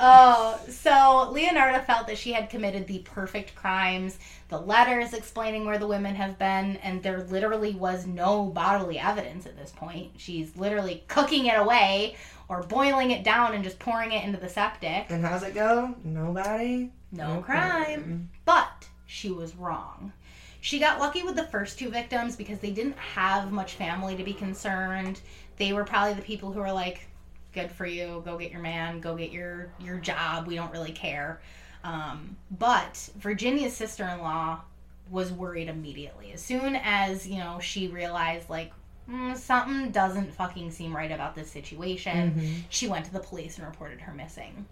oh, 0.00 0.60
so 0.68 1.30
Leonardo 1.32 1.80
felt 1.80 2.06
that 2.06 2.18
she 2.18 2.32
had 2.32 2.48
committed 2.50 2.86
the 2.86 3.00
perfect 3.00 3.54
crimes. 3.54 4.18
The 4.48 4.58
letters 4.58 5.12
explaining 5.12 5.64
where 5.64 5.78
the 5.78 5.86
women 5.86 6.14
have 6.14 6.38
been, 6.38 6.76
and 6.76 7.02
there 7.02 7.22
literally 7.24 7.74
was 7.74 8.06
no 8.06 8.46
bodily 8.46 8.98
evidence 8.98 9.46
at 9.46 9.56
this 9.56 9.70
point. 9.70 10.12
She's 10.16 10.56
literally 10.56 11.04
cooking 11.08 11.46
it 11.46 11.58
away 11.58 12.16
or 12.48 12.62
boiling 12.62 13.10
it 13.12 13.24
down 13.24 13.54
and 13.54 13.62
just 13.62 13.78
pouring 13.78 14.12
it 14.12 14.24
into 14.24 14.38
the 14.38 14.48
septic. 14.48 15.06
And 15.08 15.24
how's 15.24 15.42
it 15.42 15.54
go? 15.54 15.94
Nobody. 16.04 16.90
No, 17.12 17.36
no 17.36 17.40
crime. 17.42 17.84
crime. 17.84 18.30
But 18.44 18.88
she 19.06 19.30
was 19.30 19.54
wrong. 19.56 20.12
She 20.60 20.78
got 20.78 21.00
lucky 21.00 21.22
with 21.22 21.36
the 21.36 21.46
first 21.46 21.78
two 21.78 21.88
victims 21.88 22.36
because 22.36 22.58
they 22.58 22.70
didn't 22.70 22.98
have 22.98 23.50
much 23.50 23.74
family 23.74 24.14
to 24.16 24.22
be 24.22 24.34
concerned. 24.34 25.20
They 25.60 25.74
were 25.74 25.84
probably 25.84 26.14
the 26.14 26.22
people 26.22 26.52
who 26.52 26.60
were 26.60 26.72
like, 26.72 27.06
good 27.52 27.70
for 27.70 27.84
you, 27.84 28.22
go 28.24 28.38
get 28.38 28.50
your 28.50 28.62
man, 28.62 28.98
go 28.98 29.14
get 29.14 29.30
your, 29.30 29.70
your 29.78 29.98
job, 29.98 30.46
we 30.46 30.54
don't 30.54 30.72
really 30.72 30.92
care. 30.92 31.42
Um, 31.84 32.34
but 32.50 33.10
Virginia's 33.18 33.76
sister 33.76 34.04
in 34.04 34.20
law 34.20 34.62
was 35.10 35.30
worried 35.30 35.68
immediately. 35.68 36.32
As 36.32 36.40
soon 36.40 36.76
as, 36.82 37.28
you 37.28 37.36
know, 37.36 37.58
she 37.60 37.88
realized, 37.88 38.48
like, 38.48 38.72
mm, 39.06 39.36
something 39.36 39.90
doesn't 39.90 40.32
fucking 40.32 40.70
seem 40.70 40.96
right 40.96 41.12
about 41.12 41.34
this 41.34 41.50
situation, 41.50 42.30
mm-hmm. 42.30 42.54
she 42.70 42.88
went 42.88 43.04
to 43.04 43.12
the 43.12 43.20
police 43.20 43.58
and 43.58 43.66
reported 43.66 44.00
her 44.00 44.14
missing. 44.14 44.64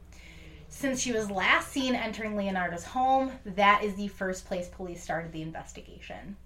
Since 0.71 1.01
she 1.03 1.13
was 1.13 1.31
last 1.31 1.71
seen 1.71 1.95
entering 1.95 2.35
Leonardo's 2.35 2.85
home, 2.85 3.33
that 3.45 3.85
is 3.85 3.95
the 3.95 4.09
first 4.09 4.47
place 4.47 4.69
police 4.69 5.03
started 5.03 5.33
the 5.33 5.43
investigation. 5.43 6.37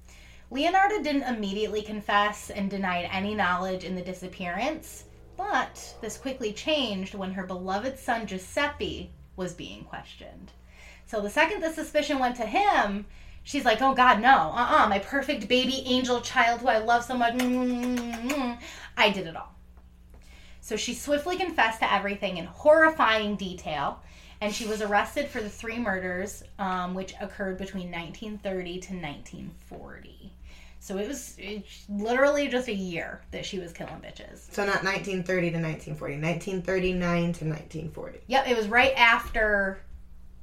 Leonardo 0.53 1.03
didn't 1.03 1.23
immediately 1.23 1.81
confess 1.81 2.51
and 2.51 2.69
denied 2.69 3.09
any 3.11 3.35
knowledge 3.35 3.85
in 3.85 3.95
the 3.95 4.03
disappearance, 4.03 5.05
but 5.35 5.95
this 6.03 6.19
quickly 6.19 6.53
changed 6.53 7.15
when 7.15 7.33
her 7.33 7.47
beloved 7.47 7.99
son 7.99 8.27
Giuseppe 8.27 9.11
was 9.35 9.55
being 9.55 9.83
questioned. 9.85 10.53
So 11.07 11.23
the 11.23 11.31
second 11.31 11.62
the 11.62 11.73
suspicion 11.73 12.19
went 12.19 12.37
to 12.37 12.45
him, 12.45 13.07
she's 13.43 13.65
like, 13.65 13.81
"Oh 13.81 13.95
God, 13.95 14.21
no! 14.21 14.53
Uh-uh! 14.55 14.91
My 14.91 14.99
perfect 14.99 15.49
baby 15.49 15.85
angel 15.87 16.21
child, 16.21 16.61
who 16.61 16.69
I 16.69 16.81
love 16.81 17.05
so 17.07 17.17
much. 17.17 17.33
I 18.99 19.09
did 19.09 19.27
it 19.27 19.37
all." 19.37 19.55
So 20.61 20.77
she 20.77 20.93
swiftly 20.93 21.38
confessed 21.38 21.81
to 21.81 21.91
everything 21.91 22.37
in 22.37 22.45
horrifying 22.45 23.37
detail, 23.37 24.03
and 24.43 24.55
she 24.55 24.67
was 24.67 24.83
arrested 24.83 25.29
for 25.29 25.41
the 25.41 25.49
three 25.49 25.79
murders, 25.79 26.43
um, 26.59 26.93
which 26.93 27.15
occurred 27.23 27.57
between 27.57 27.91
1930 27.91 28.73
to 28.81 28.93
1940. 28.93 30.33
So 30.83 30.99
it 30.99 31.07
was 31.07 31.37
literally 31.88 32.49
just 32.49 32.66
a 32.66 32.75
year 32.75 33.21
that 33.31 33.47
she 33.47 33.61
was 33.61 33.73
killing 33.73 33.95
bitches. 34.05 34.53
So 34.53 34.64
not 34.66 34.83
1930 34.83 35.53
to 35.53 35.57
1940, 35.59 36.14
1939 36.14 37.23
to 37.23 37.45
1940. 37.45 38.18
Yep, 38.27 38.49
it 38.49 38.57
was 38.57 38.66
right 38.66 38.92
after 38.97 39.79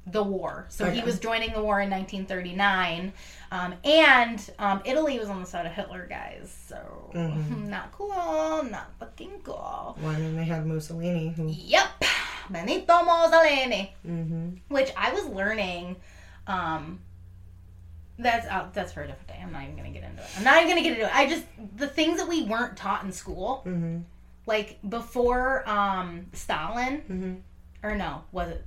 the 0.06 0.22
war. 0.22 0.64
So 0.70 0.86
okay. 0.86 0.94
he 0.94 1.02
was 1.02 1.18
joining 1.18 1.52
the 1.52 1.62
war 1.62 1.82
in 1.82 1.90
1939. 1.90 3.12
Um, 3.52 3.74
and 3.84 4.50
um, 4.58 4.80
Italy 4.86 5.18
was 5.18 5.28
on 5.28 5.42
the 5.42 5.46
side 5.46 5.66
of 5.66 5.72
Hitler, 5.72 6.06
guys. 6.08 6.56
So 6.66 7.10
mm-hmm. 7.14 7.68
not 7.68 7.92
cool, 7.92 8.62
not 8.64 8.92
fucking 8.98 9.42
cool. 9.44 9.98
Well, 10.00 10.12
and 10.12 10.38
they 10.38 10.44
have 10.44 10.64
Mussolini. 10.64 11.34
Who... 11.36 11.48
Yep, 11.50 12.02
Benito 12.48 13.02
Mussolini. 13.02 13.94
Mm-hmm. 14.08 14.74
Which 14.74 14.90
I 14.96 15.12
was 15.12 15.26
learning. 15.26 15.96
Um, 16.46 17.00
that's 18.22 18.46
uh, 18.46 18.68
that's 18.72 18.92
for 18.92 19.02
a 19.02 19.06
different 19.06 19.28
day. 19.28 19.40
I'm 19.42 19.52
not 19.52 19.64
even 19.64 19.76
gonna 19.76 19.90
get 19.90 20.04
into 20.04 20.22
it. 20.22 20.28
I'm 20.36 20.44
not 20.44 20.56
even 20.56 20.68
gonna 20.68 20.82
get 20.82 20.92
into 20.92 21.06
it. 21.06 21.16
I 21.16 21.28
just 21.28 21.44
the 21.76 21.88
things 21.88 22.18
that 22.18 22.28
we 22.28 22.42
weren't 22.42 22.76
taught 22.76 23.04
in 23.04 23.12
school, 23.12 23.62
mm-hmm. 23.66 23.98
like 24.46 24.78
before 24.88 25.68
um, 25.68 26.26
Stalin, 26.32 27.02
mm-hmm. 27.08 27.34
or 27.82 27.94
no, 27.96 28.22
was 28.32 28.48
it 28.48 28.64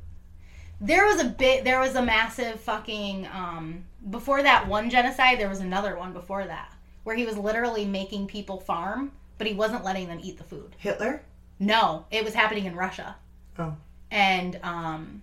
there 0.83 1.05
was 1.05 1.21
a 1.21 1.25
bit 1.25 1.63
there 1.63 1.79
was 1.79 1.95
a 1.95 2.01
massive 2.01 2.59
fucking 2.59 3.27
um 3.33 3.85
before 4.09 4.43
that 4.43 4.67
one 4.67 4.89
genocide 4.89 5.39
there 5.39 5.49
was 5.49 5.61
another 5.61 5.97
one 5.97 6.11
before 6.11 6.45
that 6.45 6.73
where 7.03 7.15
he 7.15 7.25
was 7.25 7.37
literally 7.37 7.85
making 7.85 8.27
people 8.27 8.59
farm 8.59 9.11
but 9.37 9.47
he 9.47 9.53
wasn't 9.53 9.83
letting 9.83 10.07
them 10.07 10.19
eat 10.21 10.37
the 10.37 10.43
food 10.43 10.75
hitler 10.77 11.21
no 11.59 12.05
it 12.11 12.23
was 12.23 12.33
happening 12.33 12.65
in 12.65 12.75
russia 12.75 13.15
oh 13.59 13.73
and 14.11 14.59
um 14.61 15.21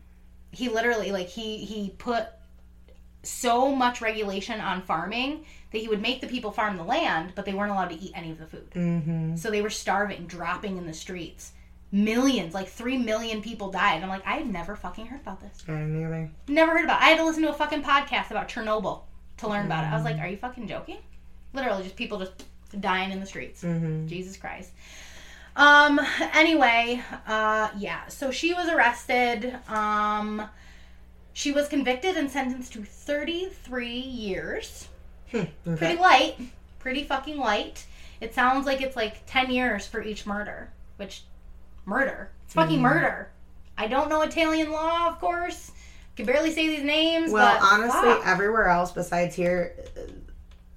he 0.51 0.69
literally 0.69 1.13
like 1.13 1.29
he 1.29 1.59
he 1.59 1.91
put 1.99 2.27
so 3.23 3.75
much 3.75 4.01
regulation 4.01 4.61
on 4.61 4.83
farming 4.83 5.45
that 5.73 5.79
he 5.79 5.89
would 5.89 6.01
make 6.01 6.21
the 6.21 6.27
people 6.27 6.51
farm 6.51 6.77
the 6.77 6.83
land 6.83 7.33
but 7.35 7.45
they 7.45 7.55
weren't 7.55 7.71
allowed 7.71 7.91
to 7.91 8.01
eat 8.01 8.13
any 8.15 8.31
of 8.31 8.39
the 8.39 8.47
food 8.47 8.71
mm-hmm. 8.71 9.37
so 9.37 9.51
they 9.51 9.63
were 9.63 9.71
starving 9.71 10.27
dropping 10.27 10.77
in 10.79 10.87
the 10.87 10.95
streets 10.95 11.53
millions, 11.93 12.55
like 12.55 12.69
three 12.69 12.99
million 12.99 13.43
people 13.43 13.71
died. 13.71 14.03
I'm 14.03 14.09
like, 14.09 14.27
I 14.27 14.37
had 14.37 14.51
never 14.51 14.77
fucking 14.77 15.07
heard 15.07 15.21
about 15.21 15.41
this. 15.41 15.63
I 15.69 15.73
neither. 15.73 16.31
Never 16.49 16.73
heard 16.73 16.85
about. 16.85 17.01
it. 17.01 17.05
I 17.05 17.09
had 17.11 17.19
to 17.19 17.25
listen 17.25 17.43
to 17.43 17.51
a 17.51 17.55
fucking 17.55 17.83
podcast 17.83 18.31
about 18.31 18.49
Chernobyl 18.49 19.03
to 19.39 19.49
learn 19.49 19.61
mm-hmm. 19.61 19.67
about 19.67 19.85
it. 19.85 19.89
I 19.89 19.95
was 19.95 20.05
like, 20.05 20.17
mm. 20.17 20.23
are 20.23 20.29
you 20.29 20.37
fucking 20.37 20.69
joking? 20.69 20.99
Literally, 21.53 21.83
just 21.83 21.97
people 21.97 22.19
just 22.19 22.45
dying 22.81 23.11
in 23.11 23.21
the 23.21 23.27
streets. 23.27 23.63
Mm-hmm. 23.63 24.07
Jesus 24.07 24.37
Christ. 24.37 24.71
Um. 25.57 26.01
Anyway, 26.33 27.03
uh, 27.27 27.71
yeah. 27.77 28.07
So 28.07 28.31
she 28.31 28.55
was 28.55 28.69
arrested. 28.69 29.57
Um, 29.69 30.49
she 31.33 31.53
was 31.53 31.69
convicted 31.69 32.17
and 32.17 32.31
sentenced 32.31 32.73
to 32.75 32.85
33 32.85 33.89
years. 33.89 34.89
Hmm, 35.31 35.39
okay. 35.67 35.77
Pretty 35.77 36.01
light. 36.01 36.37
Pretty 36.79 37.05
fucking 37.05 37.39
light. 37.39 37.87
It 38.21 38.35
sounds 38.35 38.67
like 38.67 38.83
it's 38.83 38.97
like 38.97 39.25
10 39.27 39.51
years 39.51 39.87
for 39.87 40.03
each 40.03 40.27
murder, 40.27 40.71
which 40.97 41.25
murder. 41.87 42.31
It's 42.45 42.55
fucking 42.55 42.79
mm. 42.79 42.83
murder. 42.83 43.31
I 43.79 43.87
don't 43.87 44.11
know 44.11 44.23
Italian 44.23 44.71
law, 44.71 45.09
of 45.09 45.21
course. 45.21 45.73
Can 46.17 46.27
barely 46.27 46.53
say 46.53 46.69
these 46.69 46.85
names. 46.85 47.33
Well, 47.33 47.59
honestly, 47.63 48.11
everywhere 48.25 48.69
else 48.69 48.93
besides 48.93 49.35
here, 49.35 49.75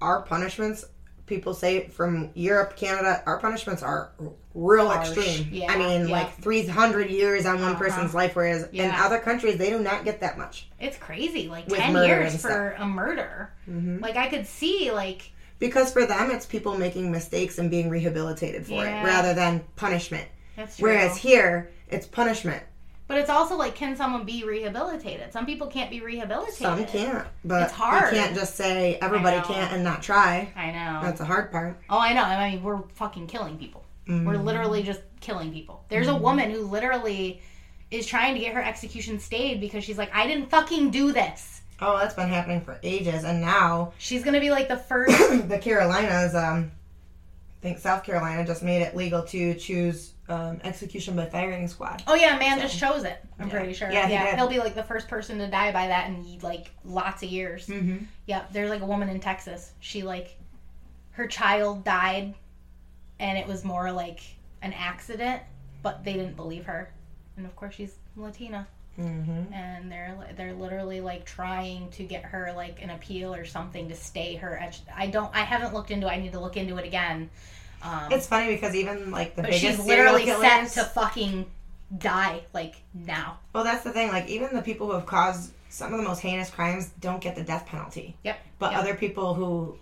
our 0.00 0.22
punishments. 0.22 0.86
People 1.26 1.54
say 1.54 1.88
from 1.88 2.30
Europe, 2.34 2.76
Canada, 2.76 3.22
our 3.26 3.38
punishments 3.38 3.82
are 3.82 4.12
real 4.54 4.88
Harsh. 4.88 5.16
extreme. 5.16 5.48
Yeah, 5.52 5.72
I 5.72 5.78
mean, 5.78 6.08
yeah. 6.08 6.12
like 6.12 6.36
300 6.38 7.10
years 7.10 7.46
on 7.46 7.60
one 7.60 7.70
uh-huh. 7.70 7.78
person's 7.78 8.14
life, 8.14 8.36
whereas 8.36 8.68
yeah. 8.72 8.84
in 8.84 8.90
other 8.94 9.18
countries, 9.18 9.56
they 9.56 9.70
do 9.70 9.78
not 9.78 10.04
get 10.04 10.20
that 10.20 10.36
much. 10.36 10.68
It's 10.78 10.98
crazy. 10.98 11.48
Like 11.48 11.66
10 11.68 11.94
years 12.04 12.40
for 12.40 12.72
a 12.72 12.86
murder. 12.86 13.52
Mm-hmm. 13.68 14.00
Like, 14.00 14.16
I 14.16 14.28
could 14.28 14.46
see, 14.46 14.90
like, 14.90 15.32
because 15.58 15.92
for 15.92 16.04
them 16.04 16.30
it's 16.30 16.44
people 16.44 16.76
making 16.76 17.10
mistakes 17.10 17.58
and 17.58 17.70
being 17.70 17.88
rehabilitated 17.88 18.66
for 18.66 18.84
it 18.84 19.04
rather 19.04 19.32
than 19.32 19.64
punishment 19.76 20.28
that's 20.56 20.76
true. 20.76 20.90
Whereas 20.90 21.16
here, 21.16 21.70
it's 21.88 22.06
punishment. 22.06 22.62
But 23.06 23.18
it's 23.18 23.28
also 23.28 23.56
like, 23.56 23.74
can 23.74 23.96
someone 23.96 24.24
be 24.24 24.44
rehabilitated? 24.44 25.32
Some 25.32 25.44
people 25.44 25.66
can't 25.66 25.90
be 25.90 26.00
rehabilitated. 26.00 26.54
Some 26.56 26.84
can't, 26.86 27.26
but 27.44 27.62
it's 27.62 27.72
hard. 27.72 28.14
You 28.14 28.20
can't 28.20 28.34
just 28.34 28.56
say 28.56 28.98
everybody 29.02 29.40
can't 29.46 29.72
and 29.72 29.84
not 29.84 30.02
try. 30.02 30.50
I 30.56 30.70
know. 30.70 31.00
That's 31.02 31.18
the 31.18 31.26
hard 31.26 31.52
part. 31.52 31.78
Oh, 31.90 31.98
I 31.98 32.14
know. 32.14 32.22
I 32.22 32.50
mean, 32.50 32.62
we're 32.62 32.80
fucking 32.94 33.26
killing 33.26 33.58
people. 33.58 33.84
Mm-hmm. 34.08 34.26
We're 34.26 34.38
literally 34.38 34.82
just 34.82 35.00
killing 35.20 35.52
people. 35.52 35.84
There's 35.88 36.06
mm-hmm. 36.06 36.16
a 36.16 36.20
woman 36.20 36.50
who 36.50 36.62
literally 36.62 37.42
is 37.90 38.06
trying 38.06 38.34
to 38.34 38.40
get 38.40 38.54
her 38.54 38.62
execution 38.62 39.20
stayed 39.20 39.60
because 39.60 39.84
she's 39.84 39.98
like, 39.98 40.14
I 40.14 40.26
didn't 40.26 40.48
fucking 40.48 40.90
do 40.90 41.12
this. 41.12 41.60
Oh, 41.80 41.98
that's 41.98 42.14
been 42.14 42.28
happening 42.28 42.62
for 42.62 42.78
ages, 42.82 43.24
and 43.24 43.40
now 43.40 43.92
she's 43.98 44.24
gonna 44.24 44.40
be 44.40 44.50
like 44.50 44.68
the 44.68 44.76
first. 44.88 45.48
the 45.48 45.58
Carolinas, 45.58 46.34
um, 46.34 46.72
I 47.60 47.62
think 47.62 47.78
South 47.78 48.04
Carolina 48.04 48.46
just 48.46 48.62
made 48.62 48.80
it 48.80 48.96
legal 48.96 49.22
to 49.24 49.54
choose 49.54 50.13
um, 50.28 50.60
execution 50.64 51.16
by 51.16 51.26
firing 51.26 51.68
squad. 51.68 52.02
Oh 52.06 52.14
yeah, 52.14 52.38
man 52.38 52.58
so, 52.58 52.62
just 52.62 52.78
chose 52.78 53.04
it. 53.04 53.18
I'm 53.38 53.48
yeah. 53.48 53.54
pretty 53.58 53.72
sure. 53.74 53.90
Yeah, 53.90 54.08
yeah. 54.08 54.30
He 54.30 54.36
He'll 54.36 54.48
be 54.48 54.58
like 54.58 54.74
the 54.74 54.82
first 54.82 55.08
person 55.08 55.38
to 55.38 55.48
die 55.48 55.72
by 55.72 55.88
that 55.88 56.08
in 56.08 56.38
like 56.40 56.70
lots 56.84 57.22
of 57.22 57.28
years. 57.28 57.66
Mm-hmm. 57.66 58.04
Yeah, 58.26 58.44
there's 58.52 58.70
like 58.70 58.82
a 58.82 58.86
woman 58.86 59.08
in 59.08 59.20
Texas. 59.20 59.72
She 59.80 60.02
like 60.02 60.36
her 61.12 61.26
child 61.26 61.84
died, 61.84 62.34
and 63.18 63.36
it 63.38 63.46
was 63.46 63.64
more 63.64 63.92
like 63.92 64.20
an 64.62 64.72
accident, 64.72 65.42
but 65.82 66.04
they 66.04 66.14
didn't 66.14 66.36
believe 66.36 66.64
her, 66.64 66.92
and 67.36 67.44
of 67.44 67.54
course 67.54 67.74
she's 67.74 67.94
Latina. 68.16 68.66
Mm-hmm. 68.98 69.52
And 69.52 69.90
they're 69.90 70.16
they're 70.36 70.54
literally 70.54 71.00
like 71.00 71.26
trying 71.26 71.90
to 71.90 72.04
get 72.04 72.24
her 72.24 72.52
like 72.56 72.80
an 72.80 72.90
appeal 72.90 73.34
or 73.34 73.44
something 73.44 73.88
to 73.88 73.94
stay 73.94 74.36
her. 74.36 74.70
I 74.96 75.08
don't. 75.08 75.34
I 75.34 75.40
haven't 75.40 75.74
looked 75.74 75.90
into. 75.90 76.06
it. 76.06 76.10
I 76.10 76.16
need 76.16 76.32
to 76.32 76.40
look 76.40 76.56
into 76.56 76.78
it 76.78 76.86
again 76.86 77.28
um, 77.84 78.10
it's 78.10 78.26
funny 78.26 78.54
because 78.54 78.74
even 78.74 79.10
like 79.10 79.36
the 79.36 79.42
biggest 79.42 79.60
she's 79.60 79.78
literally 79.78 80.26
set 80.26 80.68
to 80.70 80.84
fucking 80.84 81.46
die 81.98 82.42
like 82.52 82.76
now. 82.94 83.38
Well, 83.52 83.62
that's 83.62 83.84
the 83.84 83.92
thing. 83.92 84.08
Like 84.08 84.28
even 84.28 84.54
the 84.54 84.62
people 84.62 84.86
who 84.86 84.94
have 84.94 85.06
caused 85.06 85.52
some 85.68 85.92
of 85.92 85.98
the 85.98 86.06
most 86.06 86.20
heinous 86.20 86.50
crimes 86.50 86.90
don't 87.00 87.20
get 87.20 87.36
the 87.36 87.42
death 87.42 87.66
penalty. 87.66 88.16
Yep. 88.24 88.38
But 88.58 88.72
yep. 88.72 88.80
other 88.80 88.94
people 88.94 89.34
who 89.34 89.76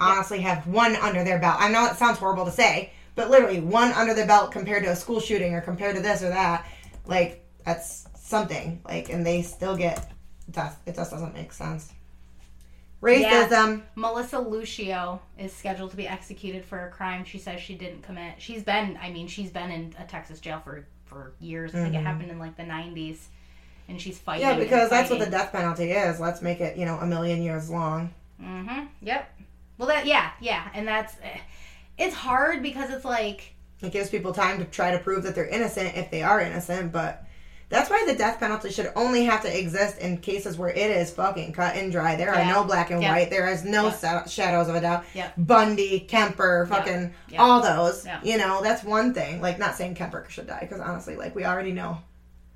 honestly 0.00 0.38
yep. 0.38 0.56
have 0.56 0.66
one 0.66 0.94
under 0.96 1.24
their 1.24 1.38
belt. 1.38 1.56
I 1.58 1.70
know 1.70 1.86
it 1.86 1.96
sounds 1.96 2.18
horrible 2.18 2.44
to 2.44 2.52
say, 2.52 2.92
but 3.14 3.28
literally 3.28 3.60
one 3.60 3.92
under 3.92 4.14
their 4.14 4.26
belt 4.26 4.52
compared 4.52 4.84
to 4.84 4.90
a 4.90 4.96
school 4.96 5.20
shooting 5.20 5.54
or 5.54 5.60
compared 5.60 5.96
to 5.96 6.02
this 6.02 6.22
or 6.22 6.28
that, 6.28 6.66
like 7.06 7.44
that's 7.64 8.06
something 8.14 8.80
like, 8.84 9.10
and 9.10 9.26
they 9.26 9.42
still 9.42 9.76
get 9.76 10.12
death. 10.50 10.80
It 10.86 10.94
just 10.94 11.10
doesn't 11.10 11.34
make 11.34 11.52
sense. 11.52 11.92
Racism. 13.02 13.82
Melissa 13.96 14.38
Lucio 14.38 15.20
is 15.38 15.52
scheduled 15.52 15.90
to 15.90 15.96
be 15.96 16.06
executed 16.06 16.64
for 16.64 16.86
a 16.86 16.90
crime 16.90 17.24
she 17.24 17.38
says 17.38 17.60
she 17.60 17.74
didn't 17.74 18.02
commit. 18.02 18.34
She's 18.38 18.62
been, 18.62 18.96
I 19.02 19.10
mean, 19.10 19.26
she's 19.26 19.50
been 19.50 19.70
in 19.70 19.94
a 19.98 20.04
Texas 20.04 20.40
jail 20.40 20.60
for 20.64 20.86
for 21.06 21.32
years. 21.40 21.74
I 21.74 21.82
think 21.82 21.94
it 21.94 21.98
Mhm. 21.98 22.04
happened 22.04 22.30
in 22.30 22.38
like 22.38 22.56
the 22.56 22.62
90s, 22.62 23.26
and 23.88 24.00
she's 24.00 24.18
fighting. 24.18 24.46
Yeah, 24.46 24.56
because 24.56 24.88
that's 24.88 25.10
what 25.10 25.18
the 25.18 25.26
death 25.26 25.52
penalty 25.52 25.90
is. 25.90 26.18
Let's 26.20 26.40
make 26.40 26.60
it, 26.62 26.78
you 26.78 26.86
know, 26.86 26.96
a 26.98 27.06
million 27.06 27.42
years 27.42 27.68
long. 27.68 28.14
Mm-hmm. 28.40 28.86
Yep. 29.02 29.30
Well, 29.76 29.88
that 29.88 30.06
yeah, 30.06 30.30
yeah, 30.40 30.68
and 30.72 30.88
that's 30.88 31.14
eh, 31.22 31.38
it's 31.98 32.14
hard 32.14 32.62
because 32.62 32.88
it's 32.90 33.04
like 33.04 33.52
It 33.82 33.92
gives 33.92 34.08
people 34.10 34.32
time 34.32 34.58
to 34.58 34.64
try 34.64 34.92
to 34.92 34.98
prove 35.00 35.24
that 35.24 35.34
they're 35.34 35.48
innocent 35.48 35.96
if 35.96 36.10
they 36.10 36.22
are 36.22 36.40
innocent, 36.40 36.92
but 36.92 37.24
that's 37.72 37.90
why 37.90 38.04
the 38.06 38.14
death 38.14 38.38
penalty 38.38 38.70
should 38.70 38.92
only 38.94 39.24
have 39.24 39.42
to 39.42 39.58
exist 39.58 39.98
in 39.98 40.18
cases 40.18 40.56
where 40.58 40.70
it 40.70 40.90
is 40.90 41.10
fucking 41.10 41.52
cut 41.52 41.74
and 41.74 41.90
dry. 41.90 42.14
There 42.14 42.32
are 42.32 42.44
no 42.44 42.62
black 42.64 42.90
and 42.90 43.02
Yeah. 43.02 43.12
white. 43.12 43.30
There 43.30 43.48
is 43.48 43.64
no 43.64 43.86
Yeah. 43.86 43.92
sa- 43.92 44.26
shadows 44.26 44.68
of 44.68 44.74
a 44.76 44.80
doubt. 44.80 45.04
Yeah. 45.14 45.30
Bundy, 45.36 46.00
Kemper, 46.00 46.66
fucking 46.68 47.12
Yeah. 47.28 47.42
all 47.42 47.60
those. 47.60 48.04
Yeah. 48.06 48.20
You 48.22 48.38
know, 48.38 48.62
that's 48.62 48.84
one 48.84 49.12
thing. 49.14 49.40
Like, 49.40 49.58
not 49.58 49.74
saying 49.76 49.94
Kemper 49.96 50.26
should 50.28 50.46
die 50.46 50.58
because 50.60 50.80
honestly, 50.80 51.16
like, 51.16 51.34
we 51.34 51.44
already 51.44 51.72
know 51.72 51.98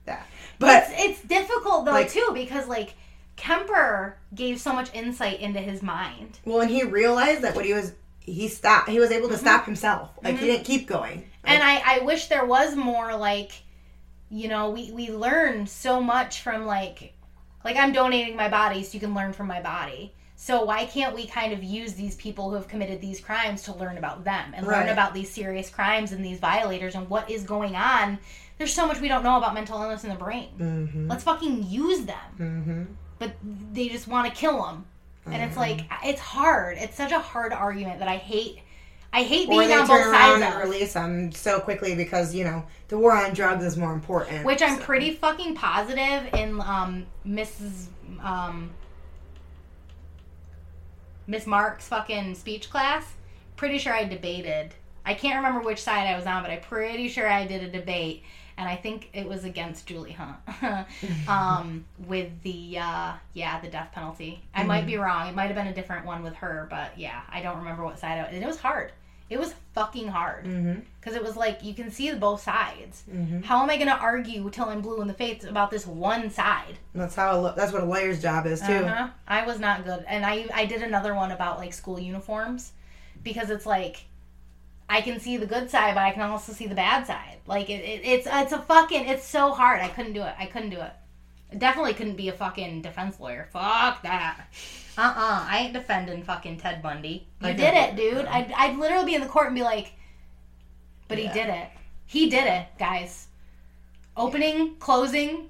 that. 0.05 0.27
But 0.59 0.85
it's 0.91 1.03
it's 1.21 1.23
difficult 1.23 1.85
though 1.87 1.93
like- 1.93 2.11
too 2.11 2.31
because 2.33 2.67
like 2.69 2.95
Kemper 3.37 4.17
gave 4.35 4.61
so 4.61 4.73
much 4.73 4.93
insight 4.95 5.41
into 5.41 5.61
his 5.61 5.83
mind. 5.83 6.39
well, 6.45 6.59
when 6.59 6.69
he 6.69 6.83
realized 6.85 7.43
that 7.43 7.55
what 7.55 7.65
he 7.67 7.75
was, 7.75 7.93
he 8.21 8.49
stopped. 8.49 8.89
He 8.89 8.99
was 8.99 9.11
able 9.11 9.29
to 9.29 9.37
stop 9.39 9.65
himself. 9.67 10.11
Like, 10.23 10.39
he 10.39 10.47
didn't 10.47 10.65
keep 10.65 10.87
going. 10.89 11.19
Mm-hmm. 11.21 11.49
and 11.55 11.63
I, 11.63 11.83
I 11.85 11.99
wish 12.01 12.27
there 12.27 12.45
was 12.45 12.75
more 12.75 13.15
like 13.17 13.53
you 14.31 14.49
know 14.49 14.71
we 14.71 14.91
we 14.93 15.11
learn 15.11 15.67
so 15.67 16.01
much 16.01 16.43
from 16.43 16.67
like 16.67 17.15
like 17.65 17.77
i'm 17.77 17.93
donating 17.93 18.37
my 18.37 18.49
body 18.49 18.83
so 18.83 18.95
you 18.95 19.01
can 19.01 19.15
learn 19.15 19.33
from 19.33 19.47
my 19.47 19.61
body. 19.61 20.13
So 20.39 20.65
why 20.65 20.85
can't 20.85 21.15
we 21.15 21.27
kind 21.27 21.55
of 21.55 21.65
use 21.65 21.95
these 21.95 22.15
people 22.17 22.51
who 22.51 22.57
have 22.57 22.69
committed 22.69 23.01
these 23.01 23.21
crimes 23.21 23.63
to 23.63 23.75
learn 23.75 23.97
about 23.97 24.23
them 24.23 24.53
and 24.55 24.67
learn 24.67 24.91
about 24.91 25.15
these 25.15 25.31
serious 25.31 25.71
crimes 25.71 26.13
and 26.13 26.23
these 26.23 26.39
violators 26.39 26.95
and 26.95 27.09
what 27.09 27.31
is 27.31 27.43
going 27.43 27.75
on? 27.75 28.19
There's 28.59 28.75
so 28.75 28.87
much 28.87 29.01
we 29.01 29.09
don't 29.09 29.23
know 29.23 29.39
about 29.39 29.55
mental 29.55 29.81
illness 29.81 30.05
in 30.05 30.11
the 30.11 30.17
brain. 30.17 30.51
Mm-hmm. 30.59 31.09
let's 31.09 31.25
fucking 31.25 31.65
use 31.71 32.05
them. 32.05 32.17
Mm-hmm. 32.39 32.83
but 33.19 33.33
they 33.73 33.89
just 33.89 34.09
want 34.09 34.29
to 34.29 34.39
kill 34.39 34.63
them 34.63 34.85
and 35.25 35.43
it's 35.43 35.57
like 35.57 35.87
it's 36.05 36.21
hard. 36.21 36.77
It's 36.79 36.97
such 36.97 37.13
a 37.13 37.19
hard 37.19 37.53
argument 37.53 37.99
that 38.01 38.09
i 38.09 38.17
hate 38.17 38.61
i 39.17 39.23
hate 39.23 39.49
being 39.49 39.73
on 39.73 39.87
both 39.87 40.05
sides 40.05 40.43
and 40.43 40.63
release 40.63 40.93
them 40.93 41.33
so 41.33 41.59
quickly 41.59 41.95
because 41.95 42.35
you 42.35 42.45
know 42.45 42.65
the 42.89 42.99
war 42.99 43.13
on 43.17 43.33
drugs 43.35 43.65
is 43.65 43.77
more 43.77 43.93
important. 43.93 44.45
Which 44.45 44.63
I'm 44.63 44.77
So- 44.79 44.85
pretty 44.85 45.13
fucking 45.15 45.55
positive 45.55 46.33
in 46.35 46.61
um 46.61 47.07
Mrs. 47.27 47.87
um 48.23 48.71
Miss 51.27 51.47
Mark's 51.47 51.89
fucking 51.89 52.35
speech 52.37 52.71
class. 52.71 53.05
Pretty 53.57 53.79
sure 53.79 53.93
I 53.93 54.05
debated. 54.05 54.75
I 55.05 55.15
can't 55.15 55.37
remember 55.37 55.61
which 55.61 55.81
side 55.83 56.07
I 56.07 56.17
was 56.17 56.27
on, 56.27 56.43
but 56.43 56.51
I'm 56.51 56.61
pretty 56.61 57.09
sure 57.09 57.29
I 57.29 57.47
did 57.47 57.63
a 57.63 57.69
debate, 57.71 58.23
and 58.57 58.69
I 58.69 58.77
think 58.77 59.09
it 59.13 59.27
was 59.27 59.45
against 59.45 59.87
Julie 59.87 60.13
Hunt. 60.13 60.37
um, 61.29 61.85
with 62.07 62.31
the 62.43 62.79
uh, 62.79 63.13
yeah, 63.33 63.61
the 63.61 63.69
death 63.69 63.91
penalty. 63.93 64.43
I 64.55 64.63
might 64.65 64.87
be 64.87 64.97
wrong. 64.97 65.29
It 65.29 65.35
might 65.35 65.47
have 65.47 65.57
been 65.57 65.69
a 65.69 65.75
different 65.75 66.07
one 66.07 66.23
with 66.23 66.35
her, 66.35 66.67
but 66.71 66.97
yeah, 66.99 67.23
I 67.29 67.41
don't 67.43 67.59
remember 67.59 67.83
what 67.85 67.99
side. 67.99 68.19
I, 68.19 68.25
and 68.31 68.43
it 68.43 68.47
was 68.47 68.59
hard. 68.59 68.93
It 69.29 69.39
was 69.41 69.55
fucking 69.75 70.09
hard 70.09 70.45
because 71.01 71.17
it 71.17 71.23
was 71.23 71.37
like 71.37 71.63
you 71.63 71.75
can 71.75 71.91
see 71.91 72.13
both 72.15 72.43
sides. 72.43 73.03
Mhm. 73.13 73.45
How 73.45 73.63
am 73.63 73.69
I 73.71 73.77
going 73.77 73.89
to 73.89 73.97
argue 73.97 74.49
till 74.51 74.67
I'm 74.67 74.81
blue 74.81 75.01
in 75.03 75.09
the 75.09 75.15
face 75.15 75.43
about 75.45 75.71
this 75.71 75.87
one 75.87 76.31
side? 76.31 76.79
That's 76.95 77.15
how. 77.17 77.45
A, 77.47 77.55
that's 77.57 77.73
what 77.73 77.83
a 77.83 77.87
lawyer's 77.87 78.23
job 78.23 78.47
is 78.47 78.61
too. 78.61 78.85
Uh-huh. 78.85 79.09
I 79.27 79.45
was 79.45 79.59
not 79.59 79.85
good, 79.85 80.05
and 80.07 80.25
I 80.25 80.47
I 80.55 80.65
did 80.67 80.83
another 80.83 81.15
one 81.15 81.33
about 81.33 81.59
like 81.59 81.73
school 81.73 81.99
uniforms 81.99 82.73
because 83.25 83.51
it's 83.51 83.67
like 83.67 84.05
I 84.89 85.01
can 85.01 85.19
see 85.19 85.37
the 85.37 85.47
good 85.47 85.69
side, 85.71 85.95
but 85.97 86.03
I 86.05 86.13
can 86.13 86.23
also 86.23 86.53
see 86.53 86.69
the 86.69 86.75
bad 86.77 87.07
side. 87.07 87.39
Like 87.47 87.69
it, 87.69 87.83
it 87.85 88.01
it's 88.05 88.29
it's 88.31 88.53
a 88.53 88.59
fucking 88.63 89.07
it's 89.09 89.27
so 89.27 89.51
hard. 89.53 89.81
I 89.81 89.89
couldn't 89.89 90.13
do 90.13 90.23
it. 90.23 90.35
I 90.39 90.47
couldn't 90.47 90.71
do 90.71 90.81
it. 90.81 90.93
I 91.57 91.59
definitely 91.59 91.95
couldn't 91.95 92.17
be 92.17 92.29
a 92.29 92.35
fucking 92.35 92.83
defense 92.83 93.19
lawyer. 93.19 93.49
Fuck 93.51 94.03
that. 94.03 94.45
Uh 94.99 95.01
uh 95.01 95.47
I 95.49 95.61
ain't 95.61 95.73
defending 95.73 96.23
fucking 96.23 96.59
Ted 96.59 96.83
Bundy. 96.83 97.27
You 97.41 97.49
I 97.49 97.53
did 97.55 97.73
it, 97.73 97.97
dude. 97.97 98.27
I'd, 98.27 98.53
I'd 98.53 98.79
literally 98.79 99.07
be 99.07 99.15
in 99.15 99.23
the 99.23 99.27
court 99.27 99.47
and 99.47 99.55
be 99.57 99.63
like, 99.63 99.95
but 101.09 101.17
he 101.17 101.29
did 101.29 101.49
it. 101.49 101.69
He 102.05 102.29
did 102.29 102.47
it, 102.47 102.67
guys. 102.79 103.29
Opening, 104.19 104.77
closing, 104.77 105.49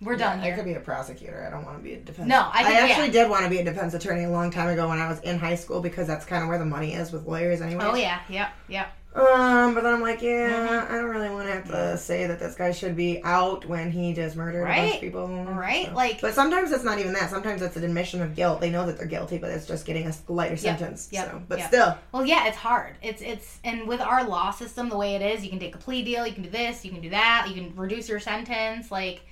we're 0.00 0.16
done 0.16 0.38
I 0.38 0.52
could 0.52 0.64
be 0.64 0.74
a 0.74 0.80
prosecutor. 0.80 1.44
I 1.44 1.50
don't 1.50 1.64
want 1.64 1.78
to 1.78 1.82
be 1.82 1.94
a 1.94 1.98
defense. 1.98 2.28
No, 2.28 2.48
I 2.52 2.62
could- 2.62 2.72
actually 2.74 3.06
yeah. 3.06 3.24
did 3.24 3.30
want 3.30 3.42
to 3.42 3.50
be 3.50 3.58
a 3.58 3.64
defense 3.64 3.94
attorney 3.94 4.22
a 4.22 4.30
long 4.30 4.52
time 4.52 4.68
ago 4.68 4.88
when 4.88 4.98
I 4.98 5.08
was 5.08 5.18
in 5.20 5.40
high 5.40 5.56
school 5.56 5.80
because 5.80 6.06
that's 6.06 6.24
kind 6.24 6.44
of 6.44 6.48
where 6.48 6.58
the 6.58 6.64
money 6.64 6.94
is 6.94 7.10
with 7.10 7.26
lawyers 7.26 7.60
anyway. 7.60 7.84
Oh 7.84 7.96
yeah, 7.96 8.20
yep, 8.28 8.50
yep. 8.68 8.92
Um, 9.18 9.74
but 9.74 9.82
then 9.82 9.94
I'm 9.94 10.00
like, 10.00 10.22
yeah, 10.22 10.48
Mm-hmm. 10.68 10.92
I 10.94 10.96
don't 10.98 11.10
really 11.10 11.28
want 11.30 11.46
to 11.48 11.52
have 11.52 11.68
to 11.68 11.98
say 11.98 12.26
that 12.26 12.38
this 12.38 12.54
guy 12.54 12.70
should 12.72 12.94
be 12.96 13.20
out 13.24 13.66
when 13.66 13.90
he 13.90 14.12
just 14.14 14.36
murdered 14.36 14.62
a 14.62 14.66
bunch 14.66 14.78
Right. 14.78 14.94
of 14.94 15.00
people. 15.00 15.26
Right, 15.44 15.86
So- 15.88 15.94
like- 15.94 16.20
but 16.20 16.34
sometimes 16.34 16.70
it's 16.70 16.84
not 16.84 16.98
even 17.00 17.12
that. 17.14 17.28
Sometimes 17.30 17.60
it's 17.62 17.76
an 17.76 17.84
admission 17.84 18.22
of 18.22 18.36
guilt. 18.36 18.60
They 18.60 18.70
know 18.70 18.86
that 18.86 18.96
they're 18.98 19.06
guilty, 19.08 19.38
but 19.38 19.50
it's 19.50 19.66
just 19.66 19.84
getting 19.86 20.06
a 20.06 20.12
lighter 20.28 20.54
Yep, 20.54 20.60
sentence. 20.78 21.08
yep, 21.10 21.30
So, 21.30 21.42
but 21.48 21.58
yep. 21.58 21.68
still, 21.68 21.98
Well, 22.12 22.24
yeah, 22.24 22.46
it's 22.46 22.56
hard. 22.56 22.94
It's 23.02 23.20
it's 23.22 23.58
and 23.64 23.88
with 23.88 24.00
our 24.00 24.24
law 24.24 24.50
system 24.52 24.88
the 24.88 24.96
way 24.96 25.16
it 25.16 25.22
is, 25.22 25.42
you 25.42 25.50
can 25.50 25.58
take 25.58 25.74
a 25.74 25.78
plea 25.78 26.02
deal, 26.04 26.26
you 26.26 26.32
can 26.32 26.44
do 26.44 26.50
this, 26.50 26.84
you 26.84 26.92
can 26.92 27.00
do 27.00 27.10
that, 27.10 27.46
you 27.48 27.54
can 27.54 27.74
reduce 27.76 28.08
your 28.08 28.20
sentence. 28.20 28.90
Like, 28.92 29.22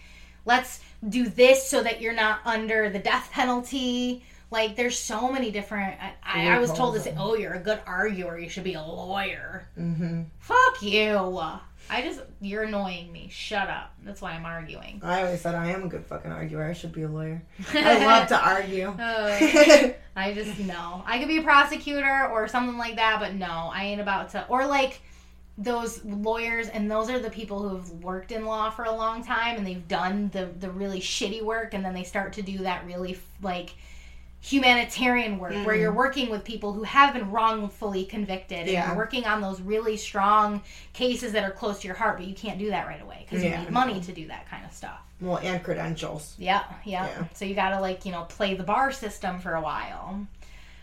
let's 0.45 0.81
do 1.09 1.29
this 1.29 1.69
so 1.69 1.83
that 1.85 2.01
you're 2.01 2.13
not 2.15 2.41
under 2.45 2.89
the 2.91 2.99
death 2.99 3.31
penalty. 3.33 4.25
Like, 4.51 4.77
there's 4.77 4.99
so 4.99 5.31
many 5.31 5.51
different. 5.51 5.99
I, 6.23 6.49
I, 6.49 6.59
was 6.59 6.73
told 6.73 6.95
to 6.95 7.01
say, 7.01 7.15
"Oh, 7.19 7.35
you're 7.35 7.55
a 7.55 7.59
good 7.59 7.81
arguer. 7.85 8.39
You 8.39 8.49
should 8.49 8.65
be 8.65 8.75
a 8.75 8.83
lawyer." 8.83 9.67
hmm 9.75 10.23
Fuck 10.39 10.83
you. 10.83 11.17
I 11.89 12.03
just 12.03 12.21
you're 12.41 12.65
annoying 12.65 13.13
me. 13.13 13.29
Shut 13.31 13.69
up. 13.69 13.95
That's 14.03 14.21
why 14.21 14.33
I'm 14.33 14.45
arguing. 14.45 15.01
I 15.03 15.23
always 15.23 15.41
said 15.41 15.55
I 15.55 15.71
am 15.71 15.85
a 15.85 15.89
good 15.89 16.05
fucking 16.05 16.31
arguer. 16.31 16.65
I 16.65 16.73
should 16.73 16.93
be 16.93 17.03
a 17.03 17.09
lawyer. 17.09 17.43
I 17.75 18.05
love 18.05 18.29
to 18.29 18.39
argue. 18.39 18.95
Oh. 18.99 19.93
I 20.17 20.33
just 20.33 20.59
no. 20.59 21.03
I 21.07 21.19
could 21.19 21.29
be 21.29 21.39
a 21.39 21.43
prosecutor 21.43 22.29
or 22.29 22.49
something 22.49 22.77
like 22.77 22.97
that, 22.97 23.21
but 23.21 23.35
no, 23.35 23.71
I 23.73 23.85
ain't 23.85 24.01
about 24.01 24.31
to. 24.31 24.47
Or 24.49 24.67
like 24.67 25.01
those 25.59 26.05
lawyers, 26.05 26.69
and 26.69 26.91
those 26.91 27.09
are 27.09 27.19
the 27.19 27.31
people 27.31 27.61
who 27.67 27.77
have 27.77 27.89
worked 27.91 28.33
in 28.33 28.45
law 28.45 28.71
for 28.71 28.85
a 28.85 28.93
long 28.93 29.25
time 29.25 29.57
and 29.57 29.67
they've 29.67 29.87
done 29.87 30.31
the 30.33 30.51
the 30.59 30.71
really 30.71 31.01
shitty 31.01 31.43
work, 31.43 31.75
and 31.75 31.85
then 31.85 31.95
they 31.95 32.05
start 32.05 32.33
to 32.35 32.43
do 32.43 32.59
that 32.59 32.85
really 32.85 33.19
like 33.43 33.75
humanitarian 34.41 35.39
work 35.39 35.53
where 35.67 35.75
you're 35.75 35.93
working 35.93 36.31
with 36.31 36.45
people 36.45 36.73
who 36.73 36.83
have 36.85 37.13
been 37.15 37.31
wrongfully 37.31 38.05
convicted 38.05 38.59
and 38.61 38.71
you're 38.71 38.97
working 38.97 39.25
on 39.25 39.41
those 39.41 39.61
really 39.61 39.97
strong 39.97 40.63
cases 40.93 41.33
that 41.33 41.43
are 41.43 41.51
close 41.51 41.81
to 41.81 41.87
your 41.89 41.97
heart 41.97 42.17
but 42.19 42.27
you 42.27 42.35
can't 42.35 42.59
do 42.59 42.71
that 42.71 42.87
right 42.87 43.03
away 43.03 43.27
because 43.29 43.43
Yeah. 43.43 43.59
you 43.59 43.65
need 43.65 43.73
money 43.73 44.01
to 44.01 44.13
do 44.13 44.29
that 44.29 44.49
kind 44.49 44.65
of 44.65 44.73
stuff 44.73 45.01
well, 45.21 45.39
and 45.43 45.63
credentials. 45.65 46.35
yeah, 46.39 46.65
yeah. 46.85 47.07
Yeah. 47.07 47.25
So 47.33 47.47
you 47.47 47.55
got 47.55 47.71
to 47.71 47.81
like, 47.81 48.05
you 48.05 48.13
know, 48.13 48.25
play 48.25 48.53
the 48.55 48.63
bar 48.63 48.93
system 48.93 49.41
for 49.41 49.55
a 49.55 49.61
while. 49.63 50.27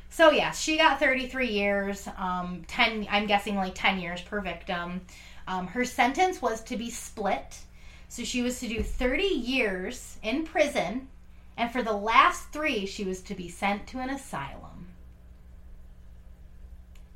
So 0.09 0.31
yeah 0.31 0.51
she 0.51 0.77
got 0.77 0.99
33 0.99 1.49
years, 1.49 2.07
um 2.17 2.63
10 2.67 3.07
I'm 3.09 3.27
guessing 3.27 3.55
like 3.55 3.75
10 3.75 3.99
years 3.99 4.21
per 4.21 4.41
victim. 4.41 5.01
Um, 5.47 5.67
her 5.67 5.85
sentence 5.85 6.41
was 6.41 6.61
to 6.63 6.77
be 6.77 6.89
split. 6.89 7.57
So 8.09 8.23
she 8.23 8.41
was 8.41 8.59
to 8.59 8.67
do 8.67 8.81
30 8.83 9.23
years 9.23 10.17
in 10.23 10.43
prison 10.45 11.07
and 11.57 11.71
for 11.71 11.83
the 11.83 11.93
last 11.93 12.51
3 12.51 12.85
she 12.85 13.03
was 13.03 13.21
to 13.21 13.35
be 13.35 13.49
sent 13.49 13.87
to 13.87 13.99
an 13.99 14.09
asylum. 14.09 14.87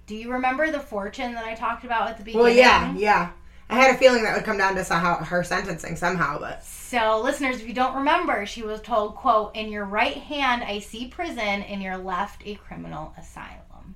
Do 0.06 0.16
you 0.16 0.32
remember 0.32 0.72
the 0.72 0.80
fortune 0.80 1.34
that 1.34 1.46
I 1.46 1.56
talked 1.56 1.84
about 1.84 2.10
at 2.10 2.18
the 2.18 2.24
beginning? 2.24 2.44
Well, 2.44 2.54
yeah, 2.54 2.96
yeah. 2.96 3.30
I 3.70 3.76
had 3.76 3.94
a 3.94 3.98
feeling 3.98 4.24
that 4.24 4.34
would 4.36 4.46
come 4.46 4.58
down 4.58 4.76
to 4.76 4.86
somehow 4.86 5.22
her 5.24 5.44
sentencing 5.44 5.98
somehow, 5.98 6.40
but 6.40 6.64
So, 6.64 7.20
listeners, 7.22 7.60
if 7.60 7.68
you 7.68 7.74
don't 7.74 7.98
remember, 7.98 8.46
she 8.46 8.64
was 8.64 8.82
told, 8.82 9.16
quote, 9.16 9.56
in 9.58 9.70
your 9.70 9.84
right 9.84 10.16
hand 10.16 10.64
I 10.64 10.80
see 10.80 11.08
prison, 11.08 11.62
in 11.64 11.82
your 11.82 11.98
left 11.98 12.42
a 12.46 12.56
criminal 12.56 13.14
asylum. 13.18 13.96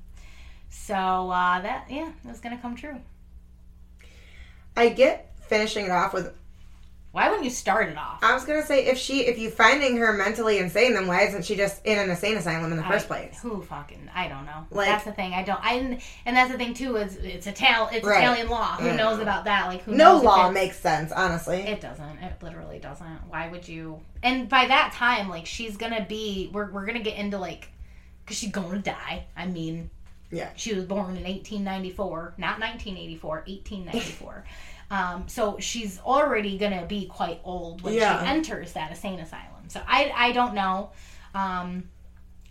So, 0.70 0.96
uh, 0.96 1.62
that, 1.62 1.86
yeah, 1.90 2.12
that's 2.26 2.42
going 2.42 2.56
to 2.56 2.62
come 2.62 2.76
true. 2.76 3.00
I 4.76 4.90
get 4.90 5.32
finishing 5.48 5.86
it 5.86 5.92
off 5.92 6.14
with. 6.14 6.34
Why 7.14 7.28
wouldn't 7.28 7.44
you 7.44 7.50
start 7.52 7.90
it 7.90 7.98
off? 7.98 8.20
I 8.24 8.34
was 8.34 8.46
gonna 8.46 8.66
say 8.66 8.86
if 8.86 8.98
she, 8.98 9.22
if 9.28 9.38
you 9.38 9.50
finding 9.50 9.98
her 9.98 10.14
mentally 10.14 10.60
insane, 10.60 10.94
then 10.94 11.08
why 11.08 11.24
isn't 11.24 11.44
she 11.44 11.58
just 11.58 11.86
in 11.86 12.00
an 12.00 12.10
insane 12.10 12.38
asylum 12.38 12.72
in 12.72 12.78
the 12.78 12.84
first 12.84 13.06
I- 13.06 13.08
place? 13.28 13.40
Who 13.42 13.62
fucking, 13.62 14.10
I 14.16 14.30
don't 14.30 14.46
know. 14.46 14.66
Like- 14.72 14.88
that's 14.88 15.04
the 15.04 15.12
thing. 15.12 15.34
I 15.34 15.44
don't, 15.44 15.60
I, 15.62 16.00
and 16.26 16.38
that's 16.38 16.52
the 16.52 16.58
thing 16.58 16.74
too, 16.74 16.96
is 16.96 17.18
it's 17.18 17.48
Ital- 17.48 17.90
it's 17.92 18.06
Right. 18.06 18.20
Italian 18.24 18.48
law. 18.48 18.78
Who 18.78 18.88
Yeah. 18.88 18.96
knows 18.96 19.20
about 19.20 19.44
that? 19.44 19.68
Like, 19.68 19.84
who 19.84 19.92
No 19.94 20.18
law 20.22 20.50
makes 20.52 20.80
sense, 20.80 21.12
honestly. 21.12 21.58
It 21.64 21.82
doesn't. 21.82 22.18
It 22.20 22.42
literally 22.42 22.80
doesn't. 22.80 23.28
Why 23.28 23.50
would 23.50 23.68
you? 23.68 24.00
And 24.24 24.48
by 24.48 24.68
that 24.68 24.94
time, 24.94 25.28
like 25.28 25.46
she's 25.46 25.76
gonna 25.76 26.06
be, 26.08 26.50
we're 26.54 26.72
we're 26.72 26.86
gonna 26.86 27.00
get 27.04 27.18
into 27.18 27.38
like, 27.38 27.68
cause 28.26 28.38
she's 28.38 28.52
gonna 28.52 28.80
die. 28.80 29.26
I 29.36 29.48
mean, 29.48 29.90
Yeah. 30.34 30.48
She 30.56 30.74
was 30.74 30.86
born 30.86 31.18
in 31.18 31.26
1894, 31.26 32.36
not 32.38 32.58
1984, 32.58 33.44
1894. 33.48 34.46
um, 34.92 35.28
so 35.28 35.58
she's 35.60 36.00
already 36.00 36.58
going 36.58 36.78
to 36.78 36.86
be 36.86 37.08
quite 37.08 37.40
old 37.44 37.82
when 37.82 37.94
Yeah. 37.94 38.22
she 38.22 38.28
enters 38.28 38.74
that 38.74 38.92
insane 38.92 39.20
asylum. 39.20 39.70
So 39.70 39.82
I, 39.88 40.12
I 40.16 40.32
don't 40.34 40.54
know. 40.54 40.92
Um, 41.34 41.90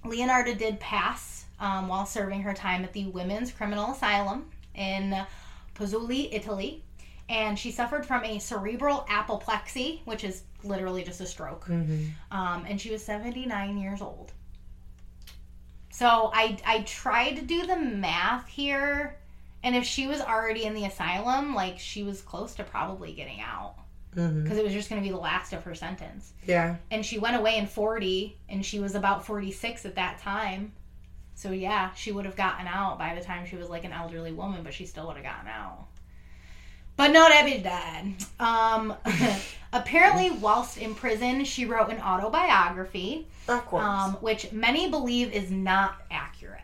Leonardo 0.05 0.55
did 0.55 0.80
pass 0.80 1.45
um, 1.61 1.86
while 1.86 2.07
serving 2.07 2.41
her 2.43 2.55
time 2.55 2.82
at 2.82 2.93
the 2.95 3.07
Women's 3.09 3.53
Criminal 3.53 3.93
Asylum 3.93 4.51
in 4.74 5.14
Pozzuoli, 5.74 6.30
Italy. 6.32 6.82
And 7.28 7.59
she 7.59 7.70
suffered 7.70 8.05
from 8.07 8.24
a 8.24 8.38
cerebral 8.38 9.07
apoplexy, 9.09 10.01
which 10.07 10.24
is 10.24 10.43
literally 10.64 11.05
just 11.05 11.20
a 11.20 11.26
stroke. 11.26 11.66
Mm-hmm. 11.66 12.07
Um, 12.36 12.64
and 12.66 12.80
she 12.80 12.91
was 12.91 13.05
79 13.05 13.76
years 13.78 14.01
old. 14.01 14.32
So 15.91 16.30
I, 16.34 16.57
I 16.66 16.80
tried 16.82 17.34
to 17.34 17.43
do 17.43 17.66
the 17.66 17.76
math 17.76 18.49
here. 18.49 19.18
And 19.63 19.77
if 19.77 19.85
she 19.85 20.07
was 20.07 20.21
already 20.21 20.65
in 20.65 20.75
the 20.75 20.85
asylum, 20.87 21.55
like 21.55 21.79
she 21.79 22.03
was 22.03 22.23
close 22.23 22.55
to 22.57 22.65
probably 22.65 23.13
getting 23.13 23.41
out 23.41 23.75
Mm-hmm. 24.17 24.43
because 24.43 24.59
it 24.59 24.65
was 24.65 24.73
just 24.73 24.91
going 24.91 25.01
to 25.01 25.07
be 25.07 25.13
the 25.13 25.21
last 25.21 25.53
of 25.53 25.63
her 25.63 25.73
sentence 25.77 26.33
Yeah. 26.45 26.75
and 26.91 27.07
she 27.07 27.21
went 27.21 27.37
away 27.37 27.57
in 27.59 27.69
40 27.69 28.37
and 28.49 28.67
she 28.67 28.81
was 28.81 28.97
about 28.97 29.25
46 29.25 29.87
at 29.87 29.95
that 29.95 30.19
time 30.19 30.73
so 31.37 31.53
yeah 31.53 31.93
she 31.95 32.11
would 32.11 32.25
have 32.25 32.35
gotten 32.35 32.67
out 32.67 32.99
by 32.99 33.15
the 33.15 33.21
time 33.21 33.47
she 33.47 33.55
was 33.55 33.69
like 33.69 33.85
an 33.85 33.93
elderly 33.93 34.33
woman 34.33 34.65
but 34.65 34.75
she 34.75 34.85
still 34.85 35.07
would 35.07 35.15
have 35.15 35.25
gotten 35.25 35.47
out 35.47 35.87
but 36.97 37.13
no 37.13 37.29
that 37.29 37.47
bitch 37.47 37.63
died 37.63 38.17
um 38.45 38.97
apparently 39.73 40.31
whilst 40.33 40.77
in 40.79 40.93
prison 40.93 41.45
she 41.45 41.65
wrote 41.65 41.89
an 41.91 42.01
autobiography 42.01 43.29
Of 43.47 43.65
course. 43.67 43.85
um, 43.85 44.15
which 44.15 44.51
many 44.51 44.91
believe 44.91 45.33
is 45.33 45.53
not 45.53 45.95
accurate. 46.11 46.63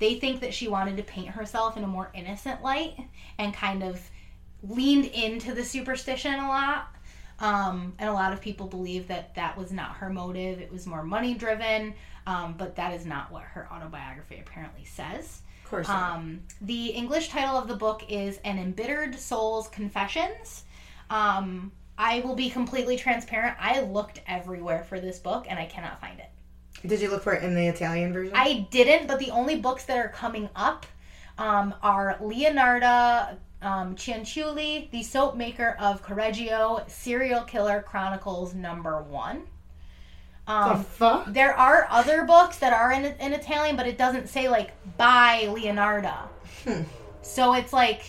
They 0.00 0.14
think 0.14 0.40
that 0.40 0.52
she 0.52 0.66
wanted 0.66 0.96
to 0.96 1.02
paint 1.04 1.28
herself 1.28 1.76
in 1.76 1.84
a 1.84 1.86
more 1.86 2.10
innocent 2.14 2.62
light 2.62 2.96
and 3.38 3.54
kind 3.54 3.84
of 3.84 4.00
leaned 4.62 5.04
into 5.06 5.54
the 5.54 5.64
superstition 5.64 6.34
a 6.34 6.48
lot. 6.48 6.88
Um, 7.38 7.94
and 7.98 8.08
a 8.08 8.12
lot 8.12 8.32
of 8.32 8.40
people 8.40 8.66
believe 8.66 9.08
that 9.08 9.34
that 9.36 9.56
was 9.56 9.70
not 9.72 9.92
her 9.92 10.10
motive. 10.10 10.60
It 10.60 10.72
was 10.72 10.86
more 10.86 11.02
money 11.02 11.34
driven. 11.34 11.94
Um, 12.26 12.54
but 12.56 12.76
that 12.76 12.92
is 12.94 13.06
not 13.06 13.30
what 13.30 13.42
her 13.42 13.68
autobiography 13.72 14.42
apparently 14.44 14.84
says. 14.84 15.42
of 15.64 15.70
course. 15.70 15.88
not. 15.88 16.12
Um, 16.16 16.40
the 16.60 16.88
English 16.88 17.28
title 17.28 17.56
of 17.56 17.68
the 17.68 17.76
book 17.76 18.04
is 18.08 18.38
An 18.44 18.58
Embittered 18.58 19.18
Soul's 19.18 19.68
Confessions. 19.68 20.64
Um, 21.08 21.72
I 21.98 22.20
will 22.20 22.34
be 22.34 22.48
completely 22.48 22.96
transparent. 22.96 23.56
I 23.60 23.80
looked 23.80 24.22
everywhere 24.26 24.84
for 24.84 25.00
this 25.00 25.18
book 25.18 25.46
and 25.48 25.58
I 25.58 25.66
cannot 25.66 26.00
find 26.00 26.18
it. 26.18 26.30
Did 26.86 27.00
you 27.00 27.10
look 27.10 27.22
for 27.22 27.34
it 27.34 27.42
in 27.44 27.54
the 27.54 27.66
Italian 27.68 28.12
version? 28.12 28.34
I 28.34 28.66
didn't, 28.70 29.06
but 29.06 29.18
the 29.18 29.30
only 29.30 29.56
books 29.56 29.84
that 29.86 29.98
are 29.98 30.08
coming 30.08 30.48
up 30.56 30.86
um, 31.38 31.74
are 31.82 32.16
Leonarda 32.20 33.36
um, 33.62 33.94
Cianciulli, 33.96 34.90
the 34.90 35.02
soap 35.02 35.36
maker 35.36 35.76
of 35.78 36.02
Correggio, 36.02 36.88
Serial 36.88 37.42
Killer 37.42 37.82
Chronicles 37.82 38.54
number 38.54 39.02
one. 39.02 39.42
the 40.46 40.52
Um, 40.52 40.84
fuck? 40.84 41.26
there 41.26 41.54
are 41.54 41.86
other 41.90 42.24
books 42.24 42.58
that 42.58 42.72
are 42.72 42.92
in, 42.92 43.04
in 43.04 43.32
Italian, 43.34 43.76
but 43.76 43.86
it 43.86 43.98
doesn't 43.98 44.28
say 44.28 44.48
like 44.48 44.72
by 44.96 45.44
Leonarda. 45.48 46.28
Hmm. 46.64 46.82
So 47.22 47.52
it's 47.54 47.72
like, 47.72 48.02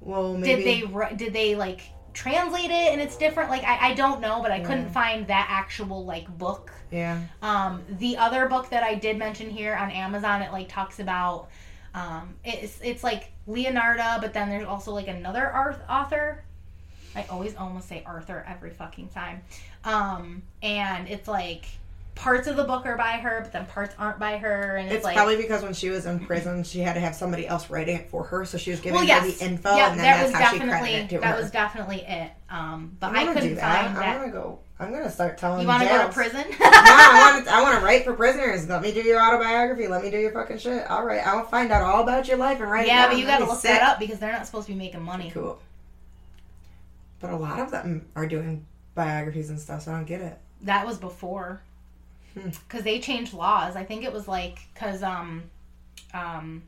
Well, 0.00 0.34
maybe. 0.36 0.64
did 0.64 0.88
they 0.90 1.16
did 1.16 1.32
they 1.32 1.54
like 1.54 1.80
translate 2.14 2.70
it 2.70 2.92
and 2.92 3.00
it's 3.00 3.16
different? 3.16 3.50
Like 3.50 3.64
I, 3.64 3.90
I 3.90 3.94
don't 3.94 4.20
know, 4.20 4.40
but 4.42 4.50
I 4.50 4.60
couldn't 4.60 4.88
find 4.90 5.26
that 5.28 5.46
actual 5.50 6.04
like 6.04 6.26
book. 6.38 6.72
Yeah. 6.90 7.20
Um, 7.42 7.82
the 7.88 8.16
other 8.16 8.46
book 8.48 8.70
that 8.70 8.82
I 8.82 8.94
did 8.94 9.18
mention 9.18 9.50
here 9.50 9.74
on 9.74 9.90
Amazon, 9.90 10.42
it 10.42 10.52
like 10.52 10.68
talks 10.68 11.00
about 11.00 11.48
um, 11.94 12.34
it's 12.44 12.78
it's 12.82 13.04
like 13.04 13.30
Leonardo, 13.46 14.20
but 14.20 14.32
then 14.32 14.48
there's 14.48 14.66
also 14.66 14.92
like 14.92 15.08
another 15.08 15.46
Arth- 15.46 15.82
author. 15.88 16.42
I 17.16 17.24
always 17.30 17.54
almost 17.56 17.88
say 17.88 18.02
Arthur 18.04 18.44
every 18.48 18.70
fucking 18.70 19.08
time. 19.08 19.42
Um, 19.84 20.42
and 20.62 21.08
it's 21.08 21.28
like 21.28 21.66
parts 22.16 22.46
of 22.48 22.56
the 22.56 22.64
book 22.64 22.86
are 22.86 22.96
by 22.96 23.12
her, 23.12 23.40
but 23.42 23.52
then 23.52 23.66
parts 23.66 23.94
aren't 23.98 24.18
by 24.18 24.36
her, 24.38 24.76
and 24.76 24.86
it's, 24.88 24.96
It's 24.96 25.04
like 25.04 25.16
probably 25.16 25.36
because 25.36 25.62
when 25.62 25.74
she 25.74 25.90
was 25.90 26.06
in 26.06 26.18
prison, 26.20 26.64
she 26.64 26.80
had 26.80 26.94
to 26.94 27.00
have 27.00 27.14
somebody 27.14 27.46
else 27.46 27.70
writing 27.70 27.96
it 27.96 28.08
for 28.10 28.24
her, 28.24 28.44
so 28.44 28.56
she 28.58 28.70
was 28.70 28.80
giving 28.80 29.00
well, 29.06 29.20
her 29.20 29.30
the 29.30 29.44
info, 29.44 29.76
yeah, 29.76 29.90
and 29.90 29.98
then 30.00 30.04
that 30.04 30.16
that's 30.16 30.32
was 30.32 30.40
how 30.40 30.52
she 30.52 30.58
definitely 30.58 30.88
credited 30.88 31.04
it 31.04 31.14
to 31.16 31.20
that 31.20 31.34
her. 31.36 31.40
was 31.42 31.50
definitely 31.50 32.00
it. 32.06 32.30
Um, 32.50 32.96
but 32.98 33.14
I 33.14 33.22
I 33.22 33.26
couldn't 33.34 33.48
do 33.48 33.54
that. 33.56 33.84
find 33.86 33.98
I 33.98 34.00
that. 34.00 34.18
want 34.18 34.32
to 34.32 34.32
go. 34.32 34.58
I'm 34.78 34.92
gonna 34.92 35.10
start 35.10 35.38
telling. 35.38 35.62
You 35.62 35.68
want 35.68 35.82
to 35.84 35.88
go 35.88 36.04
to 36.06 36.12
prison? 36.12 36.44
no, 36.50 36.56
I 36.60 37.32
want 37.32 37.44
to. 37.44 37.52
I 37.52 37.62
want 37.62 37.78
to 37.78 37.84
write 37.84 38.04
for 38.04 38.12
prisoners. 38.14 38.68
Let 38.68 38.82
me 38.82 38.92
do 38.92 39.02
your 39.02 39.20
autobiography. 39.20 39.86
Let 39.86 40.02
me 40.02 40.10
do 40.10 40.18
your 40.18 40.32
fucking 40.32 40.58
shit. 40.58 40.90
All 40.90 41.04
right, 41.04 41.24
I 41.24 41.36
will 41.36 41.44
find 41.44 41.70
out 41.70 41.82
all 41.82 42.02
about 42.02 42.26
your 42.26 42.38
life 42.38 42.60
and 42.60 42.68
write 42.70 42.86
it 42.86 42.88
yeah, 42.88 43.02
down. 43.02 43.10
but 43.10 43.18
you 43.20 43.24
got 43.26 43.38
to 43.38 43.44
look 43.44 43.60
sick. 43.60 43.70
that 43.70 43.82
up 43.82 44.00
because 44.00 44.18
they're 44.18 44.32
not 44.32 44.46
supposed 44.46 44.66
to 44.66 44.72
be 44.72 44.78
making 44.78 45.02
money. 45.02 45.30
Cool. 45.32 45.60
But 47.20 47.30
a 47.30 47.36
lot 47.36 47.60
of 47.60 47.70
them 47.70 48.06
are 48.16 48.26
doing 48.26 48.66
biographies 48.96 49.48
and 49.50 49.60
stuff, 49.60 49.82
so 49.82 49.92
I 49.92 49.96
don't 49.96 50.04
get 50.06 50.20
it. 50.20 50.38
That 50.62 50.84
was 50.86 50.98
before, 50.98 51.62
Hmm. 52.34 52.48
because 52.48 52.82
they 52.82 52.98
changed 52.98 53.32
laws. 53.32 53.76
I 53.76 53.84
think 53.84 54.02
it 54.04 54.12
was 54.12 54.26
like 54.26 54.58
because 54.74 55.02
um, 55.04 55.44
um, 56.12 56.64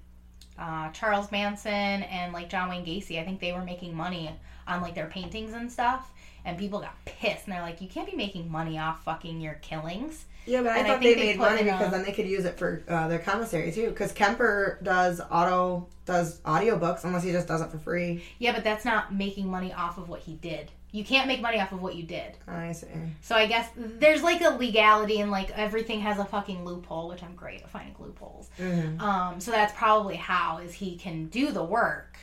uh, 0.59 0.91
Charles 0.91 1.31
Manson 1.33 1.73
and 1.73 2.33
like 2.33 2.49
John 2.49 2.69
Wayne 2.69 2.85
Gacy. 2.85 3.21
I 3.21 3.25
think 3.25 3.41
they 3.41 3.53
were 3.53 3.65
making 3.65 3.95
money 3.95 4.31
on 4.67 4.83
like 4.83 4.95
their 4.95 5.07
paintings 5.07 5.53
and 5.53 5.71
stuff, 5.71 6.13
and 6.45 6.59
people 6.59 6.81
got 6.81 6.95
pissed 7.05 7.47
and 7.47 7.55
they're 7.55 7.63
like, 7.63 7.81
"You 7.81 7.89
can't 7.89 8.11
be 8.11 8.17
making 8.17 8.51
money 8.51 8.79
off 8.79 9.05
fucking 9.05 9.41
your 9.41 9.55
killings." 9.55 10.25
Yeah, 10.47 10.63
but 10.63 10.73
I 10.73 10.79
And 10.79 10.87
I 10.87 10.91
thought 10.91 11.03
think 11.03 11.17
they 11.19 11.27
made 11.27 11.39
money 11.39 11.61
in 11.63 11.69
a- 11.69 11.73
because 11.73 11.91
then 11.91 12.05
they 12.05 12.13
could 12.13 12.27
use 12.29 12.45
it 12.45 12.57
for 12.57 12.83
uh, 12.89 13.09
their 13.09 13.19
commissary 13.19 13.73
too. 13.73 13.89
Because 13.89 14.13
Kemper 14.13 14.79
does 14.83 15.21
auto 15.31 15.89
does 16.05 16.39
audiobooks 16.41 17.05
unless 17.05 17.25
he 17.25 17.33
just 17.33 17.49
does 17.49 17.61
it 17.63 17.71
for 17.71 17.79
free. 17.79 18.23
Yeah, 18.39 18.53
but 18.53 18.63
that's 18.65 18.85
not 18.85 19.13
making 19.13 19.49
money 19.51 19.73
off 19.73 19.99
of 19.99 20.09
what 20.09 20.21
he 20.21 20.35
did. 20.35 20.71
You 20.97 21.05
can't 21.05 21.27
make 21.29 21.43
money 21.43 21.61
off 21.61 21.73
of 21.73 21.83
what 21.83 21.95
you 21.95 22.05
did. 22.05 22.37
I 22.49 22.73
see. 22.73 22.87
So 23.21 23.35
I 23.35 23.47
guess 23.47 23.69
there's 23.77 24.23
like 24.23 24.41
a 24.41 24.49
legality 24.57 25.21
and 25.21 25.31
like 25.31 25.51
everything 25.51 26.01
has 26.01 26.19
a 26.19 26.25
fucking 26.25 26.65
loophole, 26.65 27.09
which 27.09 27.23
I'm 27.23 27.35
great 27.35 27.61
at 27.63 27.69
finding 27.69 27.95
loopholes. 27.99 28.49
Mhm. 28.59 28.99
Um, 29.01 29.39
so 29.41 29.51
that's 29.51 29.75
probably 29.77 30.17
how 30.17 30.59
is 30.59 30.73
he 30.73 30.97
can 30.97 31.27
do 31.27 31.53
the 31.53 31.63
work, 31.63 32.17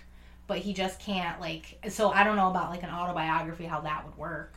but 0.48 0.58
he 0.58 0.74
just 0.74 1.00
can't 1.00 1.40
like. 1.40 1.78
So 1.90 2.12
I 2.12 2.24
don't 2.24 2.36
know 2.36 2.50
about 2.50 2.72
like 2.72 2.82
an 2.84 2.90
autobiography 2.90 3.66
how 3.66 3.82
that 3.82 4.06
would 4.06 4.18
work. 4.18 4.56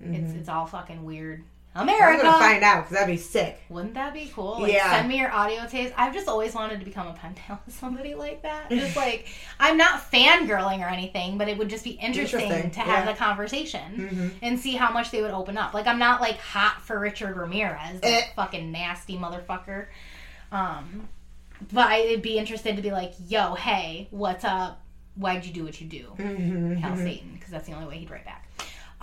It's 0.00 0.32
it's 0.32 0.48
all 0.48 0.66
fucking 0.66 1.04
weird. 1.04 1.44
I'm 1.76 1.88
America. 1.88 2.22
gonna 2.22 2.38
find 2.38 2.62
out 2.62 2.84
because 2.84 2.92
that'd 2.98 3.12
be 3.12 3.20
sick. 3.20 3.60
Wouldn't 3.68 3.94
that 3.94 4.14
be 4.14 4.30
cool? 4.32 4.60
Like, 4.60 4.72
Yeah. 4.72 4.90
Send 4.92 5.08
me 5.08 5.18
your 5.18 5.32
audio 5.32 5.66
tapes. 5.66 5.92
I've 5.96 6.14
just 6.14 6.28
always 6.28 6.54
wanted 6.54 6.78
to 6.78 6.84
become 6.84 7.08
a 7.08 7.12
pen 7.14 7.34
pal 7.34 7.60
with 7.66 7.74
somebody 7.76 8.14
like 8.14 8.42
that. 8.42 8.70
Just 8.70 8.94
like 9.04 9.26
I'm 9.58 9.76
not 9.76 10.10
fangirling 10.12 10.80
or 10.84 10.88
anything, 10.88 11.36
but 11.36 11.48
it 11.48 11.58
would 11.58 11.68
just 11.68 11.82
be 11.82 11.90
interesting, 11.90 12.42
Interesting, 12.42 12.70
to 12.72 12.80
have 12.80 13.04
yeah. 13.06 13.12
the 13.12 13.18
conversation 13.18 14.08
Mhm. 14.12 14.30
and 14.42 14.60
see 14.60 14.76
how 14.76 14.92
much 14.92 15.10
they 15.10 15.20
would 15.22 15.32
open 15.32 15.58
up. 15.58 15.74
Like 15.74 15.86
I'm 15.88 15.98
not 15.98 16.20
like 16.20 16.38
hot 16.38 16.80
for 16.82 16.98
Richard 17.00 17.36
Ramirez, 17.36 18.00
that 18.00 18.04
Eh. 18.04 18.26
fucking 18.36 18.70
nasty 18.70 19.16
motherfucker. 19.18 19.86
Um, 20.52 21.08
but 21.72 21.88
I'd 21.88 22.22
be 22.22 22.38
interested 22.38 22.76
to 22.76 22.82
be 22.82 22.90
like, 22.92 23.14
yo, 23.26 23.54
hey, 23.54 24.06
what's 24.10 24.44
up? 24.44 24.80
Why'd 25.16 25.44
you 25.44 25.52
do 25.52 25.64
what 25.64 25.80
you 25.80 25.86
do? 25.88 26.12
Mhm. 26.18 26.78
Hell 26.80 26.96
Satan, 26.96 27.32
because 27.34 27.50
that's 27.50 27.66
the 27.66 27.72
only 27.74 27.86
way 27.88 27.98
he'd 27.98 28.10
write 28.10 28.24
back. 28.24 28.48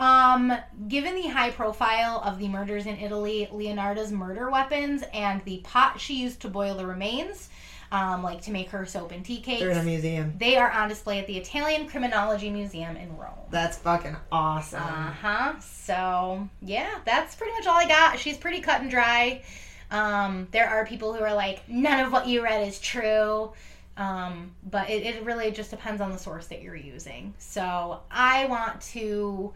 Um, 0.01 0.51
given 0.87 1.13
the 1.15 1.27
high 1.27 1.51
profile 1.51 2.21
of 2.25 2.39
the 2.39 2.47
murders 2.47 2.87
in 2.87 2.97
Italy, 2.97 3.47
Leonardo's 3.51 4.11
murder 4.11 4.49
weapons 4.49 5.03
and 5.13 5.43
the 5.45 5.59
pot 5.59 6.01
she 6.01 6.15
used 6.15 6.41
to 6.41 6.49
boil 6.49 6.75
the 6.75 6.87
remains, 6.87 7.49
um, 7.91 8.23
like 8.23 8.41
to 8.41 8.51
make 8.51 8.69
her 8.71 8.83
soap 8.85 9.11
and 9.11 9.23
tea 9.23 9.41
cakes, 9.41 9.59
They're 9.61 9.69
in 9.69 9.77
a 9.77 9.83
museum. 9.83 10.33
they 10.39 10.57
are 10.57 10.71
on 10.71 10.89
display 10.89 11.19
at 11.19 11.27
the 11.27 11.37
Italian 11.37 11.87
Criminology 11.87 12.49
Museum 12.49 12.97
in 12.97 13.15
Rome. 13.15 13.37
That's 13.51 13.77
fucking 13.77 14.15
awesome. 14.31 14.81
Uh 14.81 15.11
huh. 15.11 15.59
So 15.59 16.49
yeah, 16.63 16.89
that's 17.05 17.35
pretty 17.35 17.53
much 17.53 17.67
all 17.67 17.77
I 17.77 17.87
got. 17.87 18.17
She's 18.17 18.37
pretty 18.37 18.61
cut 18.61 18.81
and 18.81 18.89
dry. 18.89 19.43
Um, 19.91 20.47
there 20.51 20.67
are 20.67 20.83
people 20.85 21.13
who 21.13 21.23
are 21.23 21.33
like, 21.35 21.67
none 21.69 21.99
of 21.99 22.11
what 22.11 22.25
you 22.25 22.41
read 22.41 22.67
is 22.67 22.79
true. 22.79 23.51
Um, 23.97 24.51
but 24.71 24.89
it, 24.89 25.05
it 25.05 25.23
really 25.25 25.51
just 25.51 25.69
depends 25.69 26.01
on 26.01 26.11
the 26.11 26.17
source 26.17 26.47
that 26.47 26.63
you're 26.63 26.75
using. 26.75 27.35
So 27.37 27.99
I 28.09 28.45
want 28.47 28.81
to. 28.93 29.53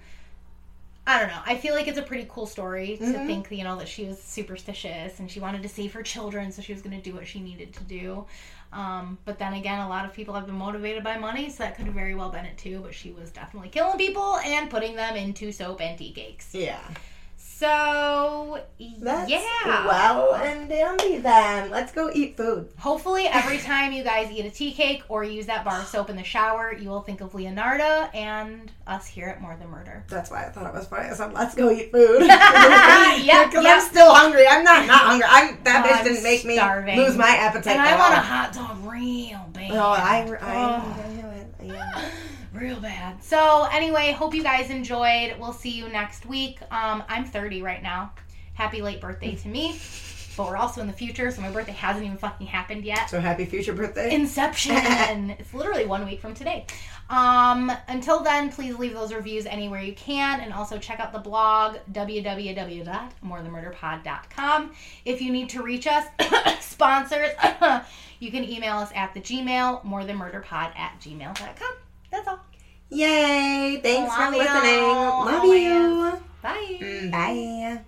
I 1.08 1.20
don't 1.20 1.28
know. 1.28 1.42
I 1.46 1.56
feel 1.56 1.76
like 1.76 1.88
it's 1.88 2.00
a 2.00 2.04
pretty 2.04 2.26
cool 2.28 2.48
story 2.48 2.98
to 2.98 3.04
Mhm. 3.04 3.28
think, 3.28 3.52
you 3.52 3.64
know, 3.64 3.78
that 3.78 3.88
she 3.88 4.06
was 4.06 4.20
superstitious 4.22 5.20
and 5.20 5.30
she 5.30 5.40
wanted 5.40 5.62
to 5.62 5.70
save 5.70 5.94
her 5.94 6.02
children, 6.02 6.52
so 6.52 6.62
she 6.64 6.74
was 6.74 6.82
going 6.82 7.00
to 7.00 7.10
do 7.10 7.16
what 7.16 7.28
she 7.28 7.40
needed 7.40 7.74
to 7.76 7.84
do. 7.84 8.26
Um, 8.74 9.20
but 9.24 9.38
then 9.38 9.54
again, 9.54 9.80
a 9.82 9.88
lot 9.88 10.06
of 10.06 10.14
people 10.14 10.34
have 10.34 10.48
been 10.48 10.56
motivated 10.56 11.04
by 11.04 11.18
money, 11.18 11.50
so 11.52 11.64
that 11.64 11.76
could 11.78 11.86
have 11.86 11.94
very 11.94 12.16
well 12.16 12.30
been 12.30 12.46
it 12.46 12.58
too. 12.58 12.80
But 12.80 12.96
she 12.96 13.12
was 13.12 13.30
definitely 13.30 13.70
killing 13.70 13.98
people 13.98 14.38
and 14.38 14.70
putting 14.70 14.96
them 14.96 15.16
into 15.16 15.52
soap 15.52 15.80
and 15.80 15.98
tea 15.98 16.12
cakes. 16.12 16.54
Yeah. 16.56 16.82
So 17.58 18.60
That's 19.00 19.30
yeah. 19.32 19.88
well 19.88 20.36
and 20.36 20.68
dandy 20.68 21.20
then. 21.20 21.72
Let's 21.72 21.94
go 21.94 22.12
eat 22.14 22.36
food. 22.36 22.68
Hopefully, 22.78 23.28
every 23.32 23.60
time 23.60 23.94
you 23.94 24.04
guys 24.04 24.30
eat 24.30 24.44
a 24.46 24.50
tea 24.50 24.74
cake 24.74 25.04
or 25.08 25.24
use 25.24 25.46
that 25.46 25.64
bar 25.64 25.86
soap 25.86 26.10
in 26.10 26.18
the 26.18 26.24
shower, 26.24 26.74
you 26.74 26.90
will 26.90 27.00
think 27.00 27.22
of 27.22 27.34
Leonardo 27.34 28.10
and 28.14 28.74
us 28.88 29.08
here 29.08 29.30
at 29.30 29.42
More 29.42 29.56
Than 29.56 29.70
Murder. 29.70 30.04
That's 30.10 30.30
why 30.30 30.46
I 30.46 30.50
thought 30.50 30.66
it 30.68 30.74
was 30.74 30.86
funny. 30.88 31.08
I 31.10 31.14
said, 31.14 31.32
let's 31.32 31.56
go 31.56 31.72
eat 31.72 31.94
food. 31.94 32.24
yeah, 32.26 33.16
Because 33.16 33.24
yep. 33.64 33.78
I'm 33.78 33.82
still 33.90 34.14
hungry. 34.14 34.46
I'm 34.46 34.66
not 34.66 34.86
not 34.86 35.02
hungry. 35.04 35.26
Oh, 35.26 35.34
I'm 35.34 35.64
that 35.64 35.86
bitch 35.86 36.04
didn't 36.04 36.24
make 36.24 36.44
me 36.44 36.58
starving. 36.58 36.98
lose 36.98 37.16
my 37.16 37.30
appetite. 37.30 37.78
And 37.78 37.82
I 37.82 37.98
want 37.98 38.14
a 38.16 38.18
hot 38.18 38.52
dog 38.52 38.86
real 38.86 39.50
bad. 39.54 39.72
Oh, 39.72 39.92
I, 39.92 40.28
I, 40.42 40.84
Oh. 40.84 41.64
yeah. 41.64 42.10
real 42.56 42.80
bad. 42.80 43.24
So 43.24 43.68
anyway, 43.72 44.12
hope 44.12 44.34
you 44.34 44.44
guys 44.44 44.70
enjoyed. 44.70 45.36
We'll 45.40 45.54
see 45.54 45.72
you 45.72 45.90
next 45.90 46.26
week. 46.26 46.60
Um, 46.72 47.04
I'm 47.08 47.26
30 47.26 47.62
right 47.62 47.84
now. 47.84 48.14
Happy 48.54 48.82
late 48.82 49.02
birthday 49.02 49.36
to 49.36 49.48
me. 49.48 49.80
But 50.38 50.48
we're 50.48 50.58
also 50.58 50.82
in 50.82 50.88
the 50.88 50.94
future, 50.94 51.32
so 51.32 51.42
my 51.42 51.50
birthday 51.50 51.72
hasn't 51.72 52.06
even 52.06 52.18
fucking 52.18 52.48
happened 52.48 52.84
yet. 52.84 53.10
So 53.10 53.22
happy 53.22 53.46
future 53.46 53.72
birthday. 53.74 54.14
Inception. 54.14 54.76
it's 54.76 55.54
literally 55.54 55.86
one 55.86 56.06
week 56.06 56.20
from 56.20 56.34
today. 56.34 56.66
Um, 57.10 57.72
until 57.88 58.22
then, 58.22 58.52
please 58.52 58.78
leave 58.78 58.94
those 58.94 59.14
reviews 59.14 59.46
anywhere 59.46 59.80
you 59.82 59.94
can, 59.94 60.42
and 60.42 60.52
also 60.52 60.78
check 60.78 61.00
out 61.00 61.14
the 61.14 61.20
blog 61.20 61.78
www.morethanmurderpod.com. 61.94 64.74
If 65.06 65.22
you 65.22 65.32
need 65.32 65.48
to 65.50 65.62
reach 65.62 65.88
us, 65.88 66.06
sponsors, 66.66 67.30
you 68.20 68.30
can 68.32 68.44
email 68.44 68.76
us 68.78 68.92
at 68.96 69.14
the 69.14 69.22
Gmail 69.22 69.86
morethanmurderpod 69.86 70.78
at 70.78 71.00
gmail.com. 71.00 71.85
That's 72.16 72.28
all. 72.30 72.40
Yay! 72.90 73.80
Thanks 73.84 74.08
Love 74.08 74.30
for 74.30 74.32
you. 74.32 74.40
listening. 74.40 74.82
Love 75.28 75.44
Always. 75.44 75.62
you. 75.62 76.22
Bye. 76.42 76.78
Mm, 76.80 77.12
Bye. 77.12 77.82